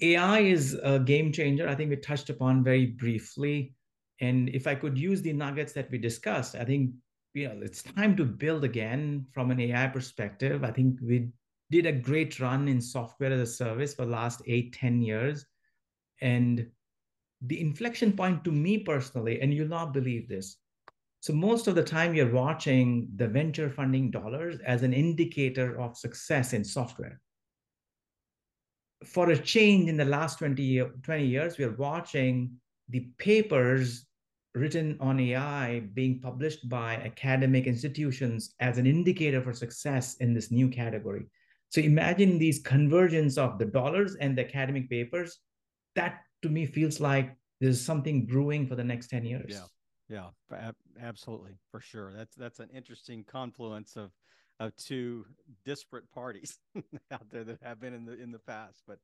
AI 0.00 0.40
is 0.40 0.74
a 0.82 0.98
game 0.98 1.32
changer. 1.32 1.68
I 1.68 1.74
think 1.74 1.90
we 1.90 1.96
touched 1.96 2.30
upon 2.30 2.64
very 2.64 2.86
briefly. 2.86 3.74
And 4.20 4.48
if 4.50 4.66
I 4.66 4.74
could 4.74 4.96
use 4.96 5.20
the 5.20 5.32
nuggets 5.32 5.72
that 5.74 5.90
we 5.90 5.98
discussed, 5.98 6.54
I 6.54 6.64
think 6.64 6.92
you 7.34 7.48
know 7.48 7.60
it's 7.62 7.82
time 7.82 8.16
to 8.16 8.24
build 8.24 8.64
again 8.64 9.26
from 9.32 9.50
an 9.50 9.60
AI 9.60 9.88
perspective. 9.88 10.64
I 10.64 10.70
think 10.70 10.98
we 11.02 11.28
did 11.70 11.86
a 11.86 11.92
great 11.92 12.38
run 12.38 12.68
in 12.68 12.80
software 12.80 13.32
as 13.32 13.40
a 13.40 13.52
service 13.52 13.94
for 13.94 14.04
the 14.04 14.12
last 14.12 14.42
eight, 14.46 14.74
10 14.74 15.00
years. 15.00 15.46
And 16.20 16.66
the 17.40 17.60
inflection 17.60 18.12
point 18.12 18.44
to 18.44 18.52
me 18.52 18.78
personally, 18.78 19.40
and 19.40 19.52
you'll 19.52 19.68
not 19.68 19.94
believe 19.94 20.28
this. 20.28 20.58
So 21.22 21.32
most 21.32 21.68
of 21.68 21.76
the 21.76 21.84
time 21.84 22.16
you're 22.16 22.32
watching 22.32 23.06
the 23.14 23.28
venture 23.28 23.70
funding 23.70 24.10
dollars 24.10 24.58
as 24.66 24.82
an 24.82 24.92
indicator 24.92 25.80
of 25.80 25.96
success 25.96 26.52
in 26.52 26.64
software. 26.64 27.20
For 29.04 29.30
a 29.30 29.38
change 29.38 29.88
in 29.88 29.96
the 29.96 30.04
last 30.04 30.40
20, 30.40 30.82
20 31.00 31.24
years, 31.24 31.58
we're 31.58 31.76
watching 31.76 32.56
the 32.88 33.08
papers 33.18 34.04
written 34.56 34.96
on 34.98 35.20
AI 35.20 35.84
being 35.94 36.18
published 36.18 36.68
by 36.68 36.96
academic 36.96 37.68
institutions 37.68 38.56
as 38.58 38.78
an 38.78 38.88
indicator 38.88 39.40
for 39.40 39.52
success 39.52 40.16
in 40.16 40.34
this 40.34 40.50
new 40.50 40.68
category. 40.68 41.26
So 41.68 41.80
imagine 41.82 42.36
these 42.36 42.58
convergence 42.58 43.38
of 43.38 43.60
the 43.60 43.66
dollars 43.66 44.16
and 44.16 44.36
the 44.36 44.44
academic 44.44 44.90
papers. 44.90 45.38
That 45.94 46.18
to 46.42 46.48
me 46.48 46.66
feels 46.66 46.98
like 46.98 47.36
there's 47.60 47.80
something 47.80 48.26
brewing 48.26 48.66
for 48.66 48.74
the 48.74 48.82
next 48.82 49.06
10 49.06 49.24
years. 49.24 49.52
Yeah. 49.54 49.66
Yeah, 50.12 50.28
absolutely. 51.00 51.52
For 51.70 51.80
sure. 51.80 52.12
That's 52.12 52.34
that's 52.34 52.60
an 52.60 52.68
interesting 52.74 53.24
confluence 53.24 53.96
of 53.96 54.10
of 54.60 54.76
two 54.76 55.24
disparate 55.64 56.10
parties 56.12 56.58
out 57.10 57.30
there 57.30 57.44
that 57.44 57.62
have 57.62 57.80
been 57.80 57.94
in 57.94 58.04
the 58.04 58.20
in 58.20 58.30
the 58.30 58.38
past. 58.38 58.82
But 58.86 58.98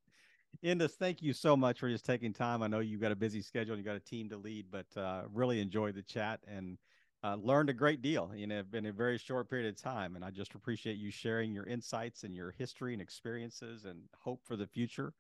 Indus, 0.63 0.97
thank 0.97 1.23
you 1.23 1.33
so 1.33 1.57
much 1.57 1.81
for 1.81 1.89
just 1.89 2.05
taking 2.05 2.35
time. 2.35 2.63
I 2.63 2.67
know 2.67 2.81
you've 2.81 3.01
got 3.01 3.13
a 3.13 3.17
busy 3.17 3.41
schedule, 3.41 3.77
you've 3.77 3.87
got 3.87 3.97
a 3.97 4.01
team 4.01 4.29
to 4.31 4.37
lead, 4.37 4.67
but 4.71 4.87
uh, 5.01 5.23
really 5.33 5.61
enjoyed 5.61 5.95
the 5.95 6.03
chat 6.03 6.41
and 6.47 6.79
uh, 7.25 7.37
learned 7.37 7.71
a 7.71 7.75
great 7.75 8.03
deal 8.03 8.33
in 8.37 8.53
a, 8.53 8.65
in 8.75 8.87
a 8.87 8.93
very 8.93 9.19
short 9.19 9.49
period 9.51 9.69
of 9.69 9.81
time. 9.81 10.17
And 10.17 10.25
I 10.25 10.31
just 10.31 10.55
appreciate 10.55 10.99
you 10.99 11.11
sharing 11.11 11.55
your 11.55 11.67
insights 11.67 12.25
and 12.25 12.35
your 12.35 12.51
history 12.53 12.93
and 12.93 13.03
experiences 13.03 13.85
and 13.87 14.03
hope 14.17 14.41
for 14.45 14.57
the 14.57 14.67
future 14.67 15.13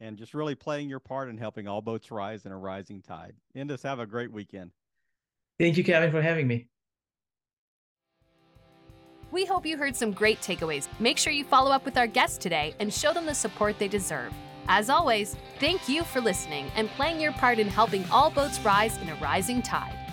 and 0.00 0.18
just 0.18 0.34
really 0.34 0.54
playing 0.54 0.88
your 0.88 1.00
part 1.00 1.28
in 1.28 1.38
helping 1.38 1.68
all 1.68 1.82
boats 1.82 2.10
rise 2.10 2.46
in 2.46 2.52
a 2.52 2.58
rising 2.58 3.02
tide. 3.02 3.34
Indus, 3.54 3.82
have 3.82 4.00
a 4.00 4.06
great 4.06 4.32
weekend. 4.32 4.72
Thank 5.58 5.76
you, 5.76 5.84
Kevin, 5.84 6.10
for 6.10 6.20
having 6.20 6.46
me. 6.46 6.68
We 9.30 9.44
hope 9.44 9.66
you 9.66 9.76
heard 9.76 9.96
some 9.96 10.12
great 10.12 10.40
takeaways. 10.40 10.88
Make 11.00 11.18
sure 11.18 11.32
you 11.32 11.44
follow 11.44 11.70
up 11.70 11.84
with 11.84 11.96
our 11.96 12.06
guests 12.06 12.38
today 12.38 12.74
and 12.78 12.92
show 12.92 13.12
them 13.12 13.26
the 13.26 13.34
support 13.34 13.78
they 13.78 13.88
deserve. 13.88 14.32
As 14.68 14.90
always, 14.90 15.36
thank 15.60 15.88
you 15.88 16.04
for 16.04 16.20
listening 16.20 16.70
and 16.74 16.88
playing 16.90 17.20
your 17.20 17.32
part 17.32 17.58
in 17.58 17.68
helping 17.68 18.04
all 18.10 18.30
boats 18.30 18.60
rise 18.60 18.96
in 18.98 19.08
a 19.08 19.14
rising 19.16 19.62
tide. 19.62 20.05